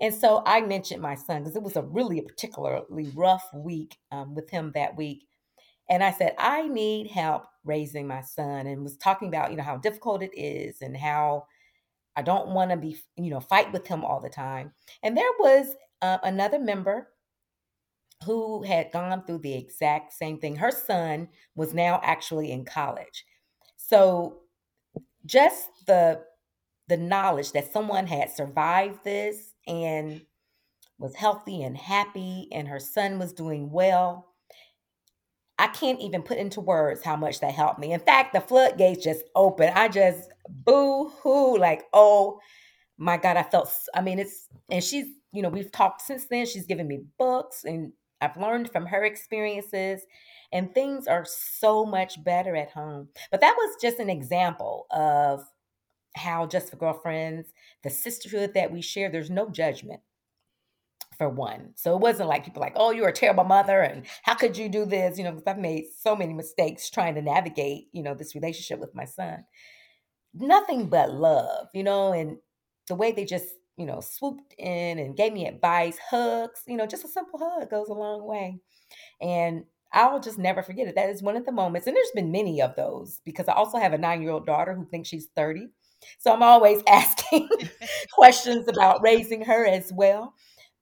And 0.00 0.14
so 0.14 0.42
I 0.44 0.60
mentioned 0.60 1.00
my 1.00 1.14
son 1.14 1.42
because 1.42 1.56
it 1.56 1.62
was 1.62 1.76
a 1.76 1.82
really 1.82 2.20
particularly 2.20 3.10
rough 3.14 3.48
week 3.54 3.96
um, 4.12 4.34
with 4.34 4.50
him 4.50 4.72
that 4.74 4.96
week. 4.96 5.26
And 5.88 6.02
I 6.02 6.10
said, 6.10 6.34
I 6.38 6.68
need 6.68 7.10
help 7.10 7.44
raising 7.64 8.06
my 8.06 8.20
son, 8.20 8.66
and 8.66 8.82
was 8.82 8.96
talking 8.96 9.28
about, 9.28 9.50
you 9.50 9.56
know, 9.56 9.62
how 9.62 9.76
difficult 9.76 10.22
it 10.22 10.36
is 10.36 10.82
and 10.82 10.96
how 10.96 11.46
I 12.16 12.22
don't 12.22 12.48
want 12.48 12.70
to 12.70 12.76
be, 12.76 12.98
you 13.16 13.30
know, 13.30 13.40
fight 13.40 13.72
with 13.72 13.86
him 13.86 14.04
all 14.04 14.20
the 14.20 14.28
time. 14.28 14.72
And 15.02 15.16
there 15.16 15.30
was 15.38 15.74
uh, 16.02 16.18
another 16.22 16.58
member 16.58 17.08
who 18.24 18.62
had 18.62 18.92
gone 18.92 19.24
through 19.24 19.38
the 19.38 19.54
exact 19.54 20.12
same 20.12 20.38
thing. 20.38 20.56
Her 20.56 20.70
son 20.70 21.28
was 21.54 21.74
now 21.74 22.00
actually 22.02 22.50
in 22.50 22.64
college. 22.64 23.24
So 23.76 24.38
just 25.26 25.68
the 25.86 26.22
the 26.88 26.96
knowledge 26.96 27.52
that 27.52 27.72
someone 27.72 28.06
had 28.06 28.30
survived 28.30 29.02
this 29.04 29.54
and 29.66 30.22
was 30.98 31.14
healthy 31.14 31.62
and 31.62 31.76
happy 31.76 32.48
and 32.52 32.68
her 32.68 32.80
son 32.80 33.18
was 33.18 33.32
doing 33.32 33.70
well. 33.70 34.32
I 35.58 35.68
can't 35.68 36.00
even 36.00 36.22
put 36.22 36.38
into 36.38 36.60
words 36.60 37.02
how 37.02 37.16
much 37.16 37.40
that 37.40 37.52
helped 37.52 37.78
me. 37.78 37.92
In 37.92 38.00
fact, 38.00 38.32
the 38.32 38.40
floodgates 38.40 39.04
just 39.04 39.24
opened. 39.34 39.72
I 39.74 39.88
just 39.88 40.30
boo 40.48 41.08
hoo, 41.22 41.56
like, 41.58 41.84
oh 41.92 42.40
my 42.98 43.16
God, 43.16 43.36
I 43.36 43.42
felt, 43.42 43.72
I 43.94 44.00
mean, 44.00 44.18
it's, 44.18 44.48
and 44.70 44.82
she's, 44.82 45.06
you 45.32 45.42
know, 45.42 45.48
we've 45.48 45.72
talked 45.72 46.02
since 46.02 46.26
then. 46.26 46.46
She's 46.46 46.66
given 46.66 46.86
me 46.86 47.04
books 47.18 47.64
and 47.64 47.92
I've 48.20 48.36
learned 48.36 48.72
from 48.72 48.86
her 48.86 49.04
experiences, 49.04 50.00
and 50.52 50.72
things 50.72 51.06
are 51.06 51.26
so 51.26 51.84
much 51.84 52.22
better 52.24 52.56
at 52.56 52.70
home. 52.70 53.08
But 53.30 53.40
that 53.42 53.54
was 53.56 53.76
just 53.80 53.98
an 53.98 54.08
example 54.08 54.86
of 54.90 55.44
how 56.16 56.46
just 56.46 56.70
for 56.70 56.76
girlfriends, 56.76 57.52
the 57.82 57.90
sisterhood 57.90 58.54
that 58.54 58.72
we 58.72 58.80
share, 58.80 59.10
there's 59.10 59.30
no 59.30 59.48
judgment 59.48 60.00
for 61.16 61.28
one. 61.28 61.72
So 61.76 61.94
it 61.94 62.00
wasn't 62.00 62.28
like 62.28 62.44
people 62.44 62.60
like, 62.60 62.74
oh, 62.76 62.90
you're 62.90 63.08
a 63.08 63.12
terrible 63.12 63.44
mother 63.44 63.80
and 63.82 64.04
how 64.22 64.34
could 64.34 64.56
you 64.56 64.68
do 64.68 64.84
this? 64.84 65.18
You 65.18 65.24
know, 65.24 65.32
because 65.32 65.46
I've 65.46 65.58
made 65.58 65.86
so 65.98 66.14
many 66.14 66.32
mistakes 66.32 66.90
trying 66.90 67.14
to 67.14 67.22
navigate, 67.22 67.88
you 67.92 68.02
know, 68.02 68.14
this 68.14 68.34
relationship 68.34 68.78
with 68.78 68.94
my 68.94 69.04
son. 69.04 69.44
Nothing 70.34 70.86
but 70.88 71.12
love, 71.12 71.68
you 71.72 71.82
know, 71.82 72.12
and 72.12 72.36
the 72.88 72.94
way 72.94 73.12
they 73.12 73.24
just, 73.24 73.46
you 73.76 73.86
know, 73.86 74.00
swooped 74.00 74.54
in 74.58 74.98
and 74.98 75.16
gave 75.16 75.32
me 75.32 75.46
advice, 75.46 75.98
hugs, 76.10 76.62
you 76.66 76.76
know, 76.76 76.86
just 76.86 77.04
a 77.04 77.08
simple 77.08 77.38
hug 77.38 77.70
goes 77.70 77.88
a 77.88 77.94
long 77.94 78.26
way. 78.26 78.60
And 79.20 79.64
I'll 79.92 80.20
just 80.20 80.38
never 80.38 80.62
forget 80.62 80.88
it. 80.88 80.94
That 80.94 81.08
is 81.08 81.22
one 81.22 81.36
of 81.36 81.46
the 81.46 81.52
moments, 81.52 81.86
and 81.86 81.96
there's 81.96 82.10
been 82.14 82.30
many 82.32 82.60
of 82.60 82.76
those 82.76 83.20
because 83.24 83.48
I 83.48 83.54
also 83.54 83.78
have 83.78 83.94
a 83.94 83.98
nine 83.98 84.20
year 84.20 84.32
old 84.32 84.44
daughter 84.44 84.74
who 84.74 84.84
thinks 84.84 85.08
she's 85.08 85.28
30. 85.34 85.68
So 86.18 86.32
I'm 86.32 86.42
always 86.42 86.82
asking 86.88 87.48
questions 88.12 88.68
about 88.68 89.02
raising 89.02 89.44
her 89.44 89.66
as 89.66 89.92
well. 89.92 90.34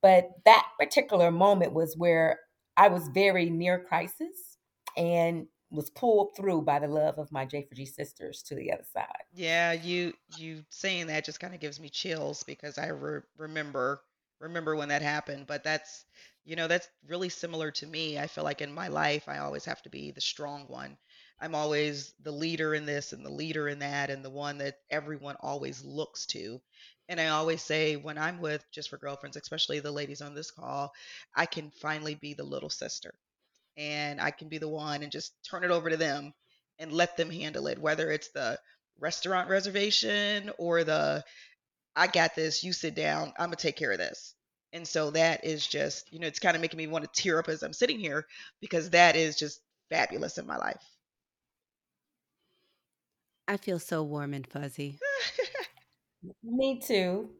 But 0.03 0.29
that 0.45 0.67
particular 0.79 1.31
moment 1.31 1.73
was 1.73 1.95
where 1.97 2.41
I 2.77 2.89
was 2.89 3.09
very 3.09 3.49
near 3.49 3.79
crisis 3.79 4.59
and 4.97 5.47
was 5.71 5.91
pulled 5.91 6.37
through 6.37 6.63
by 6.63 6.79
the 6.79 6.89
love 6.89 7.19
of 7.19 7.33
my 7.33 7.47
J4G 7.47 7.89
sisters 7.89 8.43
to 8.45 8.55
the 8.55 8.73
other 8.73 8.85
side. 8.93 9.25
Yeah, 9.33 9.73
you 9.73 10.13
you 10.37 10.65
saying 10.71 11.09
that 11.09 11.25
just 11.25 11.41
kind 11.41 11.55
of 11.55 11.61
gives 11.61 11.81
me 11.81 11.89
chills 11.89 12.43
because 12.43 12.79
I 12.79 12.89
re- 12.89 13.21
remember 13.37 14.01
remember 14.41 14.77
when 14.77 14.89
that 14.89 15.03
happened. 15.03 15.47
But 15.47 15.65
that's 15.65 16.05
you 16.45 16.57
know 16.57 16.69
that's 16.69 16.89
really 17.09 17.29
similar 17.29 17.71
to 17.73 17.87
me. 17.87 18.19
I 18.19 18.27
feel 18.27 18.45
like 18.45 18.61
in 18.61 18.73
my 18.73 18.89
life 18.89 19.29
I 19.29 19.39
always 19.39 19.65
have 19.65 19.83
to 19.83 19.91
be 19.91 20.11
the 20.11 20.21
strong 20.21 20.65
one. 20.69 20.97
I'm 21.41 21.55
always 21.55 22.15
the 22.23 22.33
leader 22.33 22.75
in 22.75 22.87
this 22.87 23.13
and 23.13 23.25
the 23.25 23.31
leader 23.31 23.69
in 23.69 23.81
that 23.81 24.11
and 24.11 24.25
the 24.25 24.31
one 24.31 24.59
that 24.59 24.79
everyone 24.91 25.37
always 25.41 25.85
looks 25.85 26.27
to. 26.27 26.61
And 27.09 27.21
I 27.21 27.29
always 27.29 27.63
say 27.63 27.97
when 27.97 28.19
I'm 28.19 28.41
with 28.41 28.65
just 28.73 28.89
for 28.91 28.99
girlfriends, 28.99 29.37
especially 29.37 29.81
the 29.81 29.93
ladies 29.93 30.23
on 30.23 30.35
this 30.35 30.51
call, 30.51 30.93
I 31.37 31.47
can 31.47 31.71
finally 31.71 32.15
be 32.15 32.35
the 32.35 32.45
little 32.45 32.71
sister 32.71 33.15
and 33.77 34.21
I 34.21 34.31
can 34.31 34.49
be 34.49 34.59
the 34.59 34.69
one 34.69 35.03
and 35.03 35.13
just 35.13 35.35
turn 35.45 35.65
it 35.65 35.71
over 35.71 35.91
to 35.91 35.97
them 35.97 36.35
and 36.79 36.93
let 36.93 37.17
them 37.17 37.31
handle 37.31 37.67
it, 37.69 37.79
whether 37.79 38.11
it's 38.11 38.31
the 38.31 38.59
restaurant 38.99 39.49
reservation 39.49 40.51
or 40.59 40.85
the 40.85 41.25
I 41.97 42.07
got 42.09 42.35
this, 42.37 42.63
you 42.65 42.73
sit 42.73 42.95
down, 42.95 43.33
I'm 43.39 43.47
gonna 43.47 43.57
take 43.57 43.77
care 43.77 43.93
of 43.93 43.99
this. 43.99 44.35
And 44.73 44.87
so 44.87 45.11
that 45.13 45.45
is 45.45 45.67
just, 45.67 46.13
you 46.13 46.21
know, 46.21 46.27
it's 46.29 46.41
kind 46.41 46.57
of 46.57 46.63
making 46.63 46.79
me 46.79 46.87
want 46.89 47.05
to 47.13 47.23
tear 47.23 47.39
up 47.39 47.49
as 47.49 47.63
I'm 47.63 47.73
sitting 47.73 47.99
here 48.01 48.27
because 48.61 48.91
that 48.91 49.17
is 49.17 49.37
just 49.37 49.61
fabulous 49.91 50.39
in 50.39 50.47
my 50.47 50.57
life. 50.57 50.83
I 53.47 53.57
feel 53.57 53.79
so 53.79 54.03
warm 54.03 54.33
and 54.35 54.47
fuzzy. 54.47 54.99
Me 56.43 56.81
too. 56.81 57.31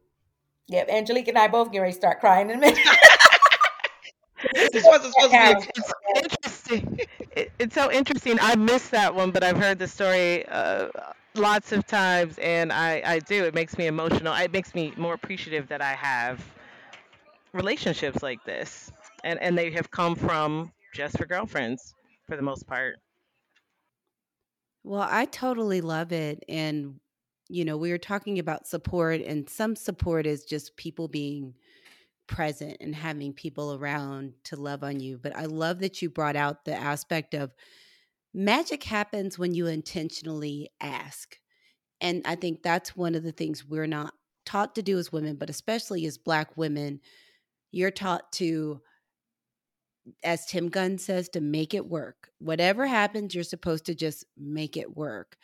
Yep, 0.67 0.89
Angelique 0.89 1.27
and 1.27 1.37
I 1.37 1.47
both 1.47 1.71
get 1.71 1.79
ready 1.79 1.93
to 1.93 1.97
start 1.97 2.19
crying 2.19 2.49
in 2.49 2.57
a 2.57 2.59
minute. 2.59 2.79
this 4.71 4.83
wasn't 4.85 5.13
supposed 5.13 5.33
to 5.33 5.65
be 5.65 5.71
It's 5.75 5.93
interesting. 6.15 6.99
It, 7.35 7.51
it's 7.59 7.75
so 7.75 7.91
interesting. 7.91 8.37
I 8.41 8.55
missed 8.55 8.91
that 8.91 9.13
one, 9.13 9.31
but 9.31 9.43
I've 9.43 9.57
heard 9.57 9.79
the 9.79 9.87
story 9.87 10.45
uh, 10.47 10.89
lots 11.35 11.71
of 11.71 11.85
times, 11.85 12.37
and 12.39 12.71
I, 12.71 13.01
I 13.05 13.19
do. 13.19 13.43
It 13.45 13.53
makes 13.53 13.77
me 13.77 13.87
emotional. 13.87 14.33
It 14.33 14.51
makes 14.51 14.73
me 14.73 14.93
more 14.97 15.13
appreciative 15.13 15.67
that 15.67 15.81
I 15.81 15.93
have 15.93 16.43
relationships 17.53 18.23
like 18.23 18.43
this, 18.45 18.91
and 19.23 19.39
and 19.41 19.57
they 19.57 19.71
have 19.71 19.91
come 19.91 20.15
from 20.15 20.71
just 20.93 21.17
for 21.17 21.25
girlfriends 21.25 21.93
for 22.27 22.35
the 22.35 22.43
most 22.43 22.65
part. 22.67 22.97
Well, 24.85 25.07
I 25.09 25.25
totally 25.25 25.81
love 25.81 26.11
it. 26.11 26.43
And, 26.47 26.99
you 27.49 27.65
know, 27.65 27.75
we 27.75 27.89
were 27.89 27.97
talking 27.97 28.37
about 28.37 28.67
support, 28.67 29.19
and 29.21 29.49
some 29.49 29.75
support 29.75 30.27
is 30.27 30.45
just 30.45 30.77
people 30.77 31.07
being 31.07 31.55
present 32.27 32.77
and 32.79 32.95
having 32.95 33.33
people 33.33 33.73
around 33.73 34.33
to 34.43 34.55
love 34.55 34.83
on 34.83 34.99
you. 34.99 35.17
But 35.17 35.35
I 35.35 35.45
love 35.45 35.79
that 35.79 36.03
you 36.03 36.09
brought 36.11 36.35
out 36.35 36.65
the 36.65 36.75
aspect 36.75 37.33
of 37.33 37.55
magic 38.31 38.83
happens 38.83 39.39
when 39.39 39.55
you 39.55 39.65
intentionally 39.65 40.69
ask. 40.79 41.35
And 41.99 42.21
I 42.25 42.35
think 42.35 42.61
that's 42.61 42.95
one 42.95 43.15
of 43.15 43.23
the 43.23 43.31
things 43.31 43.65
we're 43.65 43.87
not 43.87 44.13
taught 44.45 44.75
to 44.75 44.83
do 44.83 44.99
as 44.99 45.11
women, 45.11 45.35
but 45.37 45.49
especially 45.49 46.05
as 46.05 46.19
Black 46.19 46.55
women. 46.57 46.99
You're 47.71 47.91
taught 47.91 48.31
to, 48.33 48.81
as 50.23 50.45
Tim 50.45 50.69
Gunn 50.69 50.97
says, 50.97 51.29
to 51.29 51.41
make 51.41 51.73
it 51.73 51.87
work. 51.87 52.29
Whatever 52.39 52.85
happens, 52.85 53.33
you're 53.33 53.43
supposed 53.43 53.85
to 53.85 53.95
just 53.95 54.25
make 54.37 54.77
it 54.77 54.95
work. 54.95 55.37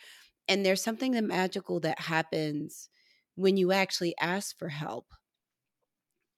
And 0.47 0.65
there's 0.65 0.83
something 0.83 1.13
magical 1.27 1.79
that 1.81 1.99
happens 1.99 2.89
when 3.35 3.57
you 3.57 3.71
actually 3.71 4.15
ask 4.19 4.57
for 4.57 4.69
help 4.69 5.13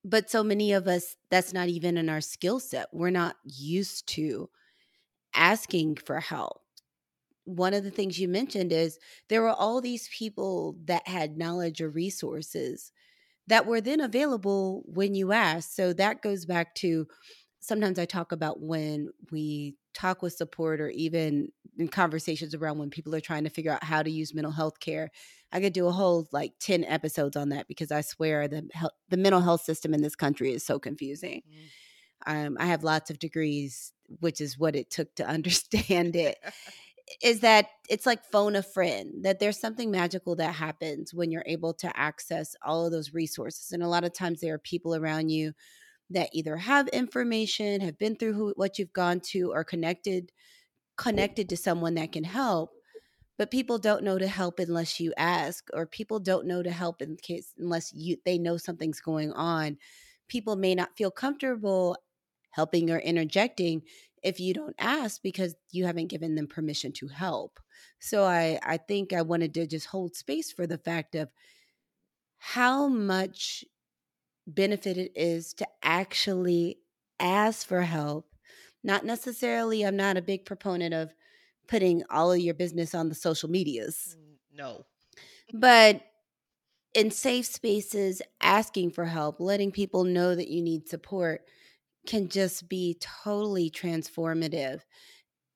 but 0.04 0.30
so 0.30 0.44
many 0.44 0.74
of 0.74 0.88
us 0.88 1.16
that's 1.30 1.54
not 1.54 1.70
even 1.70 1.98
in 1.98 2.10
our 2.10 2.22
skill 2.22 2.60
set 2.60 2.88
we're 2.92 3.10
not 3.10 3.36
used 3.46 4.08
to 4.08 4.50
asking 5.36 5.96
for 5.96 6.20
help 6.20 6.62
one 7.46 7.74
of 7.74 7.84
the 7.84 7.92
things 7.92 8.20
you 8.20 8.28
mentioned 8.28 8.72
is 8.72 9.00
there 9.28 9.42
were 9.42 9.50
all 9.50 9.82
these 9.82 10.08
people 10.10 10.78
that 10.86 11.08
had 11.08 11.38
knowledge 11.38 11.82
or 11.82 11.90
resources 11.90 12.92
that 13.48 13.66
were 13.66 13.82
then 13.82 14.00
available 14.00 14.84
when 14.86 15.14
you 15.16 15.32
asked 15.32 15.76
so 15.76 15.92
that 15.94 16.22
goes 16.22 16.46
back 16.46 16.74
to 16.76 17.08
sometimes 17.64 17.98
I 17.98 18.06
talk 18.06 18.32
about 18.32 18.62
when 18.62 19.10
we 19.32 19.76
talk 19.94 20.22
with 20.22 20.34
support 20.34 20.82
or 20.82 20.90
even 20.90 21.50
in 21.78 21.88
conversations 21.88 22.54
around 22.54 22.78
when 22.78 22.90
people 22.90 23.16
are 23.16 23.22
trying 23.22 23.46
to 23.46 23.50
figure 23.50 23.72
out 23.72 23.84
how 23.84 24.04
to 24.04 24.12
use 24.12 24.34
mental 24.34 24.52
health 24.52 24.80
care. 24.80 25.10
I 25.52 25.62
could 25.62 25.74
do 25.74 25.88
a 25.88 25.92
whole 25.92 26.28
like 26.32 26.54
10 26.60 26.84
episodes 26.84 27.38
on 27.38 27.50
that 27.50 27.68
because 27.68 27.92
I 27.92 28.02
swear 28.02 28.48
the 28.48 28.68
the 29.10 29.18
mental 29.18 29.42
health 29.42 29.62
system 29.62 29.94
in 29.94 30.02
this 30.02 30.16
country 30.16 30.52
is 30.52 30.66
so 30.66 30.78
confusing. 30.78 31.42
Mm. 32.28 32.48
Um, 32.48 32.58
I 32.60 32.66
have 32.66 32.84
lots 32.84 33.10
of 33.10 33.20
degrees, 33.20 33.94
which 34.20 34.42
is 34.42 34.58
what 34.60 34.76
it 34.76 34.90
took 34.90 35.16
to 35.16 35.28
understand 35.28 36.16
it. 36.16 36.38
is 37.22 37.42
that 37.42 37.68
it's 37.90 38.06
like 38.06 38.24
phone 38.24 38.56
a 38.56 38.64
friend 38.64 39.26
that 39.26 39.38
there's 39.38 39.60
something 39.60 39.92
magical 39.92 40.38
that 40.38 40.56
happens 40.56 41.14
when 41.14 41.32
you're 41.32 41.44
able 41.46 41.74
to 41.74 42.00
access 42.00 42.56
all 42.64 42.86
of 42.86 42.94
those 42.94 43.14
resources 43.14 43.74
and 43.74 43.84
a 43.84 43.88
lot 43.90 44.06
of 44.06 44.14
times 44.14 44.40
there 44.40 44.54
are 44.54 44.60
people 44.60 44.96
around 44.96 45.28
you 45.28 45.52
that 46.10 46.30
either 46.34 46.58
have 46.58 46.88
information, 46.90 47.82
have 47.82 47.98
been 47.98 48.16
through 48.16 48.34
who, 48.34 48.54
what 48.56 48.78
you've 48.78 48.94
gone 48.94 49.20
to, 49.32 49.52
or 49.54 49.64
connected 49.64 50.32
connected 50.98 51.50
to 51.50 51.58
someone 51.58 51.96
that 51.96 52.12
can 52.12 52.24
help. 52.24 52.72
But 53.38 53.52
people 53.52 53.80
don't 53.80 54.04
know 54.04 54.20
to 54.20 54.28
help 54.28 54.60
unless 54.60 55.00
you 55.00 55.12
ask, 55.18 55.68
or 55.74 55.88
people 55.88 56.20
don't 56.20 56.46
know 56.46 56.62
to 56.62 56.72
help 56.72 57.02
in 57.02 57.18
case 57.18 57.54
unless 57.58 57.92
you 57.94 58.18
they 58.26 58.38
know 58.38 58.58
something's 58.58 59.00
going 59.00 59.32
on. 59.34 59.78
People 60.28 60.56
may 60.56 60.76
not 60.76 60.96
feel 60.98 61.12
comfortable 61.12 61.98
helping 62.52 62.92
or 62.92 63.00
interjecting 63.00 63.82
if 64.22 64.40
you 64.40 64.54
don't 64.54 64.76
ask 64.80 65.22
because 65.22 65.56
you 65.72 65.86
haven't 65.86 66.08
given 66.08 66.36
them 66.36 66.48
permission 66.48 66.92
to 66.94 67.08
help. 67.08 67.60
So 68.00 68.24
I 68.24 68.60
I 68.64 68.78
think 68.78 69.14
I 69.14 69.24
wanted 69.24 69.54
to 69.56 69.68
just 69.68 69.88
hold 69.88 70.16
space 70.16 70.52
for 70.52 70.68
the 70.68 70.78
fact 70.78 71.16
of 71.16 71.30
how 72.38 72.88
much 72.88 73.66
benefit 74.48 74.98
it 74.98 75.12
is 75.16 75.54
to 75.56 75.68
actually 75.82 76.80
ask 77.20 77.68
for 77.68 77.82
help. 77.82 78.28
Not 78.84 79.06
necessarily, 79.06 79.84
I'm 79.84 79.96
not 79.96 80.18
a 80.18 80.22
big 80.22 80.46
proponent 80.46 80.94
of 80.94 81.14
putting 81.68 82.04
all 82.10 82.32
of 82.32 82.40
your 82.40 82.54
business 82.54 82.94
on 82.94 83.10
the 83.10 83.16
social 83.16 83.50
medias. 83.50 84.18
No. 84.54 84.86
But 85.54 86.02
in 86.94 87.10
safe 87.12 87.46
spaces, 87.46 88.22
asking 88.42 88.92
for 88.92 89.06
help, 89.06 89.40
letting 89.40 89.72
people 89.72 90.04
know 90.04 90.36
that 90.36 90.50
you 90.50 90.62
need 90.62 90.88
support 90.88 91.42
can 92.06 92.28
just 92.28 92.68
be 92.68 92.98
totally 93.00 93.70
transformative. 93.70 94.82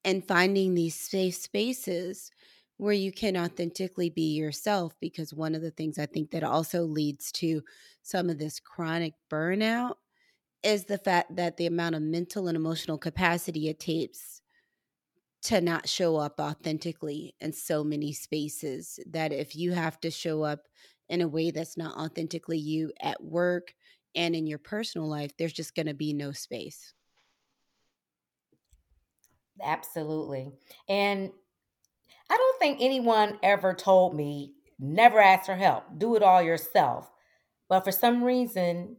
And 0.06 0.26
finding 0.26 0.74
these 0.74 0.96
safe 0.96 1.36
spaces 1.36 2.32
where 2.78 2.94
you 2.94 3.12
can 3.12 3.36
authentically 3.36 4.10
be 4.10 4.36
yourself 4.36 4.94
because 5.02 5.34
one 5.34 5.54
of 5.54 5.62
the 5.62 5.72
things 5.72 6.00
I 6.00 6.06
think 6.06 6.32
that 6.32 6.44
also 6.44 6.84
leads 6.84 7.32
to 7.34 7.62
some 8.08 8.30
of 8.30 8.38
this 8.38 8.62
chronic 8.62 9.16
burnout 9.30 9.96
is 10.64 10.86
the 10.86 10.98
fact 10.98 11.36
that 11.36 11.58
the 11.58 11.66
amount 11.66 11.94
of 11.94 12.02
mental 12.02 12.48
and 12.48 12.56
emotional 12.56 12.98
capacity 12.98 13.68
it 13.68 13.82
takes 13.82 14.42
to 15.42 15.60
not 15.60 15.90
show 15.90 16.16
up 16.16 16.40
authentically 16.40 17.36
in 17.42 17.52
so 17.52 17.84
many 17.84 18.14
spaces 18.14 18.98
that 19.08 19.34
if 19.34 19.58
you 19.58 19.74
have 19.74 20.00
to 20.00 20.10
show 20.10 20.42
up 20.42 20.70
in 21.10 21.20
a 21.20 21.28
way 21.28 21.52
that's 21.52 21.76
not 21.76 21.98
authentically 21.98 22.58
you 22.58 22.94
at 23.02 23.22
work 23.22 23.74
and 24.16 24.38
in 24.38 24.48
your 24.48 24.58
personal 24.58 25.08
life, 25.08 25.36
there's 25.38 25.52
just 25.52 25.76
going 25.76 25.88
to 25.88 25.94
be 25.94 26.14
no 26.14 26.32
space. 26.32 26.94
Absolutely. 29.62 30.54
And 30.88 31.32
I 32.30 32.38
don't 32.38 32.60
think 32.60 32.78
anyone 32.80 33.40
ever 33.44 33.74
told 33.74 34.16
me 34.16 34.54
never 34.80 35.20
ask 35.20 35.46
for 35.48 35.56
help, 35.56 35.86
do 35.98 36.16
it 36.16 36.24
all 36.24 36.42
yourself. 36.42 37.12
But 37.70 37.84
for 37.84 37.92
some 37.92 38.24
reason, 38.24 38.98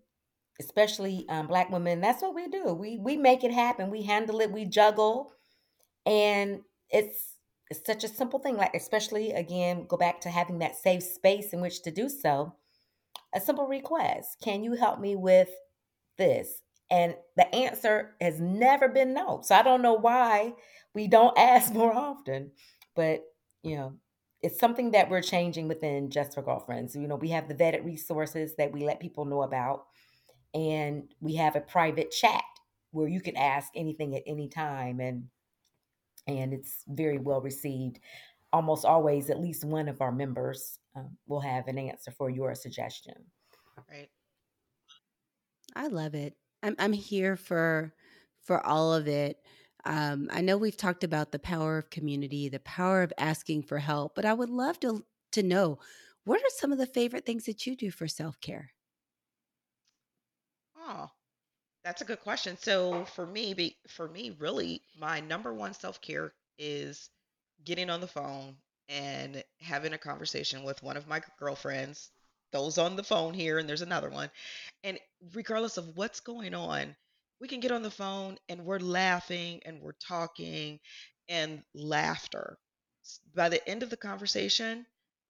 especially 0.60 1.26
um, 1.28 1.46
black 1.46 1.70
women, 1.70 2.00
that's 2.00 2.22
what 2.22 2.34
we 2.34 2.48
do. 2.48 2.74
We 2.74 2.98
we 2.98 3.16
make 3.16 3.44
it 3.44 3.52
happen. 3.52 3.90
We 3.90 4.02
handle 4.02 4.40
it. 4.40 4.52
We 4.52 4.64
juggle, 4.64 5.32
and 6.06 6.60
it's 6.90 7.34
it's 7.70 7.84
such 7.86 8.04
a 8.04 8.08
simple 8.08 8.38
thing. 8.38 8.56
Like 8.56 8.74
especially 8.74 9.32
again, 9.32 9.86
go 9.88 9.96
back 9.96 10.20
to 10.22 10.30
having 10.30 10.58
that 10.60 10.76
safe 10.76 11.02
space 11.02 11.52
in 11.52 11.60
which 11.60 11.82
to 11.82 11.90
do 11.90 12.08
so. 12.08 12.54
A 13.34 13.40
simple 13.40 13.66
request: 13.66 14.38
Can 14.42 14.64
you 14.64 14.74
help 14.74 15.00
me 15.00 15.16
with 15.16 15.50
this? 16.18 16.62
And 16.90 17.16
the 17.36 17.54
answer 17.54 18.16
has 18.20 18.40
never 18.40 18.88
been 18.88 19.12
no. 19.14 19.40
So 19.44 19.54
I 19.54 19.62
don't 19.62 19.82
know 19.82 19.94
why 19.94 20.54
we 20.94 21.08
don't 21.08 21.38
ask 21.38 21.72
more 21.72 21.94
often, 21.94 22.52
but 22.96 23.22
you 23.62 23.76
know, 23.76 23.94
it's 24.42 24.58
something 24.60 24.92
that 24.92 25.10
we're 25.10 25.22
changing 25.22 25.68
within 25.68 26.10
Just 26.10 26.34
for 26.34 26.42
Girlfriends. 26.42 26.94
You 26.94 27.08
know, 27.08 27.16
we 27.16 27.30
have 27.30 27.48
the 27.48 27.54
vetted 27.54 27.84
resources 27.84 28.54
that 28.56 28.72
we 28.72 28.84
let 28.84 29.00
people 29.00 29.24
know 29.24 29.42
about, 29.42 29.86
and 30.54 31.12
we 31.20 31.34
have 31.36 31.56
a 31.56 31.60
private 31.60 32.10
chat 32.10 32.44
where 32.92 33.08
you 33.08 33.20
can 33.20 33.36
ask 33.36 33.70
anything 33.74 34.14
at 34.14 34.22
any 34.26 34.48
time, 34.48 35.00
and 35.00 35.24
and 36.26 36.52
it's 36.52 36.84
very 36.88 37.18
well 37.18 37.40
received. 37.40 37.98
Almost 38.52 38.84
always, 38.84 39.28
at 39.28 39.40
least 39.40 39.64
one 39.64 39.88
of 39.88 40.00
our 40.00 40.12
members 40.12 40.78
um, 40.96 41.16
will 41.26 41.40
have 41.40 41.68
an 41.68 41.78
answer 41.78 42.10
for 42.10 42.30
your 42.30 42.54
suggestion. 42.54 43.14
Right. 43.90 44.08
I 45.74 45.88
love 45.88 46.14
it. 46.14 46.34
I'm 46.62 46.76
I'm 46.78 46.92
here 46.92 47.36
for 47.36 47.92
for 48.42 48.64
all 48.64 48.94
of 48.94 49.08
it. 49.08 49.38
Um, 49.84 50.28
I 50.32 50.40
know 50.40 50.56
we've 50.58 50.76
talked 50.76 51.04
about 51.04 51.32
the 51.32 51.38
power 51.38 51.78
of 51.78 51.90
community, 51.90 52.48
the 52.48 52.60
power 52.60 53.02
of 53.02 53.12
asking 53.18 53.62
for 53.62 53.78
help, 53.78 54.14
but 54.14 54.24
I 54.24 54.34
would 54.34 54.50
love 54.50 54.80
to 54.80 55.04
to 55.32 55.42
know 55.42 55.78
what 56.24 56.40
are 56.40 56.50
some 56.50 56.72
of 56.72 56.78
the 56.78 56.86
favorite 56.86 57.26
things 57.26 57.44
that 57.44 57.66
you 57.66 57.76
do 57.76 57.90
for 57.90 58.08
self 58.08 58.40
care. 58.40 58.72
Oh, 60.76 61.10
that's 61.84 62.02
a 62.02 62.04
good 62.04 62.20
question. 62.20 62.56
So 62.58 63.04
for 63.06 63.26
me, 63.26 63.54
be, 63.54 63.76
for 63.88 64.08
me, 64.08 64.36
really, 64.38 64.82
my 64.98 65.20
number 65.20 65.54
one 65.54 65.74
self 65.74 66.00
care 66.00 66.32
is 66.58 67.10
getting 67.64 67.90
on 67.90 68.00
the 68.00 68.06
phone 68.06 68.56
and 68.88 69.42
having 69.60 69.92
a 69.92 69.98
conversation 69.98 70.64
with 70.64 70.82
one 70.82 70.96
of 70.96 71.08
my 71.08 71.22
girlfriends. 71.38 72.10
Those 72.52 72.78
on 72.78 72.96
the 72.96 73.04
phone 73.04 73.34
here, 73.34 73.58
and 73.58 73.68
there's 73.68 73.82
another 73.82 74.08
one. 74.10 74.30
And 74.82 74.98
regardless 75.34 75.76
of 75.76 75.96
what's 75.96 76.20
going 76.20 76.54
on, 76.54 76.96
we 77.40 77.48
can 77.48 77.60
get 77.60 77.72
on 77.72 77.82
the 77.82 77.90
phone 77.90 78.38
and 78.48 78.64
we're 78.64 78.78
laughing 78.78 79.60
and 79.64 79.80
we're 79.80 79.92
talking 80.06 80.80
and 81.28 81.62
laughter. 81.74 82.58
By 83.34 83.48
the 83.48 83.66
end 83.68 83.82
of 83.82 83.90
the 83.90 83.96
conversation, 83.96 84.86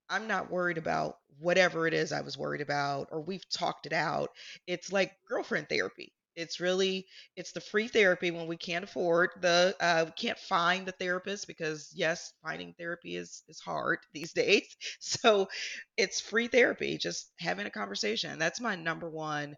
I'm 0.09 0.27
not 0.27 0.51
worried 0.51 0.79
about 0.79 1.19
whatever 1.39 1.87
it 1.87 1.95
is 1.95 2.13
I 2.13 2.23
was 2.23 2.39
worried 2.39 2.61
about 2.63 3.09
or 3.13 3.21
we've 3.21 3.49
talked 3.51 3.87
it 3.87 3.93
out. 3.93 4.31
It's 4.67 4.93
like 4.93 5.13
girlfriend 5.29 5.69
therapy. 5.69 6.13
It's 6.35 6.61
really 6.61 7.07
it's 7.37 7.53
the 7.53 7.61
free 7.61 7.89
therapy 7.89 8.31
when 8.31 8.47
we 8.47 8.57
can't 8.57 8.85
afford 8.85 9.31
the 9.41 9.75
uh 9.81 10.05
we 10.07 10.13
can't 10.13 10.39
find 10.39 10.87
the 10.87 10.93
therapist 10.93 11.47
because 11.49 11.91
yes, 11.95 12.33
finding 12.43 12.75
therapy 12.75 13.17
is 13.17 13.43
is 13.49 13.61
hard 13.61 13.99
these 14.15 14.33
days. 14.33 14.65
So 15.01 15.49
it's 15.97 16.21
free 16.21 16.49
therapy, 16.49 16.97
just 16.99 17.31
having 17.41 17.67
a 17.67 17.71
conversation. 17.71 18.39
That's 18.39 18.61
my 18.61 18.77
number 18.77 19.11
one 19.11 19.57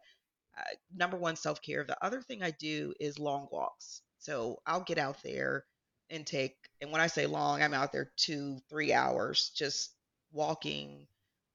number 0.94 1.16
one 1.16 1.36
self 1.36 1.62
care. 1.62 1.84
The 1.84 2.02
other 2.04 2.22
thing 2.22 2.42
I 2.42 2.50
do 2.50 2.94
is 3.00 3.18
long 3.18 3.48
walks. 3.50 4.02
So 4.18 4.60
I'll 4.66 4.82
get 4.82 4.98
out 4.98 5.22
there 5.22 5.64
and 6.10 6.26
take, 6.26 6.56
and 6.80 6.90
when 6.90 7.00
I 7.00 7.06
say 7.06 7.26
long, 7.26 7.62
I'm 7.62 7.74
out 7.74 7.92
there 7.92 8.10
two, 8.16 8.58
three 8.68 8.92
hours 8.92 9.50
just 9.54 9.92
walking, 10.32 11.06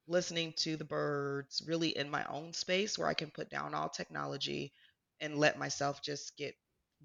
listening 0.08 0.53
to 0.58 0.78
the 0.78 0.86
birds, 0.86 1.62
really 1.66 1.95
in 1.95 2.10
my 2.10 2.24
own 2.26 2.53
space 2.53 2.97
where 2.97 3.08
I 3.08 3.14
can 3.14 3.30
put 3.32 3.49
down 3.49 3.74
all 3.74 3.89
technology 3.89 4.72
and 5.20 5.38
let 5.38 5.60
myself 5.60 6.01
just 6.01 6.38
get 6.38 6.56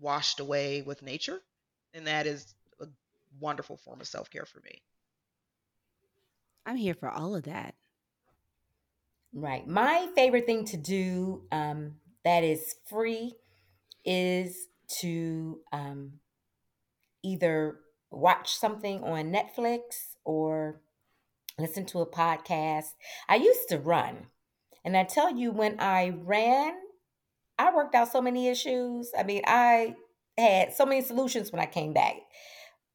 washed 0.00 0.40
away 0.40 0.82
with 0.82 1.02
nature. 1.02 1.40
And 1.94 2.06
that 2.06 2.26
is 2.26 2.54
a 2.80 2.86
wonderful 3.38 3.76
form 3.78 4.00
of 4.00 4.06
self 4.06 4.30
care 4.30 4.46
for 4.46 4.60
me. 4.60 4.80
I'm 6.66 6.76
here 6.76 6.94
for 6.94 7.10
all 7.10 7.34
of 7.34 7.44
that. 7.44 7.74
Right. 9.32 9.66
My 9.66 10.08
favorite 10.14 10.46
thing 10.46 10.64
to 10.66 10.76
do 10.76 11.42
um, 11.52 11.96
that 12.24 12.42
is 12.42 12.74
free 12.88 13.34
is 14.04 14.66
to 15.00 15.60
um, 15.72 16.14
either 17.22 17.78
watch 18.10 18.52
something 18.54 19.02
on 19.04 19.32
Netflix 19.32 20.16
or 20.24 20.80
listen 21.58 21.86
to 21.86 22.00
a 22.00 22.06
podcast. 22.06 22.94
I 23.28 23.36
used 23.36 23.68
to 23.68 23.78
run. 23.78 24.26
And 24.84 24.96
I 24.96 25.04
tell 25.04 25.36
you, 25.36 25.52
when 25.52 25.78
I 25.78 26.14
ran, 26.24 26.74
I 27.58 27.72
worked 27.74 27.94
out 27.94 28.10
so 28.10 28.22
many 28.22 28.48
issues. 28.48 29.12
I 29.16 29.22
mean, 29.22 29.42
I 29.46 29.94
had 30.38 30.72
so 30.72 30.86
many 30.86 31.02
solutions 31.02 31.52
when 31.52 31.60
I 31.60 31.66
came 31.66 31.92
back. 31.92 32.16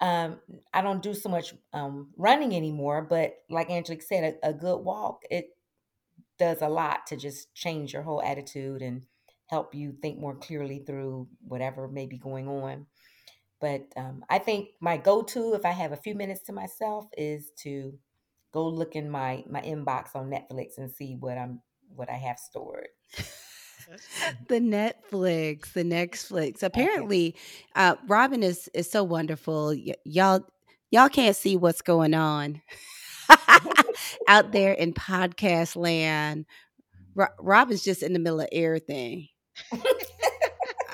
Um, 0.02 0.40
I 0.74 0.82
don't 0.82 1.02
do 1.02 1.14
so 1.14 1.30
much 1.30 1.54
um, 1.72 2.10
running 2.18 2.56
anymore, 2.56 3.06
but 3.08 3.36
like 3.50 3.70
Angelique 3.70 4.02
said, 4.02 4.38
a, 4.44 4.50
a 4.50 4.54
good 4.54 4.80
walk, 4.80 5.22
it 5.30 5.55
does 6.38 6.62
a 6.62 6.70
lot 6.70 7.08
to 7.08 7.18
just 7.18 7.54
change 7.54 7.94
your 7.94 8.02
whole 8.02 8.22
attitude 8.22 8.82
and 8.82 9.04
help 9.48 9.76
you 9.76 9.94
think 10.02 10.20
more 10.20 10.36
clearly 10.36 10.84
through 10.86 11.28
whatever 11.48 11.88
may 11.88 12.06
be 12.06 12.18
going 12.18 12.48
on. 12.48 12.86
But 13.62 13.88
um, 13.96 14.24
I 14.30 14.40
think 14.40 14.70
my 14.80 14.98
go-to, 14.98 15.54
if 15.54 15.66
I 15.66 15.72
have 15.72 15.92
a 15.92 15.98
few 15.98 16.16
minutes 16.16 16.42
to 16.44 16.54
myself, 16.54 17.06
is 17.18 17.52
to 17.64 17.98
go 18.52 18.68
look 18.68 18.96
in 18.96 19.10
my 19.10 19.44
my 19.50 19.62
inbox 19.62 20.16
on 20.16 20.30
Netflix 20.30 20.78
and 20.78 20.92
see 20.92 21.16
what 21.20 21.38
I'm 21.38 21.62
what 21.96 22.10
I 22.10 22.16
have 22.16 22.40
stored. 22.40 22.88
The 24.50 24.56
Netflix, 24.56 25.74
the 25.74 25.84
Netflix. 25.84 26.64
Okay. 26.64 26.66
Apparently, 26.66 27.36
uh, 27.76 27.96
Robyn 28.08 28.42
is 28.42 28.68
is 28.74 28.90
so 28.90 29.04
wonderful. 29.04 29.76
Y- 29.76 29.94
y'all 30.04 30.42
y'all 30.90 31.08
can't 31.08 31.36
see 31.36 31.56
what's 31.56 31.84
going 31.84 32.16
on 32.16 32.64
out 34.28 34.52
there 34.52 34.74
in 34.74 34.94
podcast 34.94 35.76
land. 35.76 36.46
Rob 37.40 37.72
is 37.72 37.84
just 37.84 38.04
in 38.04 38.14
the 38.14 38.20
middle 38.20 38.42
of 38.42 38.50
everything. 38.52 39.30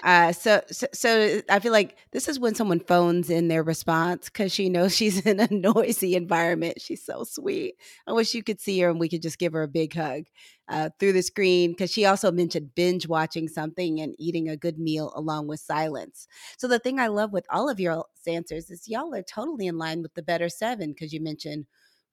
Uh, 0.04 0.32
so, 0.32 0.62
so, 0.72 0.88
so 0.93 1.41
I 1.49 1.60
feel 1.60 1.72
like 1.72 1.95
this 2.12 2.28
is 2.28 2.39
when 2.39 2.56
someone 2.56 2.80
phones 2.80 3.30
in 3.30 3.47
their 3.49 3.62
response 3.62 4.26
because 4.30 4.52
she 4.52 4.68
knows 4.68 4.95
she's 4.97 5.26
in 5.26 5.39
a 5.39 5.47
noisy 5.52 6.16
environment. 6.16 6.82
She's 6.82 7.06
so 7.06 7.24
sweet. 7.24 7.76
I 8.08 8.14
wish 8.14 8.34
you 8.34 8.43
could 8.43 8.60
see 8.60 8.80
her 8.80 8.89
and 8.89 8.99
we 8.99 9.10
could 9.10 9.22
just 9.22 9.38
give 9.38 9.54
her 9.54 9.64
a 9.64 9.68
big 9.68 9.93
hug 9.93 10.24
uh, 10.68 10.89
through 10.99 11.14
the 11.14 11.22
screen 11.22 11.72
because 11.72 11.91
she 11.91 12.06
also 12.06 12.32
mentioned 12.32 12.74
binge 12.76 13.08
watching 13.08 13.47
something 13.47 13.99
and 13.99 14.16
eating 14.18 14.49
a 14.49 14.58
good 14.58 14.80
meal 14.80 15.14
along 15.16 15.47
with 15.47 15.60
silence. 15.60 16.28
So 16.58 16.68
the 16.68 16.80
thing 16.80 16.99
I 16.99 17.08
love 17.08 17.32
with 17.32 17.45
all 17.49 17.70
of 17.70 17.80
your 17.80 18.06
answers 18.26 18.70
is 18.70 18.88
y'all 18.88 19.14
are 19.14 19.24
totally 19.24 19.68
in 19.68 19.78
line 19.78 20.02
with 20.02 20.14
the 20.16 20.24
better 20.24 20.49
seven 20.49 20.91
because 20.91 21.14
you 21.14 21.22
mentioned 21.22 21.66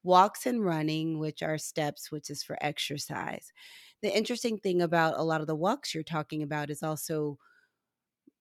walks 0.02 0.46
and 0.46 0.64
running, 0.64 1.18
which 1.18 1.42
are 1.42 1.58
steps, 1.58 2.10
which 2.10 2.30
is 2.30 2.42
for 2.42 2.56
exercise. 2.62 3.52
The 4.02 4.16
interesting 4.16 4.58
thing 4.58 4.82
about 4.82 5.18
a 5.18 5.22
lot 5.24 5.40
of 5.40 5.46
the 5.46 5.56
walks 5.56 5.94
you're 5.94 6.04
talking 6.04 6.42
about 6.42 6.70
is 6.70 6.82
also 6.82 7.38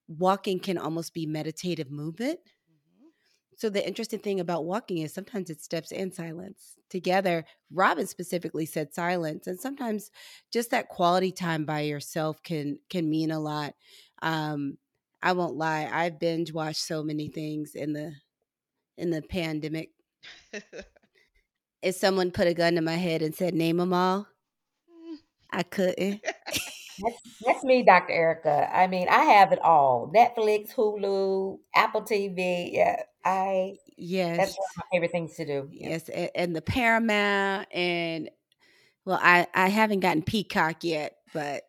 walking 0.08 0.58
can 0.60 0.78
almost 0.78 1.14
be 1.14 1.26
meditative 1.26 1.90
movement. 1.90 2.40
Mhm. 2.68 3.12
So 3.56 3.68
the 3.70 3.86
interesting 3.86 4.20
thing 4.20 4.38
about 4.40 4.64
walking 4.64 4.98
is 4.98 5.12
sometimes 5.12 5.50
it's 5.50 5.64
steps 5.64 5.90
and 5.92 6.14
silence 6.14 6.78
together. 6.88 7.44
Robyn 7.70 8.06
specifically 8.06 8.66
said 8.66 8.94
silence, 8.94 9.46
and 9.46 9.58
sometimes 9.58 10.10
just 10.52 10.70
that 10.70 10.88
quality 10.88 11.32
time 11.32 11.64
by 11.64 11.80
yourself 11.80 12.42
can 12.42 12.78
can 12.88 13.10
mean 13.10 13.30
a 13.30 13.40
lot. 13.40 13.74
Um, 14.22 14.78
I 15.22 15.32
won't 15.32 15.56
lie, 15.56 15.88
I've 15.92 16.18
binge 16.20 16.52
watched 16.52 16.80
so 16.82 17.02
many 17.02 17.28
things 17.28 17.74
in 17.74 17.92
the 17.94 18.14
in 18.98 19.10
the 19.10 19.22
pandemic. 19.22 19.92
If 21.82 21.96
someone 21.96 22.30
put 22.30 22.46
a 22.48 22.54
gun 22.54 22.74
to 22.74 22.80
my 22.80 22.96
head 22.96 23.22
and 23.22 23.34
said 23.34 23.54
name 23.54 23.76
them 23.78 23.92
all, 23.92 24.26
I 25.50 25.62
couldn't. 25.62 26.20
That's, 27.00 27.16
that's 27.46 27.64
me, 27.64 27.84
Dr. 27.84 28.12
Ericka. 28.12 28.68
I 28.74 28.88
mean, 28.88 29.08
I 29.08 29.22
have 29.22 29.52
it 29.52 29.60
all: 29.60 30.10
Netflix, 30.12 30.74
Hulu, 30.74 31.58
Apple 31.74 32.02
TV. 32.02 32.70
Yeah, 32.72 33.02
I. 33.24 33.76
That's 34.36 34.50
Yes, 34.50 34.56
one 34.56 34.66
of 34.70 34.76
my 34.76 34.82
favorite 34.92 35.12
things 35.12 35.36
to 35.36 35.44
do. 35.46 35.68
Yeah. 35.72 35.88
yes, 35.90 36.08
a- 36.08 36.36
and 36.36 36.56
the 36.56 36.62
Paramount 36.62 37.68
and 37.72 38.30
well, 39.04 39.18
I 39.22 39.46
I 39.54 39.68
haven't 39.68 40.00
gotten 40.00 40.22
Peacock 40.22 40.84
yet, 40.84 41.16
but 41.32 41.62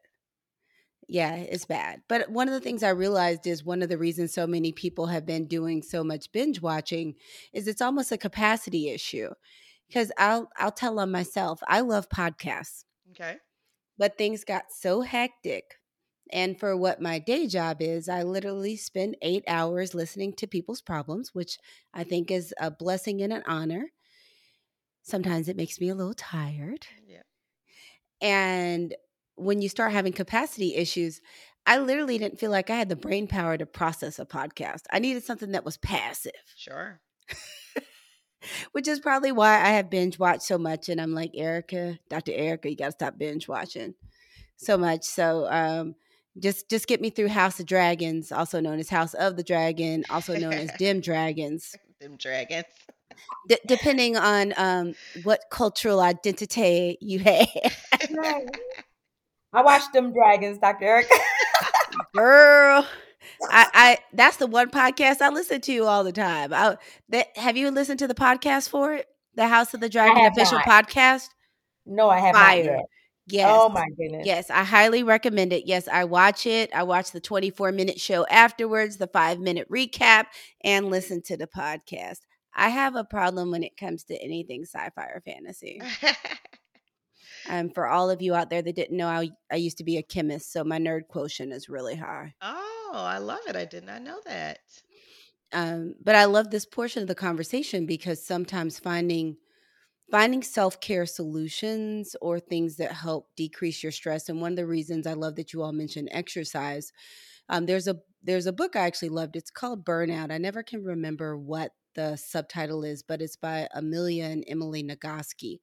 Yeah, 1.08 1.36
it's 1.38 1.66
bad. 1.66 2.04
But 2.08 2.30
one 2.30 2.48
of 2.48 2.54
the 2.54 2.60
things 2.60 2.84
I 2.84 2.90
realized 2.90 3.48
is 3.48 3.64
one 3.64 3.82
of 3.82 3.90
the 3.90 3.98
reasons 3.98 4.32
so 4.34 4.46
many 4.46 4.72
people 4.72 5.08
have 5.08 5.26
been 5.26 5.48
doing 5.48 5.82
so 5.82 6.04
much 6.04 6.32
binge 6.32 6.62
watching 6.62 7.16
is 7.52 7.68
it's 7.68 7.82
almost 7.82 8.12
a 8.12 8.18
capacity 8.18 8.90
issue. 8.90 9.30
Because 9.90 10.12
I'll 10.18 10.50
I'll 10.58 10.72
tell 10.72 11.00
on 11.00 11.12
myself, 11.12 11.62
I 11.68 11.82
love 11.82 12.10
podcasts, 12.10 12.86
Okay. 13.12 13.40
but 13.98 14.18
things 14.18 14.44
got 14.44 14.72
so 14.72 15.02
hectic. 15.02 15.76
And 16.32 16.60
for 16.60 16.78
what 16.78 17.02
my 17.02 17.18
day 17.20 17.48
job 17.48 17.82
is, 17.82 18.08
I 18.08 18.22
literally 18.24 18.76
spend 18.78 19.18
eight 19.22 19.44
hours 19.48 19.96
listening 19.96 20.34
to 20.34 20.48
people's 20.48 20.82
problems, 20.82 21.34
which 21.34 21.58
I 21.94 22.04
think 22.04 22.30
is 22.30 22.54
a 22.60 22.70
blessing 22.70 23.22
and 23.22 23.34
an 23.34 23.44
honor. 23.48 23.92
Sometimes 25.02 25.50
it 25.50 25.58
makes 25.58 25.80
me 25.82 25.90
a 25.90 25.96
little 25.96 26.14
tired. 26.14 26.88
Yeah. 27.06 27.24
And 28.22 28.96
when 29.36 29.62
you 29.62 29.70
start 29.70 29.92
having 29.92 30.14
capacity 30.14 30.76
issues, 30.76 31.22
I 31.66 31.78
literally 31.80 32.18
didn't 32.18 32.40
feel 32.40 32.52
like 32.52 32.70
I 32.70 32.76
had 32.76 32.90
the 32.90 32.96
brain 32.96 33.28
power 33.28 33.58
to 33.58 33.66
process 33.66 34.20
a 34.20 34.26
podcast. 34.26 34.82
I 34.92 35.00
needed 35.00 35.24
something 35.24 35.52
that 35.52 35.66
was 35.66 35.78
passive, 35.78 36.32
Sure. 36.56 37.02
Which 38.72 38.88
is 38.88 39.00
probably 39.00 39.32
why 39.32 39.56
I 39.56 39.70
have 39.70 39.90
binge 39.90 40.18
watched 40.18 40.44
so 40.44 40.58
much. 40.58 40.90
And 40.90 41.02
I'm 41.02 41.14
like, 41.14 41.34
Ericka, 41.34 42.00
Dr. 42.10 42.32
Ericka, 42.32 42.70
you 42.70 42.76
got 42.76 42.86
to 42.86 42.92
stop 42.92 43.18
binge 43.18 43.48
watching 43.48 43.96
so 44.58 44.78
much. 44.78 45.04
So, 45.04 45.48
um, 45.52 45.96
just 46.38 46.70
just 46.70 46.88
get 46.88 47.02
me 47.02 47.10
through 47.10 47.28
House 47.28 47.60
of 47.60 47.66
Dragons, 47.66 48.32
also 48.32 48.62
known 48.62 48.80
as 48.80 48.90
House 48.90 49.14
of 49.14 49.36
the 49.36 49.44
Dragon, 49.44 50.06
also 50.10 50.38
known 50.38 50.54
as 50.54 50.72
Dim 50.78 51.02
Dragons. 51.02 51.76
Dim 52.00 52.16
dragons. 52.16 52.66
D- 53.50 53.58
depending 53.68 54.16
on 54.16 54.54
um, 54.56 54.94
what 55.24 55.42
cultural 55.52 56.00
identity 56.00 56.98
you 57.02 57.20
have. 57.20 57.48
I 59.52 59.62
watched 59.62 59.92
them 59.92 60.14
dragons, 60.14 60.60
Dr. 60.60 60.86
Eric. 60.86 61.10
girl 62.16 62.88
I, 63.50 63.68
I 63.74 63.98
that's 64.14 64.38
the 64.38 64.48
one 64.48 64.70
podcast 64.70 65.22
i 65.22 65.30
listen 65.30 65.62
to 65.62 65.80
all 65.86 66.04
the 66.04 66.12
time 66.12 66.54
I, 66.54 66.78
that 67.10 67.28
have 67.38 67.58
you 67.58 67.70
listened 67.72 68.00
to 68.00 68.08
the 68.08 68.14
podcast 68.16 68.70
for 68.70 68.94
it 68.94 69.08
the 69.36 69.48
house 69.48 69.74
of 69.74 69.80
the 69.80 69.90
dragon 69.90 70.26
official 70.26 70.60
not. 70.66 70.86
podcast 70.86 71.30
no, 71.86 72.10
I 72.10 72.20
have 72.20 72.36
Fire. 72.36 72.64
not 72.64 72.72
yet. 72.72 72.80
yes 73.28 73.50
Oh 73.52 73.70
my 73.70 73.86
goodness. 73.98 74.26
yes 74.28 74.50
i 74.50 74.64
highly 74.64 75.04
recommend 75.04 75.54
it 75.54 75.66
yes 75.66 75.88
i 75.88 76.04
watch 76.04 76.46
it 76.46 76.70
i 76.74 76.84
watch 76.84 77.12
the 77.12 77.20
24 77.22 77.72
minute 77.72 78.00
show 78.00 78.26
afterwards 78.28 78.98
the 78.98 79.08
five 79.08 79.40
minute 79.40 79.68
recap 79.70 80.26
and 80.64 80.90
listen 80.90 81.22
to 81.24 81.38
the 81.38 81.48
podcast 81.48 82.20
i 82.56 82.70
have 82.70 82.96
a 82.96 83.04
problem 83.04 83.52
when 83.52 83.64
it 83.64 83.78
comes 83.78 84.04
to 84.04 84.16
anything 84.22 84.64
sci-fi 84.64 85.04
or 85.06 85.22
fantasy 85.26 85.82
um, 87.50 87.70
for 87.72 87.88
all 87.88 88.10
of 88.10 88.22
you 88.22 88.34
out 88.36 88.50
there 88.50 88.62
that 88.62 88.76
didn't 88.76 88.96
know 88.96 89.08
I, 89.08 89.30
I 89.52 89.56
used 89.56 89.80
to 89.80 89.84
be 89.84 89.98
a 89.98 90.04
chemist 90.04 90.54
so 90.54 90.64
my 90.64 90.80
nerd 90.80 91.08
quotient 91.10 91.52
is 91.52 91.68
really 91.68 91.96
high 91.96 92.34
oh, 92.42 92.92
I 92.94 93.18
love 93.18 93.42
it. 93.48 93.56
I 93.56 93.66
did 93.66 93.86
not 93.86 94.02
know 94.02 94.20
that. 94.26 94.60
um, 95.54 95.96
but 96.04 96.16
I 96.16 96.26
love 96.26 96.50
this 96.50 96.66
portion 96.66 97.02
of 97.02 97.08
the 97.08 97.16
conversation 97.16 97.86
because 97.86 98.26
sometimes 98.26 98.80
finding 98.80 99.38
finding 100.12 100.42
self-care 100.42 101.06
solutions 101.06 102.16
or 102.20 102.40
things 102.40 102.78
that 102.78 102.92
help 102.92 103.28
decrease 103.36 103.84
your 103.84 103.92
stress 103.92 104.28
and 104.28 104.42
one 104.42 104.54
of 104.54 104.56
the 104.58 104.66
reasons 104.66 105.06
I 105.06 105.14
love 105.14 105.36
that 105.36 105.54
you 105.54 105.62
all 105.62 105.74
mentioned 105.74 106.10
exercise 106.12 106.92
um, 107.48 107.66
there's 107.66 107.88
a 107.88 107.98
there's 108.24 108.48
a 108.48 108.54
book 108.54 108.76
I 108.76 108.82
actually 108.88 109.10
loved 109.10 109.36
it's 109.36 109.52
called 109.52 109.86
Burnout 109.86 110.32
I 110.32 110.40
never 110.40 110.64
can 110.64 110.84
remember 110.84 111.38
what 111.38 111.72
the 111.96 112.16
subtitle 112.16 112.84
is 112.84 113.04
but 113.04 113.22
it's 113.22 113.36
by 113.36 113.68
Amelia 113.74 114.26
and 114.26 114.44
Emily 114.48 114.84
Nagoski 114.84 115.60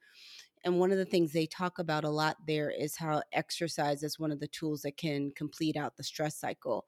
and 0.64 0.78
one 0.78 0.90
of 0.90 0.98
the 0.98 1.04
things 1.04 1.32
they 1.32 1.46
talk 1.46 1.78
about 1.78 2.04
a 2.04 2.10
lot 2.10 2.36
there 2.46 2.70
is 2.70 2.96
how 2.96 3.22
exercise 3.32 4.02
is 4.02 4.18
one 4.18 4.32
of 4.32 4.40
the 4.40 4.48
tools 4.48 4.82
that 4.82 4.96
can 4.96 5.30
complete 5.36 5.76
out 5.76 5.96
the 5.96 6.02
stress 6.02 6.38
cycle 6.38 6.84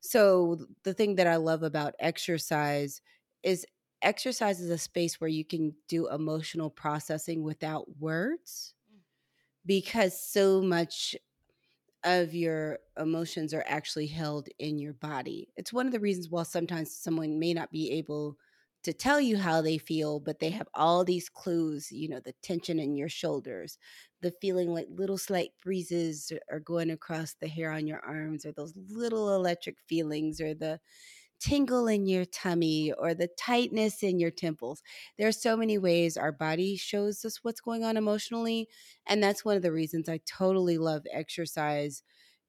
so 0.00 0.58
the 0.84 0.94
thing 0.94 1.16
that 1.16 1.26
I 1.26 1.36
love 1.36 1.62
about 1.62 1.94
exercise 1.98 3.00
is 3.42 3.66
exercise 4.02 4.60
is 4.60 4.70
a 4.70 4.78
space 4.78 5.20
where 5.20 5.28
you 5.28 5.44
can 5.44 5.74
do 5.88 6.08
emotional 6.08 6.70
processing 6.70 7.42
without 7.42 7.86
words 7.98 8.74
mm. 8.94 9.00
because 9.64 10.20
so 10.20 10.60
much 10.60 11.16
of 12.04 12.34
your 12.34 12.78
emotions 13.00 13.52
are 13.52 13.64
actually 13.66 14.06
held 14.06 14.48
in 14.60 14.78
your 14.78 14.92
body. 14.92 15.48
It's 15.56 15.72
one 15.72 15.86
of 15.86 15.92
the 15.92 16.00
reasons 16.00 16.28
why 16.30 16.44
sometimes 16.44 16.94
someone 16.94 17.38
may 17.38 17.52
not 17.52 17.72
be 17.72 17.90
able 17.92 18.38
to 18.86 18.94
tell 18.94 19.20
you 19.20 19.38
how 19.38 19.62
they 19.62 19.78
feel, 19.78 20.20
but 20.20 20.40
they 20.40 20.50
have 20.50 20.68
all 20.74 21.04
these 21.04 21.28
clues, 21.28 21.92
you 21.92 22.08
know, 22.08 22.20
the 22.20 22.34
tension 22.42 22.80
in 22.80 22.96
your 22.96 23.10
shoulders, 23.10 23.78
the 24.22 24.32
feeling 24.40 24.72
like 24.74 24.88
little 24.90 25.18
slight 25.18 25.50
breezes 25.62 26.32
are 26.50 26.60
going 26.60 26.90
across 26.90 27.34
the 27.34 27.48
hair 27.48 27.70
on 27.72 27.86
your 27.86 28.00
arms, 28.00 28.46
or 28.46 28.52
those 28.52 28.74
little 28.88 29.34
electric 29.36 29.76
feelings, 29.88 30.40
or 30.40 30.54
the 30.54 30.80
tingle 31.38 31.86
in 31.88 32.06
your 32.06 32.24
tummy, 32.24 32.92
or 32.92 33.14
the 33.14 33.28
tightness 33.38 34.02
in 34.02 34.18
your 34.18 34.30
temples. 34.30 34.82
There 35.18 35.28
are 35.28 35.32
so 35.32 35.56
many 35.56 35.78
ways 35.78 36.16
our 36.16 36.32
body 36.32 36.76
shows 36.76 37.24
us 37.24 37.44
what's 37.44 37.60
going 37.60 37.84
on 37.84 37.96
emotionally. 37.96 38.68
And 39.06 39.22
that's 39.22 39.44
one 39.44 39.56
of 39.56 39.62
the 39.62 39.72
reasons 39.72 40.08
I 40.08 40.20
totally 40.26 40.78
love 40.78 41.04
exercise 41.12 42.02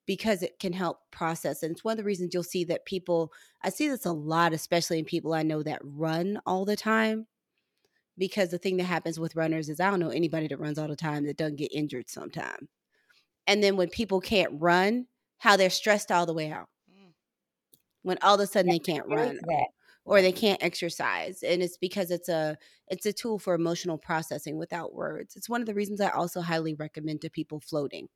because 0.07 0.41
it 0.41 0.57
can 0.59 0.73
help 0.73 1.01
process. 1.11 1.61
And 1.61 1.73
it's 1.73 1.83
one 1.83 1.91
of 1.91 1.97
the 1.97 2.03
reasons 2.03 2.33
you'll 2.33 2.41
see 2.41 2.63
that 2.63 2.85
people, 2.85 3.31
I 3.63 3.69
see 3.69 3.89
this 3.89 4.05
a 4.05 4.11
lot, 4.11 4.53
especially 4.53 4.97
in 4.97 5.05
people 5.05 5.33
I 5.33 5.43
know 5.43 5.61
that 5.61 5.81
run 5.83 6.39
all 6.45 6.65
the 6.65 6.77
time. 6.77 7.27
Because 8.17 8.49
the 8.49 8.57
thing 8.57 8.77
that 8.77 8.85
happens 8.85 9.19
with 9.19 9.35
runners 9.35 9.69
is 9.69 9.79
I 9.79 9.91
don't 9.91 9.99
know 9.99 10.09
anybody 10.09 10.47
that 10.47 10.59
runs 10.59 10.79
all 10.79 10.87
the 10.87 10.95
time 10.95 11.25
that 11.25 11.37
doesn't 11.37 11.57
get 11.57 11.71
injured 11.71 12.09
sometime. 12.09 12.67
And 13.45 13.61
then 13.61 13.77
when 13.77 13.89
people 13.89 14.19
can't 14.19 14.53
run, 14.53 15.05
how 15.37 15.55
they're 15.55 15.69
stressed 15.69 16.11
all 16.11 16.25
the 16.25 16.33
way 16.33 16.51
out. 16.51 16.67
Mm. 16.89 17.11
When 18.01 18.17
all 18.23 18.33
of 18.33 18.41
a 18.41 18.47
sudden 18.47 18.71
they 18.71 18.79
can't 18.79 19.05
run 19.07 19.37
or 20.07 20.21
they 20.21 20.31
can't 20.31 20.63
exercise 20.63 21.43
and 21.43 21.61
it's 21.61 21.77
because 21.77 22.09
it's 22.09 22.29
a 22.29 22.57
it's 22.87 23.05
a 23.05 23.13
tool 23.13 23.37
for 23.37 23.53
emotional 23.53 23.97
processing 23.97 24.57
without 24.57 24.95
words 24.95 25.35
it's 25.35 25.49
one 25.49 25.61
of 25.61 25.67
the 25.67 25.73
reasons 25.73 25.99
i 25.99 26.09
also 26.09 26.39
highly 26.39 26.73
recommend 26.75 27.21
to 27.21 27.29
people 27.29 27.59
floating 27.59 28.07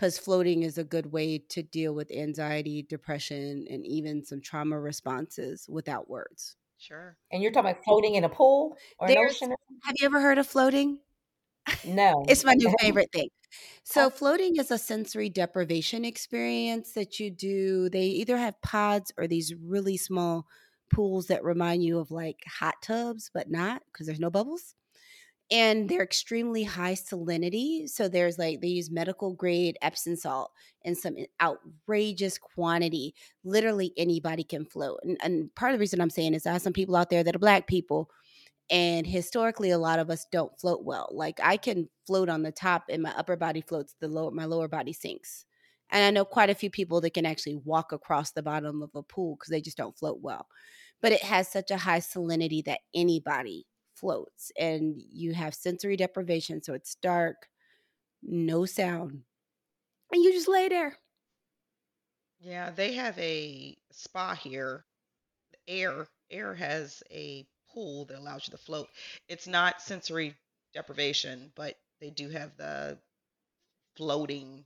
because 0.00 0.18
floating 0.18 0.62
is 0.62 0.78
a 0.78 0.84
good 0.84 1.12
way 1.12 1.36
to 1.36 1.62
deal 1.62 1.94
with 1.94 2.10
anxiety 2.10 2.82
depression 2.82 3.66
and 3.68 3.86
even 3.86 4.24
some 4.24 4.40
trauma 4.40 4.80
responses 4.80 5.66
without 5.68 6.08
words 6.08 6.56
Sure. 6.78 7.18
And 7.30 7.42
you're 7.42 7.52
talking 7.52 7.70
about 7.72 7.84
floating 7.84 8.14
in 8.14 8.24
a 8.24 8.28
pool 8.30 8.78
or 8.98 9.06
an 9.06 9.18
ocean? 9.18 9.54
have 9.82 9.96
you 9.98 10.06
ever 10.06 10.18
heard 10.18 10.38
of 10.38 10.46
floating? 10.46 10.98
No. 11.84 12.24
It's 12.26 12.42
my 12.42 12.54
new 12.54 12.74
favorite 12.80 13.12
thing. 13.12 13.28
So, 13.84 14.08
floating 14.08 14.56
is 14.56 14.70
a 14.70 14.78
sensory 14.78 15.28
deprivation 15.28 16.06
experience 16.06 16.92
that 16.92 17.20
you 17.20 17.30
do. 17.30 17.90
They 17.90 18.06
either 18.06 18.38
have 18.38 18.60
pods 18.62 19.12
or 19.18 19.26
these 19.26 19.54
really 19.54 19.98
small 19.98 20.46
pools 20.90 21.26
that 21.26 21.44
remind 21.44 21.84
you 21.84 21.98
of 21.98 22.10
like 22.10 22.42
hot 22.46 22.76
tubs, 22.82 23.30
but 23.32 23.50
not 23.50 23.82
because 23.92 24.06
there's 24.06 24.20
no 24.20 24.30
bubbles. 24.30 24.74
And 25.50 25.88
they're 25.88 26.02
extremely 26.02 26.62
high 26.62 26.94
salinity. 26.94 27.88
So, 27.88 28.08
there's 28.08 28.38
like, 28.38 28.60
they 28.60 28.68
use 28.68 28.90
medical 28.90 29.32
grade 29.32 29.76
Epsom 29.82 30.16
salt 30.16 30.52
in 30.82 30.94
some 30.94 31.16
outrageous 31.40 32.38
quantity. 32.38 33.14
Literally 33.42 33.92
anybody 33.96 34.44
can 34.44 34.64
float. 34.64 35.00
And, 35.02 35.18
and 35.22 35.54
part 35.56 35.72
of 35.72 35.78
the 35.78 35.80
reason 35.80 36.00
I'm 36.00 36.10
saying 36.10 36.34
is 36.34 36.46
I 36.46 36.52
have 36.52 36.62
some 36.62 36.72
people 36.72 36.94
out 36.94 37.10
there 37.10 37.24
that 37.24 37.34
are 37.34 37.40
black 37.40 37.66
people 37.66 38.10
and 38.70 39.06
historically 39.06 39.70
a 39.70 39.78
lot 39.78 39.98
of 39.98 40.10
us 40.10 40.26
don't 40.30 40.58
float 40.58 40.84
well 40.84 41.08
like 41.12 41.38
i 41.42 41.56
can 41.56 41.88
float 42.06 42.28
on 42.28 42.42
the 42.42 42.52
top 42.52 42.84
and 42.88 43.02
my 43.02 43.12
upper 43.16 43.36
body 43.36 43.60
floats 43.60 43.94
the 44.00 44.08
lower 44.08 44.30
my 44.30 44.44
lower 44.44 44.68
body 44.68 44.92
sinks 44.92 45.44
and 45.90 46.04
i 46.04 46.10
know 46.10 46.24
quite 46.24 46.50
a 46.50 46.54
few 46.54 46.70
people 46.70 47.00
that 47.00 47.14
can 47.14 47.26
actually 47.26 47.56
walk 47.64 47.92
across 47.92 48.30
the 48.30 48.42
bottom 48.42 48.82
of 48.82 48.90
a 48.94 49.02
pool 49.02 49.36
because 49.36 49.50
they 49.50 49.60
just 49.60 49.76
don't 49.76 49.98
float 49.98 50.18
well 50.22 50.46
but 51.02 51.12
it 51.12 51.22
has 51.22 51.48
such 51.48 51.70
a 51.70 51.76
high 51.76 51.98
salinity 51.98 52.64
that 52.64 52.80
anybody 52.94 53.66
floats 54.00 54.52
and 54.58 55.00
you 55.10 55.32
have 55.34 55.54
sensory 55.54 55.96
deprivation 55.96 56.62
so 56.62 56.74
it's 56.74 56.94
dark 56.96 57.48
no 58.22 58.64
sound 58.64 59.22
and 60.12 60.24
you 60.24 60.32
just 60.32 60.48
lay 60.48 60.68
there 60.68 60.96
Yeah, 62.40 62.70
they 62.70 62.94
have 62.94 63.18
a 63.18 63.76
spa 63.90 64.34
here. 64.34 64.84
Air 65.68 66.06
Air 66.30 66.54
has 66.54 67.02
a 67.10 67.46
pool 67.72 68.04
that 68.06 68.18
allows 68.18 68.46
you 68.46 68.52
to 68.52 68.58
float. 68.58 68.88
It's 69.28 69.46
not 69.46 69.82
sensory 69.82 70.34
deprivation, 70.74 71.52
but 71.54 71.78
they 72.00 72.10
do 72.10 72.30
have 72.30 72.56
the 72.56 72.98
floating 73.96 74.64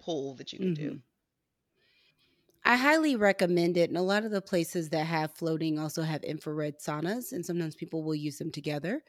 pool 0.00 0.34
that 0.34 0.52
you 0.52 0.58
can 0.58 0.74
do. 0.74 0.90
Mm-hmm. 0.90 1.09
I 2.64 2.76
highly 2.76 3.16
recommend 3.16 3.76
it. 3.76 3.88
And 3.90 3.96
a 3.98 4.02
lot 4.02 4.24
of 4.24 4.30
the 4.30 4.42
places 4.42 4.90
that 4.90 5.06
have 5.06 5.32
floating 5.34 5.78
also 5.78 6.02
have 6.02 6.22
infrared 6.22 6.78
saunas, 6.78 7.32
and 7.32 7.44
sometimes 7.44 7.74
people 7.74 8.02
will 8.04 8.14
use 8.14 8.38
them 8.38 8.50
together. 8.50 9.02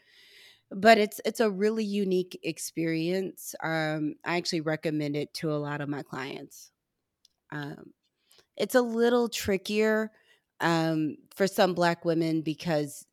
But 0.72 0.97
it's 0.97 1.22
it's 1.26 1.39
a 1.41 1.52
really 1.52 1.86
unique 1.86 2.39
experience. 2.43 3.56
Um, 3.64 4.16
I 4.26 4.38
actually 4.38 4.62
recommend 4.62 5.16
it 5.18 5.34
to 5.36 5.52
a 5.54 5.58
lot 5.58 5.82
of 5.82 5.89
my 5.89 6.04
clients. 6.04 6.72
Um, 7.52 7.93
it's 8.58 8.76
a 8.76 8.82
little 8.82 9.30
trickier 9.30 10.12
um, 10.62 11.18
for 11.36 11.47
some 11.47 11.74
Black 11.76 12.06
women 12.06 12.41
because 12.41 13.06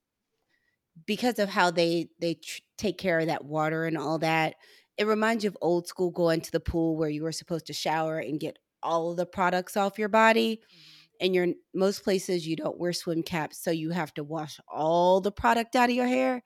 because 1.07 1.39
of 1.39 1.49
how 1.49 1.71
they 1.71 2.09
they 2.21 2.35
tr- 2.35 2.61
take 2.77 2.99
care 2.99 3.19
of 3.21 3.27
that 3.27 3.45
water 3.45 3.85
and 3.85 3.97
all 3.97 4.19
that 4.19 4.55
it 4.97 5.07
reminds 5.07 5.45
you 5.45 5.49
of 5.49 5.57
old 5.61 5.87
school 5.87 6.11
going 6.11 6.41
to 6.41 6.51
the 6.51 6.61
pool 6.61 6.97
where 6.97 7.09
you 7.09 7.23
were 7.23 7.33
supposed 7.33 7.67
to 7.67 7.73
shower 7.73 8.19
and 8.19 8.41
get 8.41 8.59
all 8.83 9.11
of 9.11 9.17
the 9.17 9.27
products 9.27 9.77
off 9.77 9.99
your 9.99 10.09
body. 10.09 10.57
Mm-hmm. 10.57 10.95
And 11.21 11.35
you're 11.35 11.49
most 11.75 12.05
places 12.05 12.47
you 12.47 12.55
don't 12.55 12.79
wear 12.79 12.93
swim 12.93 13.25
caps, 13.25 13.59
so 13.59 13.73
you 13.73 13.91
have 13.91 14.15
to 14.15 14.23
wash 14.23 14.61
all 14.69 15.21
the 15.21 15.33
product 15.33 15.75
out 15.75 15.91
of 15.91 15.97
your 15.97 16.07
hair. 16.07 16.45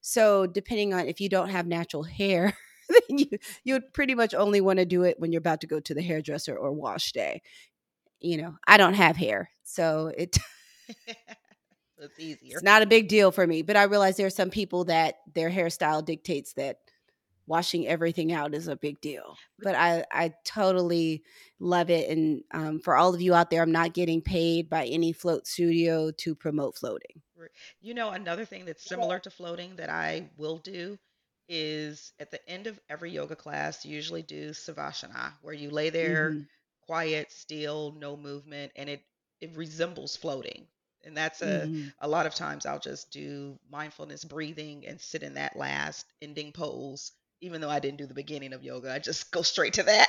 So 0.00 0.46
depending 0.46 0.94
on 0.94 1.08
if 1.08 1.20
you 1.20 1.28
don't 1.28 1.50
have 1.50 1.66
natural 1.66 2.02
hair, 2.02 2.56
then 2.88 3.18
you 3.18 3.26
you 3.64 3.74
would 3.74 3.92
pretty 3.92 4.14
much 4.14 4.32
only 4.32 4.62
want 4.62 4.78
to 4.78 4.86
do 4.86 5.02
it 5.02 5.20
when 5.20 5.30
you're 5.30 5.40
about 5.40 5.60
to 5.60 5.66
go 5.66 5.78
to 5.80 5.94
the 5.94 6.00
hairdresser 6.02 6.56
or 6.56 6.72
wash 6.72 7.12
day. 7.12 7.42
You 8.20 8.38
know, 8.38 8.56
I 8.66 8.78
don't 8.78 8.94
have 8.94 9.16
hair, 9.16 9.50
so 9.62 10.10
it 10.16 10.38
it's 11.98 12.18
easier. 12.18 12.54
it's 12.54 12.62
not 12.62 12.82
a 12.82 12.86
big 12.86 13.08
deal 13.08 13.30
for 13.30 13.46
me. 13.46 13.62
But 13.62 13.76
I 13.76 13.84
realize 13.84 14.16
there 14.16 14.26
are 14.26 14.30
some 14.30 14.50
people 14.50 14.84
that 14.84 15.16
their 15.34 15.50
hairstyle 15.50 16.04
dictates 16.04 16.52
that 16.54 16.78
washing 17.46 17.86
everything 17.86 18.32
out 18.32 18.54
is 18.54 18.68
a 18.68 18.76
big 18.76 19.00
deal. 19.00 19.36
But 19.60 19.74
I 19.74 20.04
I 20.10 20.34
totally 20.44 21.24
love 21.58 21.90
it. 21.90 22.08
And 22.10 22.42
um, 22.52 22.80
for 22.80 22.96
all 22.96 23.14
of 23.14 23.20
you 23.22 23.34
out 23.34 23.50
there, 23.50 23.62
I'm 23.62 23.72
not 23.72 23.94
getting 23.94 24.22
paid 24.22 24.68
by 24.68 24.86
any 24.86 25.12
float 25.12 25.46
studio 25.46 26.10
to 26.12 26.34
promote 26.34 26.76
floating. 26.76 27.22
You 27.80 27.94
know, 27.94 28.10
another 28.10 28.44
thing 28.44 28.64
that's 28.64 28.82
similar 28.82 29.18
to 29.20 29.30
floating 29.30 29.76
that 29.76 29.88
I 29.90 30.30
will 30.36 30.58
do 30.58 30.98
is 31.48 32.12
at 32.18 32.30
the 32.30 32.46
end 32.48 32.66
of 32.66 32.80
every 32.88 33.10
yoga 33.12 33.36
class, 33.36 33.84
you 33.84 33.94
usually 33.94 34.22
do 34.22 34.50
savasana, 34.50 35.34
where 35.42 35.54
you 35.54 35.70
lay 35.70 35.90
there 35.90 36.34
Mhm. 36.34 36.46
quiet, 36.80 37.30
still, 37.30 37.92
no 37.92 38.16
movement, 38.16 38.72
and 38.76 38.88
it 38.90 39.04
it 39.40 39.54
resembles 39.56 40.16
floating. 40.16 40.68
And 41.02 41.16
that's 41.16 41.42
a 41.42 41.68
Mhm. 41.68 41.94
a 41.98 42.08
lot 42.08 42.26
of 42.26 42.34
times 42.34 42.66
I'll 42.66 42.78
just 42.80 43.10
do 43.12 43.58
mindfulness 43.68 44.24
breathing 44.24 44.84
and 44.86 45.00
sit 45.00 45.22
in 45.22 45.34
that 45.34 45.54
last 45.56 46.06
ending 46.22 46.52
pose, 46.52 47.12
even 47.44 47.60
though 47.60 47.70
I 47.70 47.78
didn't 47.78 47.98
do 47.98 48.06
the 48.06 48.14
beginning 48.14 48.54
of 48.54 48.64
yoga. 48.64 48.92
I 48.92 48.98
just 48.98 49.30
go 49.30 49.42
straight 49.42 49.74
to 49.74 49.82
that. 49.82 50.08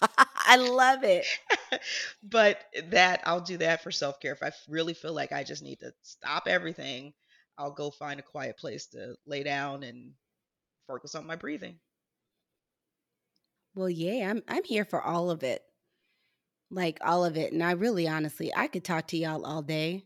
I 0.46 0.56
love 0.56 1.02
it. 1.02 1.26
but 2.22 2.60
that 2.90 3.22
I'll 3.24 3.40
do 3.40 3.56
that 3.58 3.82
for 3.82 3.90
self 3.90 4.20
care. 4.20 4.32
If 4.32 4.42
I 4.42 4.52
really 4.68 4.94
feel 4.94 5.12
like 5.12 5.32
I 5.32 5.42
just 5.42 5.62
need 5.62 5.80
to 5.80 5.92
stop 6.02 6.44
everything, 6.46 7.12
I'll 7.58 7.72
go 7.72 7.90
find 7.90 8.20
a 8.20 8.22
quiet 8.22 8.56
place 8.56 8.86
to 8.88 9.16
lay 9.26 9.42
down 9.42 9.82
and 9.82 10.12
focus 10.86 11.16
on 11.16 11.26
my 11.26 11.34
breathing. 11.34 11.78
Well, 13.74 13.90
yeah, 13.90 14.30
I'm 14.30 14.42
I'm 14.46 14.64
here 14.64 14.84
for 14.84 15.02
all 15.02 15.30
of 15.30 15.42
it. 15.42 15.62
Like 16.70 16.98
all 17.04 17.24
of 17.24 17.36
it. 17.36 17.52
And 17.52 17.62
I 17.62 17.72
really 17.72 18.06
honestly, 18.06 18.52
I 18.54 18.68
could 18.68 18.84
talk 18.84 19.08
to 19.08 19.16
y'all 19.16 19.44
all 19.44 19.62
day. 19.62 20.04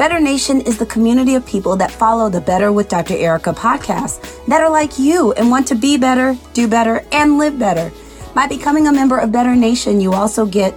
Better 0.00 0.18
Nation 0.18 0.62
is 0.62 0.78
the 0.78 0.86
community 0.86 1.34
of 1.34 1.44
people 1.44 1.76
that 1.76 1.90
follow 1.90 2.30
the 2.30 2.40
Better 2.40 2.72
with 2.72 2.88
Dr. 2.88 3.12
Ericka 3.12 3.54
podcast 3.54 4.46
that 4.46 4.62
are 4.62 4.70
like 4.70 4.98
you 4.98 5.32
and 5.32 5.50
want 5.50 5.68
to 5.68 5.74
be 5.74 5.98
better, 5.98 6.38
do 6.54 6.66
better, 6.66 7.04
and 7.12 7.36
live 7.36 7.58
better. 7.58 7.92
By 8.34 8.46
becoming 8.46 8.86
a 8.86 8.92
member 8.94 9.18
of 9.18 9.30
Better 9.30 9.54
Nation, 9.54 10.00
you 10.00 10.14
also 10.14 10.46
get 10.46 10.74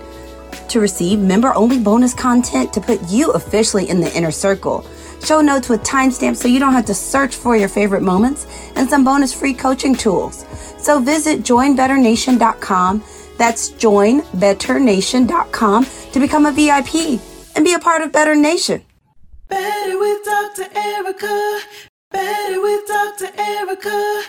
to 0.68 0.82
receive 0.82 1.20
member 1.20 1.56
only 1.56 1.80
bonus 1.80 2.14
content 2.14 2.74
to 2.74 2.82
put 2.82 3.00
you 3.10 3.32
officially 3.32 3.90
in 3.90 4.02
the 4.02 4.14
inner 4.14 4.30
circle. 4.30 4.86
Show 5.24 5.40
notes 5.40 5.70
with 5.70 5.84
timestamps 5.84 6.36
so 6.36 6.50
you 6.50 6.60
don't 6.60 6.74
have 6.74 6.88
to 6.88 6.94
search 6.94 7.34
for 7.34 7.56
your 7.56 7.70
favorite 7.70 8.04
moments 8.04 8.46
and 8.76 8.90
some 8.90 9.06
bonus 9.06 9.34
free 9.34 9.54
coaching 9.54 9.96
tools. 9.96 10.46
So 10.78 11.00
visit 11.00 11.44
joinbetternation.com. 11.44 13.04
That's 13.38 13.72
joinbetternation.com 13.72 15.86
to 16.12 16.20
become 16.20 16.46
a 16.46 16.52
VIP 16.52 17.22
and 17.56 17.64
be 17.64 17.74
a 17.74 17.80
part 17.80 18.02
of 18.02 18.12
Better 18.12 18.36
Nation. 18.36 18.84
Better 19.54 20.00
with 20.00 20.24
Dr. 20.26 20.64
Ericka. 20.64 21.60
Better 22.10 22.60
with 22.60 22.88
Dr. 22.88 23.28
Ericka. 23.38 24.24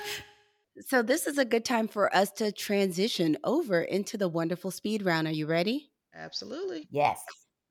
So, 0.80 1.00
this 1.00 1.26
is 1.26 1.38
a 1.38 1.46
good 1.46 1.64
time 1.64 1.88
for 1.88 2.14
us 2.14 2.30
to 2.32 2.52
transition 2.52 3.38
over 3.42 3.80
into 3.80 4.18
the 4.18 4.28
wonderful 4.28 4.70
speed 4.70 5.02
round. 5.02 5.26
Are 5.26 5.32
you 5.32 5.46
ready? 5.46 5.90
Absolutely. 6.14 6.88
Yes. 6.90 7.22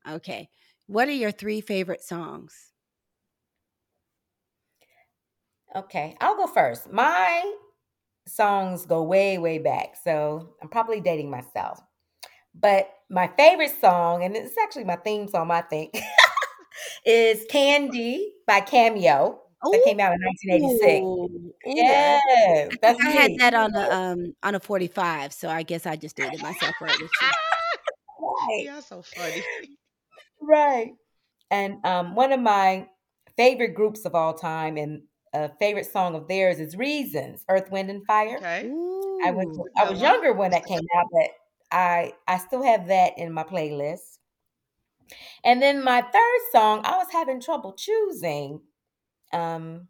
Okay. 0.08 0.48
What 0.88 1.06
are 1.06 1.12
your 1.12 1.30
three 1.30 1.60
favorite 1.60 2.02
songs? 2.02 2.72
Okay, 5.76 6.16
I'll 6.20 6.36
go 6.36 6.48
first. 6.48 6.90
My 6.92 7.54
songs 8.26 8.84
go 8.84 9.04
way, 9.04 9.38
way 9.38 9.58
back. 9.58 9.94
So 10.02 10.56
I'm 10.60 10.68
probably 10.68 11.00
dating 11.00 11.30
myself. 11.30 11.80
But 12.52 12.90
my 13.10 13.30
favorite 13.36 13.80
song, 13.80 14.24
and 14.24 14.34
it's 14.34 14.58
actually 14.60 14.84
my 14.84 14.96
theme 14.96 15.28
song, 15.28 15.52
I 15.52 15.60
think, 15.60 15.96
is 17.04 17.44
Candy 17.48 18.32
by 18.46 18.60
Cameo. 18.60 19.40
That 19.62 19.82
came 19.86 19.98
out 19.98 20.12
in 20.12 20.20
1986. 20.20 21.54
Yeah, 21.64 22.18
Yes, 22.26 22.76
I, 22.82 23.08
I 23.08 23.10
had 23.12 23.30
that 23.38 23.54
on 23.54 23.74
a 23.74 23.90
um 23.90 24.34
on 24.42 24.54
a 24.54 24.60
45, 24.60 25.32
so 25.32 25.48
I 25.48 25.62
guess 25.62 25.86
I 25.86 25.96
just 25.96 26.16
dated 26.16 26.42
myself 26.42 26.74
right 26.82 27.00
with 27.00 27.10
you. 27.20 27.28
Right. 28.48 28.64
Y'all 28.66 28.82
so 28.82 29.02
funny. 29.02 29.42
Right. 30.40 30.92
And 31.50 31.84
um, 31.84 32.14
one 32.14 32.32
of 32.32 32.40
my 32.40 32.88
favorite 33.36 33.74
groups 33.74 34.04
of 34.04 34.14
all 34.14 34.34
time 34.34 34.76
and 34.76 35.02
a 35.32 35.50
favorite 35.58 35.86
song 35.86 36.14
of 36.14 36.28
theirs 36.28 36.60
is 36.60 36.76
Reasons, 36.76 37.44
Earth, 37.48 37.70
Wind, 37.70 37.90
and 37.90 38.04
Fire. 38.06 38.36
Okay. 38.36 38.70
I 39.24 39.30
was 39.30 39.68
I 39.76 39.90
was 39.90 40.00
younger 40.00 40.32
when 40.32 40.50
that 40.50 40.66
came 40.66 40.80
out, 40.96 41.06
but 41.10 41.30
I 41.72 42.12
I 42.28 42.38
still 42.38 42.62
have 42.62 42.88
that 42.88 43.18
in 43.18 43.32
my 43.32 43.44
playlist. 43.44 44.18
And 45.44 45.60
then 45.62 45.84
my 45.84 46.00
third 46.00 46.40
song, 46.52 46.80
I 46.84 46.96
was 46.96 47.06
having 47.12 47.40
trouble 47.40 47.74
choosing. 47.74 48.60
Um, 49.32 49.88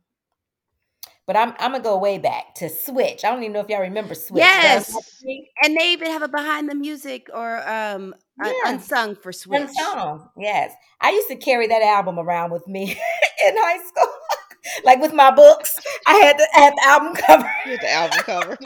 but 1.27 1.37
I'm 1.37 1.55
I'm 1.59 1.73
gonna 1.73 1.83
go 1.83 1.97
way 1.99 2.19
back 2.19 2.55
to 2.57 2.69
Switch. 2.69 3.25
I 3.25 3.31
don't 3.31 3.43
even 3.43 3.53
know 3.55 3.61
if 3.61 3.69
y'all 3.69 3.81
remember 3.81 4.15
Switch. 4.15 4.41
Yes. 4.43 4.87
Does 4.87 4.95
that 4.95 5.27
ring? 5.27 5.47
And 5.62 5.77
they 5.77 5.93
even 5.93 6.09
have 6.11 6.23
a 6.23 6.29
behind 6.29 6.69
the 6.69 6.75
music 6.75 7.29
or 7.33 7.67
um 7.69 8.15
Yeah. 8.45 8.53
unsung 8.67 9.17
for 9.17 9.33
Switch. 9.33 9.61
One 9.61 9.75
song. 9.75 10.29
Yes. 10.39 10.73
I 11.01 11.11
used 11.12 11.29
to 11.29 11.37
carry 11.37 11.67
that 11.67 11.83
album 11.83 12.19
around 12.19 12.51
with 12.53 12.67
me 12.67 12.83
in 13.47 13.55
high 13.57 13.83
school. 13.87 14.12
like 14.85 15.01
with 15.01 15.15
my 15.15 15.31
books. 15.31 15.79
I 16.07 16.15
had 16.17 16.37
the, 16.39 16.47
I 16.57 16.61
had 16.61 16.75
the 16.75 16.85
album 16.87 17.15
cover. 17.27 17.47
I 17.65 17.69
Get 17.71 17.81
the 17.81 17.91
album 17.91 18.19
cover. 18.21 18.59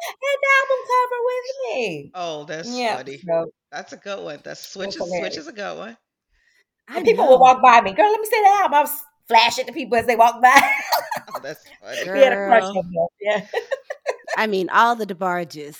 Had 0.00 0.36
the 0.42 0.48
album 0.60 0.86
cover 0.92 1.18
with 1.24 1.44
me. 1.64 2.10
Oh, 2.14 2.44
that's 2.44 2.78
yeah. 2.78 2.96
funny. 2.96 3.18
So, 3.26 3.50
That's 3.70 3.92
a 3.92 3.96
good 3.96 4.24
one. 4.24 4.40
That's 4.44 4.66
switch 4.66 4.96
is 4.96 5.16
switch 5.16 5.36
is 5.36 5.48
a 5.48 5.52
good 5.52 5.78
one. 5.78 5.96
I 6.88 6.96
and 6.96 7.04
people 7.04 7.24
know. 7.24 7.28
would 7.28 7.40
walk 7.40 7.62
by 7.62 7.80
me. 7.80 7.92
Girl, 7.92 8.10
let 8.10 8.20
me 8.20 8.26
see 8.26 8.40
the 8.40 8.48
album. 8.48 8.74
I 8.74 8.80
was 8.82 9.02
flash 9.28 9.58
it 9.58 9.66
to 9.66 9.72
people 9.72 9.98
as 9.98 10.06
they 10.06 10.16
walk 10.16 10.40
by. 10.42 10.72
Oh, 11.28 11.40
that's 11.40 11.64
funny. 11.80 12.10
we 12.14 12.20
had 12.20 12.32
a 12.32 12.36
crush 12.36 12.62
Girl. 12.62 12.72
on 12.74 12.92
them. 12.92 13.06
Yeah. 13.20 13.46
I 14.36 14.46
mean, 14.46 14.68
all 14.70 14.96
the 14.96 15.06
DeBarges. 15.06 15.76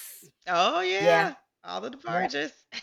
Oh 0.46 0.80
yeah. 0.80 1.04
Yeah. 1.04 1.34
All 1.64 1.80
the 1.80 1.90
barges. 1.90 2.52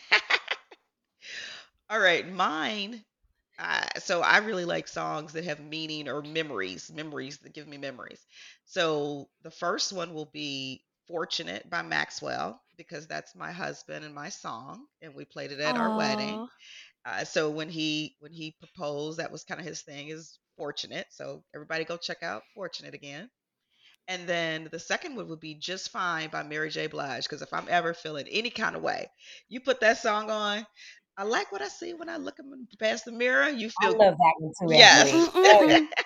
All 1.90 2.00
right, 2.00 2.28
mine. 2.28 3.04
Uh, 3.60 3.86
so 4.00 4.22
I 4.22 4.40
really 4.40 4.66
like 4.66 4.88
songs 4.88 5.34
that 5.34 5.46
have 5.46 5.60
meaning 5.60 6.10
or 6.10 6.22
memories, 6.22 6.92
memories 6.92 7.38
that 7.40 7.54
give 7.54 7.68
me 7.68 7.78
memories. 7.78 8.26
So 8.66 9.30
the 9.44 9.52
first 9.52 9.94
one 9.94 10.14
will 10.14 10.30
be 10.34 10.84
"Fortunate" 11.08 11.70
by 11.70 11.82
Maxwell 11.82 12.62
because 12.78 13.08
that's 13.08 13.36
my 13.36 13.52
husband 13.52 14.06
and 14.06 14.16
my 14.16 14.30
song, 14.30 14.86
and 15.02 15.14
we 15.16 15.26
played 15.26 15.52
it 15.52 15.60
at 15.60 15.78
our 15.78 15.92
wedding. 15.96 16.48
Uh, 17.06 17.24
so 17.26 17.50
when 17.50 17.70
he 17.70 18.16
when 18.20 18.32
he 18.34 18.56
proposed, 18.60 19.20
that 19.20 19.32
was 19.32 19.44
kind 19.44 19.60
of 19.60 19.68
his 19.68 19.82
thing 19.82 20.10
is 20.10 20.40
"Fortunate." 20.58 21.08
So 21.12 21.44
everybody 21.56 21.86
go 21.86 21.98
check 21.98 22.24
out 22.24 22.44
"Fortunate" 22.56 22.94
again. 22.94 23.30
And 24.08 24.28
then 24.28 24.68
the 24.72 24.80
second 24.80 25.16
one 25.16 25.30
would 25.30 25.40
be 25.40 25.56
Just 25.56 25.90
Fine 25.90 26.30
by 26.30 26.44
Mary 26.44 26.70
J. 26.70 26.88
Blige. 26.88 27.24
Because 27.24 27.42
if 27.42 27.54
I'm 27.54 27.68
ever 27.70 27.94
feeling 27.94 28.28
any 28.30 28.50
kind 28.50 28.76
of 28.76 28.82
way, 28.82 29.10
you 29.48 29.62
put 29.62 29.80
that 29.80 29.98
song 29.98 30.30
on. 30.30 30.66
I 31.16 31.24
like 31.24 31.52
what 31.52 31.62
I 31.62 31.68
see 31.68 31.94
when 31.94 32.10
I 32.10 32.18
look 32.18 32.38
past 32.80 33.06
the 33.06 33.12
mirror. 33.12 33.48
You 33.48 33.70
I 33.82 33.86
feel 33.86 33.98
love 33.98 34.16
that 34.18 34.34
one 34.40 34.52
too. 34.60 34.76
Yes. 34.78 35.30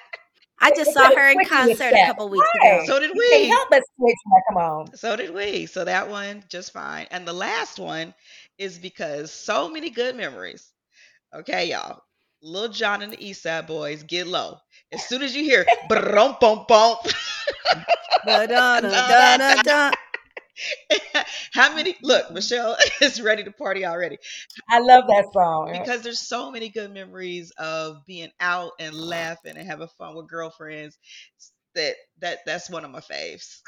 I 0.62 0.72
just 0.72 0.94
saw 0.94 1.12
her 1.12 1.30
in 1.30 1.44
concert 1.44 1.94
a 1.94 2.06
couple 2.06 2.30
weeks 2.30 2.46
Right. 2.64 2.76
ago. 2.82 2.86
so 2.86 3.00
did 3.00 3.12
You 3.14 3.28
can't 3.32 3.44
we. 3.44 3.50
help 3.52 3.70
but 3.70 3.84
switch 3.98 4.16
now. 4.28 4.42
Come 4.50 4.58
on. 4.58 4.96
So 4.96 5.16
did 5.16 5.34
we. 5.34 5.66
So 5.68 5.86
that 5.86 6.10
one 6.10 6.44
just 6.50 6.74
fine. 6.74 7.08
And 7.12 7.28
the 7.28 7.34
last 7.34 7.80
one 7.80 8.14
is 8.58 8.78
because 8.80 9.32
so 9.32 9.70
many 9.70 9.90
good 9.90 10.16
memories. 10.16 10.72
Okay, 11.34 11.70
y'all. 11.72 12.02
Lil 12.42 12.70
Jon 12.70 13.02
and 13.02 13.12
the 13.14 13.26
East 13.26 13.44
Side 13.44 13.68
Boyz 13.68 14.06
get 14.08 14.28
low. 14.28 14.58
As 14.92 15.04
soon 15.04 15.22
as 15.24 15.36
you 15.36 15.44
hear 15.44 15.66
bum 15.90 16.38
bum 16.40 16.66
bum. 16.68 16.98
How 21.54 21.74
many 21.74 21.96
look, 22.02 22.32
Michelle 22.32 22.78
is 23.02 23.22
ready 23.22 23.44
to 23.44 23.52
party 23.52 23.86
already. 23.86 24.18
I 24.70 24.80
love 24.80 25.06
that 25.08 25.26
song. 25.34 25.72
Because 25.72 26.02
there's 26.02 26.20
so 26.20 26.52
many 26.52 26.70
good 26.70 26.94
memories 26.94 27.52
of 27.58 28.06
being 28.06 28.32
out 28.40 28.72
and 28.80 28.94
laughing 28.96 29.58
and 29.58 29.68
having 29.68 29.88
fun 29.98 30.16
with 30.16 30.30
girlfriends 30.30 30.98
that 31.76 31.96
that 32.20 32.40
that's 32.46 32.70
one 32.70 32.86
of 32.86 32.92
my 32.92 33.00
faves. 33.00 33.60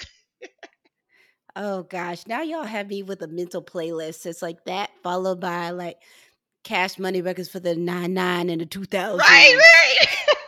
Oh 1.56 1.84
gosh, 1.84 2.26
now 2.28 2.42
y'all 2.42 2.64
have 2.64 2.88
me 2.88 3.04
with 3.04 3.22
a 3.22 3.28
mental 3.28 3.62
playlist. 3.64 4.26
It's 4.26 4.42
like 4.42 4.64
that, 4.66 4.92
followed 5.04 5.40
by 5.40 5.72
like 5.72 5.98
Cash 6.64 7.00
Money 7.00 7.22
Records 7.22 7.50
for 7.50 7.60
the 7.60 7.76
nine 7.76 8.14
nine 8.14 8.50
and 8.50 8.62
the 8.62 8.66
two 8.66 8.86
thousand. 8.86 9.20
Right, 9.20 9.58
right. 9.58 10.08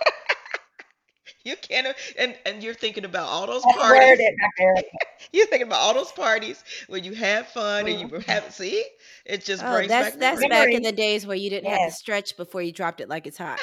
you 1.44 1.56
can't 1.62 1.96
and 2.18 2.36
and 2.46 2.64
you're 2.64 2.74
thinking 2.74 3.06
about 3.06 3.28
all 3.28 3.48
those 3.48 3.64
That's 3.64 3.78
parties. 3.78 4.20
it, 4.20 4.86
You're 5.34 5.46
thinking 5.46 5.68
about 5.68 5.80
all 5.80 5.94
those 5.94 6.12
parties 6.12 6.64
where 6.88 7.00
you 7.00 7.14
have 7.14 7.48
fun 7.48 7.88
and 7.88 8.00
you 8.00 8.08
have 8.08 8.24
having 8.26 8.50
see 8.52 8.84
it 9.26 9.46
just 9.46 9.64
Oh, 9.64 9.72
brings 9.74 9.88
that's 9.90 10.12
back 10.12 10.20
that's 10.20 10.42
memories. 10.42 10.50
back 10.50 10.74
in 10.74 10.82
the 10.84 10.92
days 10.92 11.28
where 11.28 11.38
you 11.38 11.50
didn't 11.50 11.70
have 11.70 11.88
to 11.90 11.92
stretch 11.96 12.36
before 12.38 12.62
you 12.62 12.72
dropped 12.72 13.02
it 13.02 13.10
like 13.10 13.28
it's 13.28 13.38
hot. 13.38 13.60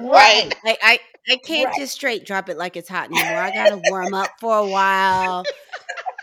right. 0.00 0.54
Like 0.64 0.78
I, 0.82 0.98
I 1.28 1.36
can't 1.36 1.66
Right. 1.66 1.76
just 1.78 1.94
straight 1.94 2.24
drop 2.26 2.48
it 2.48 2.56
like 2.58 2.76
it's 2.76 2.88
hot 2.88 3.10
anymore. 3.10 3.38
I 3.40 3.50
gotta 3.50 3.78
warm 3.88 4.14
up 4.14 4.30
for 4.38 4.56
a 4.58 4.66
while, 4.66 5.46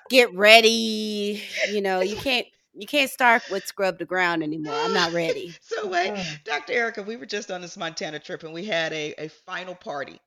get 0.10 0.34
ready. 0.34 1.42
You 1.72 1.82
know, 1.82 2.02
you 2.02 2.16
can't 2.16 2.46
you 2.76 2.88
can't 2.88 3.10
start 3.10 3.42
with 3.52 3.66
scrub 3.68 3.98
the 4.00 4.06
ground 4.06 4.44
anymore. 4.44 4.74
I'm 4.76 4.94
not 4.94 5.14
ready. 5.14 5.54
So 5.70 5.88
wait, 5.88 6.12
Mm. 6.12 6.44
Dr. 6.46 6.74
Ericka, 6.74 7.06
we 7.06 7.16
were 7.16 7.28
just 7.28 7.52
on 7.52 7.62
this 7.62 7.78
Montana 7.78 8.18
trip 8.20 8.44
and 8.44 8.52
we 8.54 8.66
had 8.66 8.92
a, 8.92 9.14
a 9.24 9.28
final 9.30 9.76
party. 9.76 10.20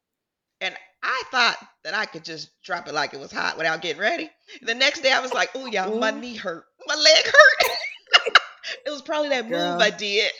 And 0.62 0.74
I 1.02 1.22
thought 1.32 1.56
that 1.82 1.92
I 1.94 2.06
could 2.06 2.24
just 2.24 2.50
drop 2.62 2.86
it 2.86 2.94
like 2.94 3.12
it 3.12 3.20
was 3.20 3.32
hot 3.32 3.58
without 3.58 3.82
getting 3.82 4.00
ready. 4.00 4.30
The 4.62 4.74
next 4.74 5.00
day 5.02 5.10
I 5.10 5.20
was 5.20 5.34
like, 5.34 5.50
oh 5.56 5.66
y'all, 5.66 5.98
my 5.98 6.12
knee 6.12 6.36
hurt. 6.36 6.64
My 6.86 6.94
leg 6.94 7.24
hurt. 7.26 8.36
it 8.86 8.90
was 8.90 9.02
probably 9.02 9.30
that 9.30 9.48
Girl. 9.48 9.72
move 9.72 9.80
I 9.80 9.90
did. 9.90 10.30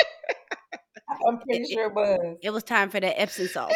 I'm 1.28 1.38
pretty 1.40 1.64
sure 1.64 1.88
it 1.88 1.94
was. 1.94 2.36
It 2.40 2.50
was 2.50 2.62
time 2.62 2.88
for 2.88 3.00
that 3.00 3.20
Epsom 3.20 3.48
salt. 3.48 3.74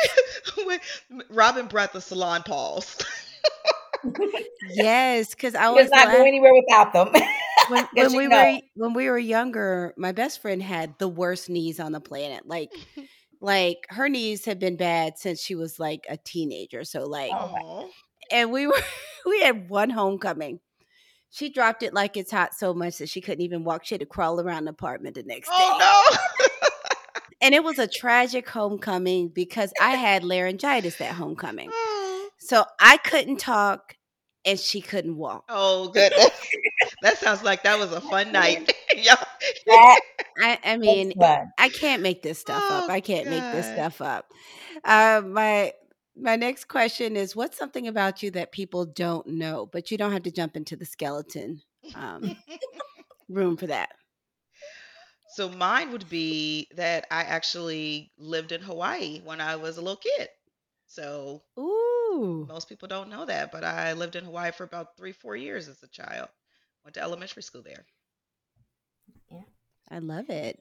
Robyn 1.30 1.66
brought 1.66 1.92
the 1.92 1.98
Salonpas. 1.98 3.04
Yes, 4.70 5.34
because 5.34 5.56
I 5.56 5.70
was 5.70 5.90
not 5.90 6.06
go 6.06 6.18
laugh- 6.18 6.26
anywhere 6.26 6.52
without 6.54 6.92
them. 6.92 7.12
when, 7.68 7.88
when 7.92 8.16
we 8.16 8.26
know. 8.28 8.36
were 8.36 8.60
when 8.74 8.94
we 8.94 9.10
were 9.10 9.18
younger, 9.18 9.92
my 9.96 10.12
best 10.12 10.40
friend 10.40 10.62
had 10.62 10.96
the 10.98 11.08
worst 11.08 11.50
knees 11.50 11.80
on 11.80 11.92
the 11.92 12.00
planet. 12.00 12.46
Like 12.46 12.70
like 13.40 13.86
her 13.90 14.08
knees 14.08 14.44
had 14.44 14.58
been 14.58 14.76
bad 14.76 15.18
since 15.18 15.40
she 15.40 15.54
was 15.54 15.78
like 15.78 16.06
a 16.08 16.16
teenager. 16.16 16.84
So 16.84 17.04
like 17.04 17.32
Aw. 17.32 17.86
and 18.30 18.50
we 18.50 18.66
were 18.66 18.80
we 19.26 19.42
had 19.42 19.68
one 19.68 19.90
homecoming. 19.90 20.60
She 21.30 21.50
dropped 21.50 21.82
it 21.82 21.92
like 21.92 22.16
it's 22.16 22.30
hot 22.30 22.54
so 22.54 22.72
much 22.72 22.98
that 22.98 23.08
she 23.08 23.20
couldn't 23.20 23.44
even 23.44 23.64
walk. 23.64 23.84
She 23.84 23.94
had 23.94 24.00
to 24.00 24.06
crawl 24.06 24.40
around 24.40 24.64
the 24.64 24.70
apartment 24.70 25.16
the 25.16 25.22
next 25.24 25.50
oh, 25.52 25.78
day. 25.78 25.84
Oh 25.84 26.08
no. 26.10 26.36
And 27.40 27.54
it 27.54 27.62
was 27.62 27.78
a 27.78 27.86
tragic 27.86 28.48
homecoming 28.48 29.28
because 29.28 29.72
I 29.80 29.90
had 29.90 30.24
laryngitis 30.24 30.96
that 30.96 31.14
homecoming. 31.14 31.70
Oh. 31.72 32.28
So 32.38 32.64
I 32.80 32.96
couldn't 32.98 33.38
talk 33.38 33.96
and 34.44 34.58
she 34.58 34.80
couldn't 34.80 35.16
walk. 35.16 35.44
Oh 35.48 35.88
goodness. 35.88 36.30
that 37.02 37.18
sounds 37.18 37.42
like 37.42 37.62
that 37.64 37.78
was 37.78 37.92
a 37.92 38.00
fun 38.00 38.32
night. 38.32 38.72
yeah. 38.96 39.22
That 39.66 40.00
I, 40.38 40.58
I 40.64 40.76
mean. 40.76 41.12
I 41.58 41.68
can't 41.68 42.02
make 42.02 42.22
this 42.22 42.38
stuff 42.38 42.62
up. 42.70 42.84
Oh, 42.88 42.92
I 42.92 43.00
can't 43.00 43.28
make 43.28 43.50
this 43.50 43.66
stuff 43.66 44.00
up. 44.00 44.30
Uh, 44.84 45.22
my 45.24 45.72
my 46.16 46.36
next 46.36 46.66
question 46.66 47.16
is: 47.16 47.34
What's 47.34 47.58
something 47.58 47.88
about 47.88 48.22
you 48.22 48.30
that 48.32 48.52
people 48.52 48.84
don't 48.84 49.26
know? 49.26 49.68
But 49.70 49.90
you 49.90 49.98
don't 49.98 50.12
have 50.12 50.24
to 50.24 50.30
jump 50.30 50.56
into 50.56 50.76
the 50.76 50.84
skeleton 50.84 51.62
um, 51.94 52.36
room 53.28 53.56
for 53.56 53.66
that. 53.68 53.90
So 55.34 55.48
mine 55.48 55.92
would 55.92 56.08
be 56.08 56.68
that 56.76 57.06
I 57.10 57.22
actually 57.22 58.10
lived 58.16 58.52
in 58.52 58.62
Hawaii 58.62 59.20
when 59.22 59.40
I 59.40 59.56
was 59.56 59.76
a 59.76 59.82
little 59.82 59.96
kid. 59.96 60.28
So 60.86 61.42
Ooh, 61.58 62.46
most 62.48 62.68
people 62.68 62.88
don't 62.88 63.10
know 63.10 63.26
that, 63.26 63.52
but 63.52 63.64
I 63.64 63.92
lived 63.92 64.16
in 64.16 64.24
Hawaii 64.24 64.52
for 64.52 64.64
about 64.64 64.96
three, 64.96 65.12
four 65.12 65.36
years 65.36 65.68
as 65.68 65.82
a 65.82 65.88
child. 65.88 66.28
Went 66.84 66.94
to 66.94 67.02
elementary 67.02 67.42
school 67.42 67.62
there. 67.62 67.84
I 69.90 69.98
love 69.98 70.30
it. 70.30 70.60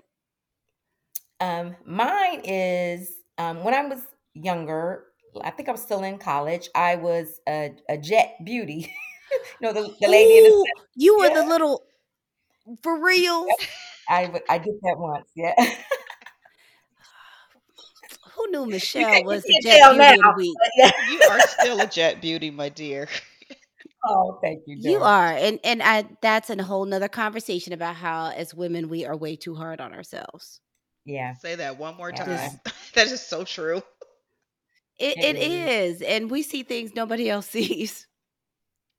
Um, 1.39 1.75
mine 1.85 2.41
is 2.43 3.11
um, 3.37 3.63
when 3.63 3.73
I 3.73 3.85
was 3.85 4.01
younger. 4.33 5.05
I 5.43 5.51
think 5.51 5.67
I 5.67 5.73
was 5.73 5.81
still 5.81 6.03
in 6.03 6.17
college. 6.17 6.69
I 6.75 6.95
was 6.95 7.39
a, 7.47 7.71
a 7.89 7.97
jet 7.97 8.37
beauty. 8.43 8.93
you 9.61 9.67
know 9.67 9.73
the, 9.73 9.93
the 9.99 10.07
lady 10.07 10.37
in 10.37 10.43
the. 10.45 10.49
Ooh, 10.49 10.65
you 10.95 11.17
were 11.17 11.29
the 11.29 11.43
little 11.45 11.83
for 12.81 13.03
real. 13.03 13.47
I 14.07 14.41
I 14.49 14.57
did 14.57 14.75
that 14.83 14.97
once. 14.97 15.27
Yeah. 15.35 15.53
Who 18.33 18.51
knew 18.51 18.65
Michelle 18.69 19.23
was 19.23 19.45
you 19.45 19.53
the 19.55 19.61
jet 19.61 19.77
tell 19.77 19.93
beauty 19.93 20.11
of 20.11 20.17
the 20.17 20.23
now. 20.23 20.33
week? 20.37 20.57
yeah. 20.77 20.91
You 21.11 21.21
are 21.29 21.39
still 21.41 21.79
a 21.81 21.87
jet 21.87 22.21
beauty, 22.21 22.51
my 22.51 22.69
dear. 22.69 23.07
Oh, 24.07 24.39
thank 24.41 24.63
you. 24.67 24.77
You 24.79 25.01
are, 25.03 25.31
and 25.31 25.59
and 25.63 25.81
I 25.81 26.05
that's 26.21 26.49
a 26.49 26.61
whole 26.63 26.85
nother 26.85 27.07
conversation 27.07 27.73
about 27.73 27.95
how 27.95 28.29
as 28.31 28.53
women 28.53 28.89
we 28.89 29.05
are 29.05 29.15
way 29.15 29.35
too 29.35 29.55
hard 29.55 29.81
on 29.81 29.93
ourselves. 29.93 30.59
Yeah. 31.05 31.33
Say 31.35 31.55
that 31.55 31.77
one 31.77 31.95
more 31.97 32.11
Yeah. 32.11 32.23
time. 32.25 32.59
that 32.95 33.07
is 33.07 33.25
so 33.25 33.43
true. 33.43 33.81
It, 34.99 35.17
It 35.17 35.35
it 35.35 35.51
is, 35.51 36.01
and 36.01 36.29
we 36.31 36.41
see 36.43 36.63
things 36.63 36.95
nobody 36.95 37.29
else 37.29 37.47
sees. 37.49 38.07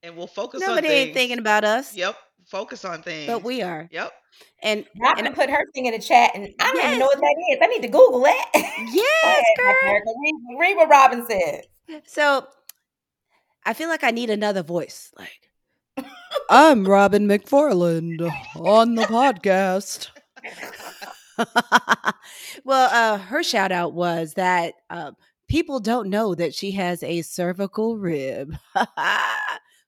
And 0.03 0.17
we'll 0.17 0.27
focus 0.27 0.63
on 0.63 0.69
things. 0.69 0.77
Nobody 0.77 0.89
on 0.89 0.95
ain't 0.95 1.15
thinking 1.15 1.39
about 1.39 1.65
us, 1.65 1.95
Yep. 1.95 2.17
Focus 2.47 2.85
on 2.85 3.03
things. 3.03 3.27
but 3.27 3.43
we 3.43 3.63
are. 3.63 3.89
Yep. 3.91 4.13
And 4.63 4.85
Robyn 5.01 5.27
and 5.27 5.35
put 5.35 5.51
her 5.51 5.65
thing 5.75 5.87
in 5.87 5.93
the 5.93 5.99
chat, 5.99 6.31
and 6.35 6.49
I 6.61 6.65
don't 6.73 6.85
even 6.87 6.99
know 6.99 7.07
what 7.07 7.19
that 7.21 7.35
is. 7.51 7.59
I 7.63 7.67
need 7.67 7.83
to 7.83 7.89
Google 7.89 8.21
that. 8.23 8.51
Go 8.55 8.61
yes, 8.93 9.45
girl. 9.59 9.75
Ericka. 9.85 10.13
Read, 10.23 10.59
read 10.59 10.77
what 10.77 10.89
Robyn 10.89 11.27
said. 11.29 11.63
So 12.07 12.47
I 13.67 13.75
feel 13.75 13.89
like 13.89 14.05
I 14.05 14.13
need 14.13 14.31
another 14.31 14.63
voice. 14.63 15.13
Like 15.19 15.51
I'm 16.49 16.87
Robyn 16.87 17.27
McFarland 17.27 18.31
on 18.55 18.95
the 18.95 19.03
podcast. 19.03 20.11
well, 22.65 22.89
uh, 22.93 23.19
her 23.19 23.43
shout 23.43 23.73
out 23.73 23.93
was 23.93 24.35
that 24.35 24.75
um, 24.89 25.17
people 25.49 25.81
don't 25.81 26.09
know 26.09 26.37
that 26.37 26.55
she 26.55 26.71
has 26.73 27.03
a 27.03 27.23
cervical 27.23 27.99
rib. 27.99 28.57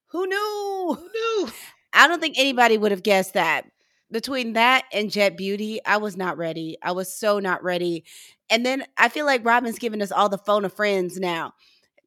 Who 0.07 0.27
knew? 0.27 0.97
Who 0.99 1.09
knew? 1.13 1.49
I 1.93 2.09
don't 2.09 2.19
think 2.19 2.37
anybody 2.37 2.77
would 2.77 2.91
have 2.91 3.03
guessed 3.03 3.35
that. 3.35 3.65
Between 4.11 4.53
that 4.53 4.83
and 4.91 5.09
Jet 5.09 5.37
Beauty, 5.37 5.79
I 5.85 5.97
was 5.97 6.17
not 6.17 6.37
ready. 6.37 6.77
I 6.83 6.91
was 6.91 7.13
so 7.13 7.39
not 7.39 7.63
ready. 7.63 8.03
And 8.49 8.65
then 8.65 8.83
I 8.97 9.07
feel 9.07 9.25
like 9.25 9.45
Robyn's 9.45 9.79
giving 9.79 10.01
us 10.01 10.11
all 10.11 10.27
the 10.27 10.37
phone 10.37 10.65
of 10.65 10.73
friends 10.73 11.17
now 11.17 11.53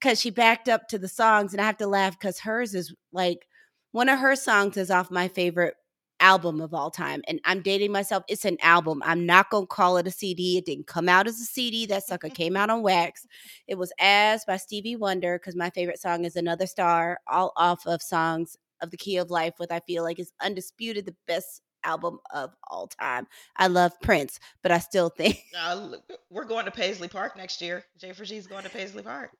because 0.03 0.21
she 0.21 0.31
backed 0.31 0.69
up 0.69 0.89
to 0.89 0.99
the 0.99 1.09
songs, 1.09 1.53
and 1.53 1.61
I 1.61 1.65
have 1.65 1.77
to 1.79 1.87
laugh 1.87 2.19
because 2.19 2.41
hers 2.41 2.75
is 2.75 2.93
like 3.13 3.47
one 3.93 4.09
of 4.09 4.19
her 4.19 4.35
songs 4.35 4.77
is 4.77 4.91
off 4.91 5.11
my 5.11 5.29
favorite 5.29 5.75
album 6.19 6.61
of 6.61 6.73
all 6.73 6.91
time. 6.91 7.23
And 7.27 7.41
I'm 7.45 7.63
dating 7.63 7.93
myself. 7.93 8.25
It's 8.29 8.45
an 8.45 8.57
album. 8.63 9.03
I'm 9.05 9.27
not 9.27 9.51
gonna 9.51 9.67
call 9.67 9.97
it 9.97 10.07
a 10.07 10.11
CD. 10.11 10.57
It 10.59 10.67
didn't 10.67 10.87
come 10.87 11.09
out 11.09 11.27
as 11.27 11.41
a 11.41 11.45
CD. 11.45 11.87
That 11.87 12.05
sucker 12.05 12.29
came 12.31 12.57
out 12.57 12.71
on 12.71 12.83
wax. 12.83 13.27
It 13.69 13.77
was 13.77 13.93
As 14.01 14.45
by 14.45 14.57
Stevie 14.57 14.97
Wonder 14.97 15.39
because 15.39 15.57
my 15.57 15.71
favorite 15.71 16.01
song 16.01 16.25
is 16.25 16.37
Another 16.37 16.67
Star, 16.67 17.19
all 17.31 17.53
off 17.57 17.87
of 17.87 18.03
songs 18.03 18.57
of 18.81 18.91
the 18.91 18.97
Key 18.97 19.19
of 19.19 19.31
Life, 19.31 19.55
what 19.59 19.71
I 19.71 19.81
feel 19.81 20.03
like 20.03 20.19
is 20.19 20.33
undisputed 20.41 21.07
the 21.07 21.15
best 21.29 21.63
album 21.85 22.19
of 22.33 22.51
all 22.69 22.87
time. 22.89 23.27
I 23.57 23.69
love 23.69 23.93
Prince, 24.01 24.41
but 24.63 24.73
I 24.73 24.79
still 24.79 25.09
think 25.17 25.39
Uh, 25.57 25.97
we're 26.31 26.45
going 26.45 26.65
to 26.65 26.71
Paisley 26.71 27.09
Park 27.09 27.37
next 27.37 27.61
year. 27.61 27.85
J4G 28.01 28.33
is 28.33 28.47
going 28.47 28.65
to 28.65 28.71
Paisley 28.71 29.03
Park. 29.03 29.31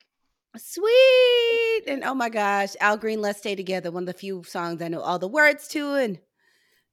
Sweet. 0.57 1.83
And 1.87 2.05
oh 2.05 2.15
my 2.15 2.29
gosh, 2.29 2.75
Al 2.81 2.97
Green, 2.97 3.21
Let's 3.21 3.39
Stay 3.39 3.55
Together, 3.55 3.91
one 3.91 4.03
of 4.03 4.07
the 4.07 4.13
few 4.13 4.43
songs 4.45 4.83
I 4.83 4.89
know 4.89 5.01
all 5.01 5.19
the 5.19 5.29
words 5.29 5.69
to. 5.69 5.95
And 5.95 6.19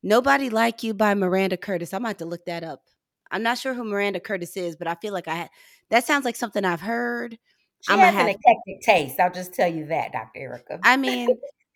Nobody 0.01 0.49
Like 0.49 0.84
You 0.84 0.93
by 0.93 1.14
Miranda 1.14 1.57
Curtis. 1.57 1.93
I'm 1.93 2.05
about 2.05 2.20
to 2.20 2.26
look 2.26 2.45
that 2.45 2.64
up. 2.64 2.84
I'm 3.32 3.43
not 3.43 3.57
sure 3.57 3.74
who 3.74 3.84
Miranda 3.84 4.20
Curtis 4.20 4.57
is, 4.57 4.76
but 4.76 4.88
I 4.88 4.95
feel 4.95 5.14
like 5.14 5.28
I 5.28 5.36
had 5.36 5.49
that 5.89 6.05
sounds 6.05 6.26
like 6.26 6.36
something 6.36 6.66
I've 6.66 6.82
heard. 6.82 7.38
She 7.82 7.93
I'ma 7.93 8.03
has 8.03 8.14
an 8.16 8.30
eclectic 8.30 8.82
taste. 8.82 9.20
I'll 9.20 9.32
just 9.32 9.53
tell 9.53 9.72
you 9.72 9.86
that, 9.88 10.12
Dr. 10.12 10.39
Ericka. 10.39 10.80
I 10.84 10.97
mean, 10.97 11.30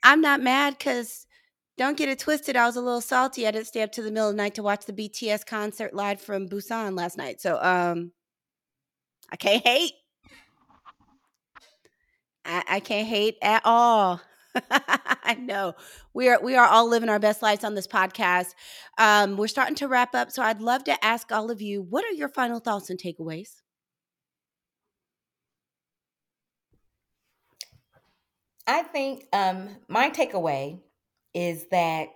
I'm 0.04 0.22
not 0.22 0.42
mad 0.42 0.78
because 0.78 1.28
don't 1.78 1.98
get 1.98 2.10
it 2.10 2.20
twisted. 2.20 2.56
I 2.56 2.66
was 2.66 2.76
a 2.76 2.82
little 2.82 3.02
salty. 3.02 3.48
I 3.48 3.52
didn't 3.52 3.68
stay 3.68 3.82
up 3.82 3.92
to 3.94 4.02
the 4.02 4.12
middle 4.12 4.30
of 4.30 4.36
the 4.36 4.42
night 4.42 4.56
to 4.56 4.64
watch 4.64 4.86
the 4.86 4.94
BTS 4.94 5.46
concert 5.46 5.94
live 5.94 6.22
from 6.22 6.48
Busan 6.48 6.98
last 6.98 7.18
night. 7.18 7.42
So 7.42 7.62
um 7.62 8.12
I 9.32 9.36
can't 9.36 9.66
hate. 9.66 9.94
I, 12.46 12.64
I 12.68 12.80
can't 12.80 13.08
hate 13.08 13.38
at 13.42 13.62
all. 13.66 14.22
I 14.72 15.36
know 15.40 15.74
we 16.14 16.30
are 16.30 16.40
we 16.42 16.56
are 16.56 16.68
all 16.68 16.88
living 16.88 17.10
our 17.10 17.20
best 17.20 17.42
lives 17.42 17.64
on 17.64 17.74
this 17.74 17.88
podcast. 17.88 18.54
Um, 18.98 19.36
we're 19.38 19.48
starting 19.48 19.76
to 19.76 19.88
wrap 19.88 20.14
up, 20.14 20.32
so 20.32 20.44
I'd 20.44 20.62
love 20.62 20.84
to 20.86 21.04
ask 21.06 21.32
all 21.32 21.50
of 21.50 21.62
you, 21.62 21.82
what 21.82 22.06
are 22.06 22.12
your 22.12 22.30
final 22.30 22.60
thoughts 22.60 22.90
and 22.90 23.00
takeaways? 23.00 23.62
I 28.68 28.84
think 28.84 29.28
um, 29.34 29.70
my 29.88 30.10
takeaway 30.10 30.80
is 31.34 31.68
that 31.72 32.10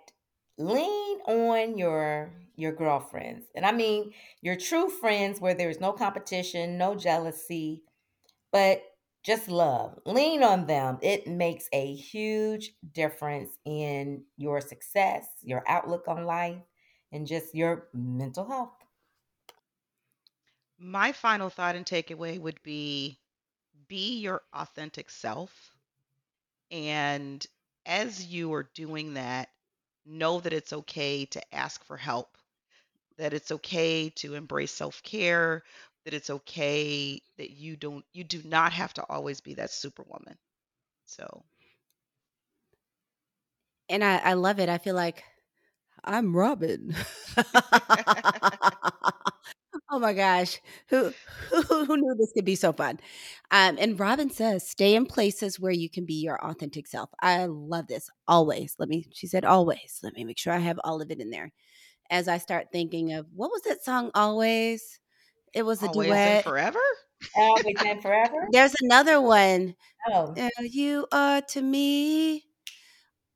lean 0.58 1.20
on 1.28 1.78
your 1.78 2.32
your 2.56 2.72
girlfriends, 2.72 3.46
and 3.56 3.66
I 3.66 3.72
mean 3.72 4.14
your 4.42 4.56
true 4.56 4.90
friends, 4.90 5.40
where 5.42 5.54
there 5.54 5.70
is 5.70 5.80
no 5.80 5.92
competition, 5.92 6.78
no 6.78 6.96
jealousy, 6.96 7.84
but 8.52 8.82
just 9.24 9.49
love. 9.49 9.99
Lean 10.05 10.43
on 10.43 10.68
them. 10.68 10.99
It 11.01 11.28
makes 11.28 11.68
a 11.74 11.93
huge 11.95 12.74
difference 12.93 13.57
in 13.65 14.26
your 14.38 14.61
success, 14.61 15.28
your 15.41 15.63
outlook 15.68 16.07
on 16.07 16.26
life, 16.26 16.61
and 17.11 17.28
just 17.28 17.53
your 17.55 17.89
mental 17.93 18.45
health. 18.47 18.74
My 20.80 21.11
final 21.11 21.51
thought 21.51 21.76
and 21.76 21.86
takeaway 21.86 22.39
would 22.39 22.63
be 22.63 23.20
be 23.88 24.20
your 24.20 24.43
authentic 24.53 25.09
self. 25.09 25.76
And 26.72 27.45
as 27.86 28.26
you 28.26 28.53
are 28.53 28.63
doing 28.63 29.15
that, 29.15 29.49
know 30.05 30.39
that 30.41 30.53
it's 30.53 30.74
okay 30.74 31.26
to 31.28 31.55
ask 31.55 31.84
for 31.84 31.97
help, 31.97 32.38
that 33.18 33.34
it's 33.34 33.51
okay 33.51 34.09
to 34.11 34.36
embrace 34.36 34.74
self 34.74 35.03
care, 35.03 35.63
that 36.08 36.16
it's 36.16 36.32
okay 36.32 37.22
that 37.38 37.51
you 37.51 37.78
don't, 37.78 38.05
you 38.14 38.26
do 38.26 38.41
not 38.45 38.74
have 38.74 38.95
to 38.95 39.05
always 39.10 39.41
be 39.41 39.55
that 39.55 39.72
superwoman. 39.72 40.38
So, 41.05 41.43
And 43.89 44.03
I, 44.03 44.18
I 44.18 44.34
love 44.34 44.60
it. 44.60 44.70
I 44.70 44.78
feel 44.78 44.95
like 44.95 45.24
I'm 46.03 46.36
Robyn. 46.36 46.95
oh 49.91 49.99
my 49.99 50.14
gosh. 50.14 50.60
Who, 50.89 51.12
who 51.51 51.86
who 51.86 51.97
knew 51.97 52.16
this 52.18 52.32
could 52.34 52.45
be 52.45 52.55
so 52.55 52.74
fun? 52.74 52.99
Um, 53.51 53.78
and 53.80 53.99
Robyn 53.99 54.30
says, 54.30 54.68
stay 54.68 54.95
in 54.95 55.05
places 55.05 55.60
where 55.60 55.72
you 55.72 55.89
can 55.89 56.05
be 56.05 56.16
your 56.16 56.43
authentic 56.43 56.88
self. 56.88 57.10
I 57.22 57.45
love 57.45 57.88
this. 57.88 58.10
Always. 58.28 58.76
Let 58.80 58.89
me, 58.89 59.05
she 59.14 59.28
said 59.28 59.45
always. 59.45 59.99
Let 60.03 60.14
me 60.16 60.24
make 60.24 60.38
sure 60.39 60.53
I 60.53 60.60
have 60.60 60.80
all 60.84 61.01
of 61.01 61.12
it 61.12 61.20
in 61.20 61.30
there. 61.32 61.51
As 62.12 62.28
I 62.28 62.38
start 62.39 62.68
thinking 62.72 63.14
of 63.14 63.28
what 63.36 63.51
was 63.51 63.62
that 63.64 63.84
song 63.84 64.10
always? 64.16 64.99
It 65.54 65.64
was 65.64 65.82
a 65.82 65.88
always 65.88 66.10
and 66.10 66.14
duet. 66.14 66.43
forever. 66.43 66.80
Always 67.36 67.76
and 67.86 68.02
forever. 68.02 68.48
There's 68.52 68.74
another 68.82 69.22
one. 69.22 69.76
Oh, 70.08 70.36
you 70.62 71.08
are 71.12 71.41
to 71.41 71.62
me 71.62 72.45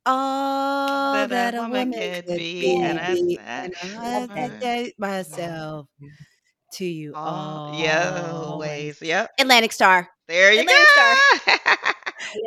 all 0.06 1.28
that, 1.28 1.54
a 1.54 1.60
woman, 1.60 1.92
could 1.94 2.26
be, 2.38 2.76
and 2.82 3.00
I 3.00 3.12
and 3.12 3.38
said, 3.38 3.72
I 3.84 4.20
love 4.20 4.30
that. 4.30 4.60
dedicate 4.60 5.00
myself 5.00 5.88
to 6.74 6.86
you 6.86 7.14
all, 7.14 7.80
yeah, 7.80 8.10
always. 8.34 8.36
always. 8.36 9.02
Yep. 9.02 9.32
Atlantic 9.40 9.72
Starr. 9.72 10.10
There 10.28 10.54
you 10.54 10.62
Atlantic 10.62 10.88
go. 10.96 11.16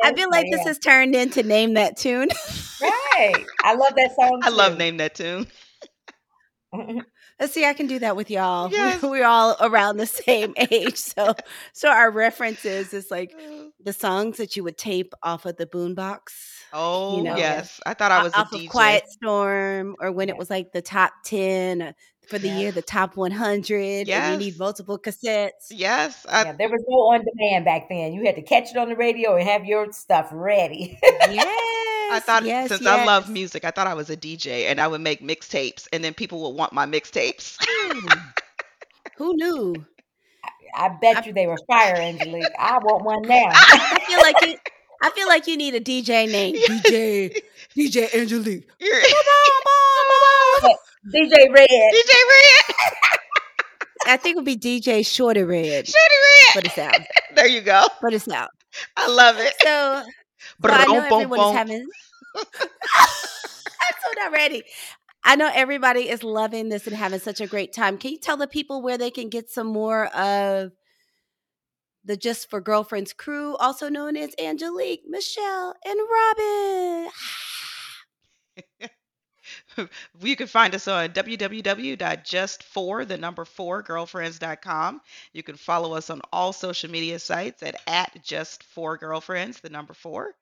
I 0.03 0.15
feel 0.15 0.31
like 0.31 0.47
this 0.51 0.65
has 0.65 0.79
turned 0.79 1.15
into 1.15 1.43
name 1.43 1.75
that 1.75 1.97
tune. 1.97 2.29
right. 2.81 3.45
I 3.63 3.75
love 3.75 3.95
that 3.97 4.15
song. 4.19 4.41
I 4.43 4.49
love 4.49 4.77
name 4.79 4.97
that 4.99 5.15
tune. 5.15 5.47
Let's 7.41 7.53
see, 7.53 7.65
I 7.65 7.73
can 7.73 7.87
do 7.87 7.99
that 7.99 8.17
with 8.17 8.31
y'all. 8.31 8.69
We- 8.69 8.75
Yes. 8.77 9.03
We're 9.03 9.27
all 9.27 9.57
around 9.61 9.97
the 9.97 10.07
same 10.07 10.55
age, 10.71 10.97
so 10.97 11.35
so 11.73 11.89
our 11.89 12.11
references 12.11 12.95
is 12.95 13.11
like 13.11 13.35
the 13.83 13.93
songs 13.93 14.37
that 14.39 14.57
you 14.57 14.65
would 14.65 14.79
tape 14.79 15.13
off 15.23 15.45
of 15.47 15.57
the 15.57 15.67
boombox. 15.67 16.21
Oh 16.73 17.21
know, 17.23 17.37
yes, 17.37 17.81
I 17.87 17.95
thought 17.95 18.11
I 18.13 18.23
was 18.23 18.33
off 18.35 18.53
a 18.53 18.57
of 18.57 18.69
Quiet 18.69 19.09
Storm, 19.09 19.97
or 20.01 20.11
when 20.13 20.29
it 20.29 20.37
was 20.37 20.51
like 20.51 20.73
the 20.73 20.83
top 20.83 21.13
ten 21.25 21.83
uh, 21.83 21.93
for 22.29 22.39
the 22.39 22.49
year, 22.49 22.73
the 22.73 22.83
top 22.83 23.17
one 23.17 23.31
hundred, 23.31 24.09
and 24.09 24.33
you 24.41 24.47
need 24.47 24.59
multiple 24.59 24.99
cassettes. 24.99 25.67
Yes, 25.71 26.25
I, 26.29 26.45
Yeah, 26.45 26.53
there 26.53 26.69
was 26.69 26.83
no 26.89 26.97
on 27.13 27.25
demand 27.25 27.65
back 27.65 27.89
then. 27.89 28.13
You 28.13 28.25
had 28.25 28.35
to 28.37 28.43
catch 28.43 28.71
it 28.71 28.77
on 28.77 28.89
the 28.89 28.97
radio 28.97 29.37
and 29.37 29.47
have 29.49 29.65
your 29.65 29.93
stuff 29.93 30.29
ready. 30.33 30.99
yes, 31.03 31.84
I 32.15 32.21
thought 32.21 32.45
yes, 32.45 32.69
since 32.69 32.87
I 32.87 33.05
love 33.05 33.29
music, 33.29 33.65
I 33.65 33.71
thought 33.71 33.87
I 33.87 33.95
was 33.95 34.11
a 34.11 34.17
DJ 34.17 34.71
and 34.71 34.81
I 34.81 34.89
would 34.89 35.01
make 35.01 35.21
mixtapes, 35.21 35.87
and 35.93 36.05
then 36.05 36.15
people 36.15 36.41
would 36.43 36.57
want 36.59 36.73
my 36.73 36.87
mixtapes. 36.87 37.57
Hmm. 37.61 38.09
Who 39.19 39.35
knew? 39.35 39.75
I 40.77 40.89
bet 41.01 41.25
you 41.27 41.33
they 41.33 41.47
were 41.47 41.57
fire, 41.69 41.95
Angelique. 41.95 42.51
I 42.59 42.79
want 42.79 43.05
one 43.05 43.23
now. 43.29 43.49
I 43.53 44.01
feel 44.07 44.19
like 44.21 44.35
you. 44.43 44.57
I 45.03 45.11
feel 45.11 45.29
like 45.29 45.47
you 45.47 45.57
need 45.57 45.75
a 45.75 45.81
DJ 45.81 46.27
name. 46.31 46.57
DJ 46.57 47.37
DJ 47.77 48.13
Angelique. 48.15 48.69
DJ 48.81 49.03
Red. 51.53 51.69
DJ 51.69 52.31
Red, 52.31 52.75
I 54.07 54.17
think 54.17 54.35
it 54.35 54.37
would 54.37 54.45
be 54.45 54.57
DJ 54.57 55.07
Shorty 55.07 55.43
Red. 55.43 55.87
Shorty 55.87 55.95
Red. 55.95 56.55
Put 56.55 56.67
us 56.67 56.79
out. 56.79 57.01
There 57.35 57.47
you 57.47 57.61
go. 57.61 57.87
Put 58.01 58.15
us 58.15 58.29
out. 58.29 58.51
I 58.97 59.09
love 59.09 59.37
it. 59.39 59.55
So, 59.63 60.03
so 60.63 60.71
I 60.71 60.87
know 60.87 61.01
Boom, 61.01 61.09
boom, 61.09 61.21
everyone 61.23 61.41
is 61.41 61.53
having. 61.53 61.87
I'm 62.37 62.45
so 64.03 64.11
not 64.17 64.33
ready. 64.33 64.63
I 65.25 65.37
know 65.37 65.51
everybody 65.53 66.11
is 66.11 66.23
loving 66.23 66.69
this 66.69 66.87
and 66.87 66.95
having 66.95 67.21
such 67.21 67.41
a 67.41 67.47
great 67.47 67.73
time. 67.73 67.97
Can 67.97 68.13
you 68.13 68.19
tell 68.19 68.37
the 68.37 68.47
people 68.47 68.83
where 68.83 68.99
they 68.99 69.11
can 69.11 69.31
get 69.31 69.51
some 69.51 69.67
more 69.67 70.07
of 70.15 70.73
the 72.05 72.17
Just 72.17 72.51
for 72.51 72.61
Girlfriends 72.61 73.15
crew, 73.15 73.57
also 73.57 73.89
known 73.89 74.17
as 74.17 74.35
Angelique, 74.39 75.05
Michelle, 75.09 75.75
and 75.85 75.99
Robyn? 76.11 77.11
you 80.21 80.37
can 80.37 80.47
find 80.47 80.75
us 80.75 80.87
on 80.87 81.09
www.justfor 81.11 83.09
the 83.09 83.17
number 83.17 83.45
four 83.47 83.83
girlfriends.com. 83.83 85.01
You 85.33 85.43
can 85.43 85.57
follow 85.57 85.95
us 85.95 86.11
on 86.11 86.21
all 86.33 86.53
social 86.53 86.91
media 86.91 87.19
sites 87.19 87.63
at 87.63 87.77
at 87.87 88.23
just 88.23 88.63
four 88.63 88.99
girlfriends, 88.99 89.61
the 89.61 89.71
number 89.71 89.95
four. 89.95 90.35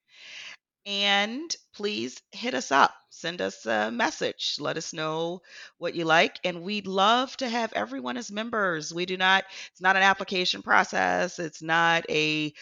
And 0.84 1.54
please 1.74 2.20
hit 2.32 2.54
us 2.54 2.72
up. 2.72 2.92
Send 3.10 3.40
us 3.40 3.66
a 3.66 3.92
message. 3.92 4.56
Let 4.58 4.76
us 4.76 4.92
know 4.92 5.42
what 5.78 5.94
you 5.94 6.04
like. 6.04 6.40
And 6.42 6.62
we'd 6.62 6.88
love 6.88 7.36
to 7.36 7.48
have 7.48 7.72
everyone 7.72 8.16
as 8.16 8.32
members. 8.32 8.92
We 8.92 9.06
do 9.06 9.16
not, 9.16 9.44
it's 9.70 9.80
not 9.80 9.94
an 9.94 10.02
application 10.02 10.60
process. 10.60 11.38
It's 11.38 11.62
not 11.62 12.04
a 12.10 12.52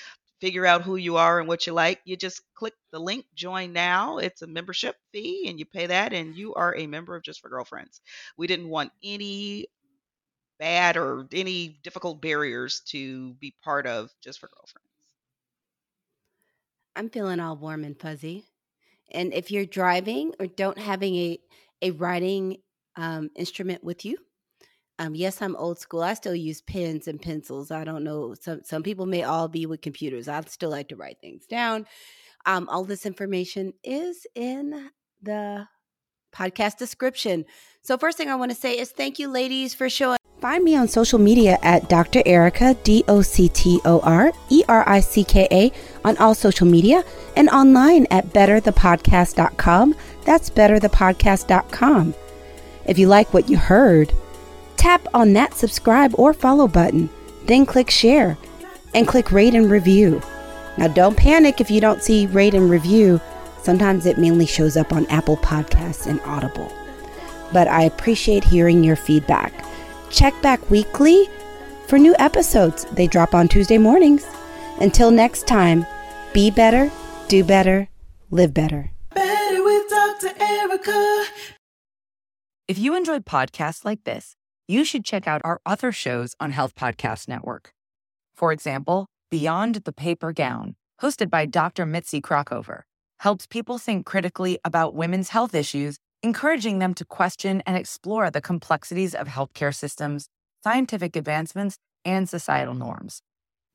figure 0.40 0.66
out 0.66 0.82
who 0.82 0.96
you 0.96 1.16
are 1.16 1.38
and 1.38 1.48
what 1.48 1.66
you 1.66 1.72
like. 1.72 2.00
You 2.04 2.16
just 2.16 2.42
click 2.54 2.74
the 2.92 2.98
link, 2.98 3.24
join 3.34 3.72
now. 3.72 4.18
It's 4.18 4.42
a 4.42 4.46
membership 4.46 4.96
fee, 5.12 5.46
and 5.48 5.58
you 5.58 5.64
pay 5.66 5.86
that, 5.86 6.12
and 6.12 6.34
you 6.34 6.54
are 6.54 6.74
a 6.76 6.86
member 6.86 7.14
of 7.14 7.22
Just 7.22 7.40
for 7.40 7.48
Girlfriends. 7.48 8.00
We 8.36 8.46
didn't 8.46 8.68
want 8.68 8.92
any 9.02 9.66
bad 10.58 10.96
or 10.96 11.26
any 11.32 11.78
difficult 11.82 12.20
barriers 12.20 12.80
to 12.88 13.34
be 13.34 13.54
part 13.62 13.86
of 13.86 14.10
Just 14.22 14.40
for 14.40 14.48
Girlfriends. 14.48 14.89
I'm 17.00 17.08
feeling 17.08 17.40
all 17.40 17.56
warm 17.56 17.82
and 17.82 17.98
fuzzy. 17.98 18.44
And 19.10 19.32
if 19.32 19.50
you're 19.50 19.64
driving 19.64 20.34
or 20.38 20.46
don't 20.46 20.78
having 20.78 21.16
a 21.16 21.40
a 21.80 21.92
writing 21.92 22.58
um, 22.94 23.30
instrument 23.34 23.82
with 23.82 24.04
you, 24.04 24.18
um, 24.98 25.14
yes, 25.14 25.40
I'm 25.40 25.56
old 25.56 25.78
school. 25.78 26.02
I 26.02 26.12
still 26.12 26.34
use 26.34 26.60
pens 26.60 27.08
and 27.08 27.18
pencils. 27.18 27.70
I 27.70 27.84
don't 27.84 28.04
know. 28.04 28.34
Some 28.38 28.60
some 28.64 28.82
people 28.82 29.06
may 29.06 29.22
all 29.22 29.48
be 29.48 29.64
with 29.64 29.80
computers. 29.80 30.28
I 30.28 30.42
still 30.42 30.68
like 30.68 30.88
to 30.90 30.96
write 30.96 31.22
things 31.22 31.46
down. 31.46 31.86
Um, 32.44 32.68
all 32.68 32.84
this 32.84 33.06
information 33.06 33.72
is 33.82 34.26
in 34.34 34.90
the 35.22 35.68
podcast 36.34 36.76
description. 36.76 37.46
So 37.80 37.96
first 37.96 38.18
thing 38.18 38.28
I 38.28 38.34
want 38.34 38.50
to 38.50 38.56
say 38.56 38.78
is 38.78 38.90
thank 38.90 39.18
you, 39.18 39.28
ladies, 39.28 39.72
for 39.72 39.88
showing. 39.88 40.19
Find 40.40 40.64
me 40.64 40.74
on 40.74 40.88
social 40.88 41.18
media 41.18 41.58
at 41.60 41.90
Dr. 41.90 42.20
Ericka, 42.22 42.82
D 42.82 43.04
O 43.08 43.20
C 43.20 43.48
T 43.50 43.78
O 43.84 44.00
R 44.00 44.32
E 44.48 44.62
R 44.68 44.88
I 44.88 45.00
C 45.00 45.22
K 45.22 45.46
A, 45.50 45.70
on 46.02 46.16
all 46.16 46.34
social 46.34 46.66
media 46.66 47.04
and 47.36 47.50
online 47.50 48.06
at 48.10 48.28
betterthepodcast.com. 48.28 49.94
That's 50.24 50.48
betterthepodcast.com. 50.48 52.14
If 52.86 52.98
you 52.98 53.06
like 53.06 53.34
what 53.34 53.50
you 53.50 53.58
heard, 53.58 54.14
tap 54.78 55.06
on 55.12 55.34
that 55.34 55.52
subscribe 55.52 56.18
or 56.18 56.32
follow 56.32 56.66
button, 56.66 57.10
then 57.44 57.66
click 57.66 57.90
share 57.90 58.38
and 58.94 59.06
click 59.06 59.32
rate 59.32 59.54
and 59.54 59.70
review. 59.70 60.22
Now, 60.78 60.88
don't 60.88 61.18
panic 61.18 61.60
if 61.60 61.70
you 61.70 61.82
don't 61.82 62.02
see 62.02 62.26
rate 62.28 62.54
and 62.54 62.70
review. 62.70 63.20
Sometimes 63.62 64.06
it 64.06 64.16
mainly 64.16 64.46
shows 64.46 64.78
up 64.78 64.94
on 64.94 65.04
Apple 65.08 65.36
Podcasts 65.36 66.06
and 66.06 66.18
Audible. 66.22 66.72
But 67.52 67.68
I 67.68 67.82
appreciate 67.82 68.42
hearing 68.42 68.82
your 68.82 68.96
feedback. 68.96 69.52
Check 70.10 70.34
back 70.42 70.70
weekly 70.70 71.28
for 71.86 71.98
new 71.98 72.14
episodes. 72.18 72.84
They 72.92 73.06
drop 73.06 73.34
on 73.34 73.48
Tuesday 73.48 73.78
mornings. 73.78 74.26
Until 74.80 75.10
next 75.10 75.46
time, 75.46 75.86
be 76.32 76.50
better, 76.50 76.90
do 77.28 77.44
better, 77.44 77.88
live 78.30 78.52
better. 78.52 78.90
Better 79.14 79.62
with 79.62 79.88
Dr. 79.88 80.28
Ericka. 80.28 81.24
If 82.68 82.78
you 82.78 82.96
enjoyed 82.96 83.24
podcasts 83.24 83.84
like 83.84 84.04
this, 84.04 84.36
you 84.68 84.84
should 84.84 85.04
check 85.04 85.26
out 85.26 85.42
our 85.44 85.60
other 85.66 85.90
shows 85.90 86.34
on 86.38 86.52
Health 86.52 86.74
Podcast 86.74 87.28
Network. 87.28 87.72
For 88.34 88.52
example, 88.52 89.06
Beyond 89.30 89.76
the 89.84 89.92
Paper 89.92 90.32
Gown, 90.32 90.76
hosted 91.02 91.30
by 91.30 91.46
Dr. 91.46 91.86
Mitzi 91.86 92.20
Krockover, 92.20 92.82
helps 93.20 93.46
people 93.46 93.78
think 93.78 94.06
critically 94.06 94.58
about 94.64 94.94
women's 94.94 95.30
health 95.30 95.54
issues, 95.54 95.98
encouraging 96.22 96.78
them 96.78 96.94
to 96.94 97.04
question 97.04 97.62
and 97.66 97.76
explore 97.76 98.30
the 98.30 98.40
complexities 98.40 99.14
of 99.14 99.28
healthcare 99.28 99.74
systems, 99.74 100.28
scientific 100.62 101.16
advancements, 101.16 101.78
and 102.04 102.28
societal 102.28 102.74
norms. 102.74 103.22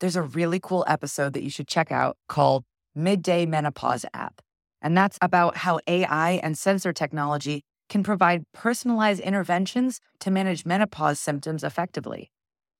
There's 0.00 0.16
a 0.16 0.22
really 0.22 0.60
cool 0.60 0.84
episode 0.86 1.32
that 1.32 1.42
you 1.42 1.50
should 1.50 1.68
check 1.68 1.90
out 1.90 2.16
called 2.28 2.64
Midday 2.94 3.46
Menopause 3.46 4.04
App. 4.12 4.40
And 4.82 4.96
that's 4.96 5.18
about 5.20 5.58
how 5.58 5.80
AI 5.86 6.32
and 6.42 6.56
sensor 6.56 6.92
technology 6.92 7.62
can 7.88 8.02
provide 8.02 8.44
personalized 8.52 9.20
interventions 9.20 10.00
to 10.20 10.30
manage 10.30 10.66
menopause 10.66 11.18
symptoms 11.18 11.64
effectively. 11.64 12.30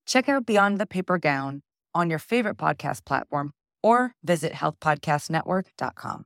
Check 0.06 0.28
out 0.28 0.46
Beyond 0.46 0.78
the 0.78 0.86
Paper 0.86 1.18
Gown 1.18 1.62
on 1.94 2.10
your 2.10 2.18
favorite 2.18 2.56
podcast 2.56 3.04
platform 3.04 3.52
or 3.82 4.12
visit 4.22 4.52
healthpodcastnetwork.com. 4.52 6.24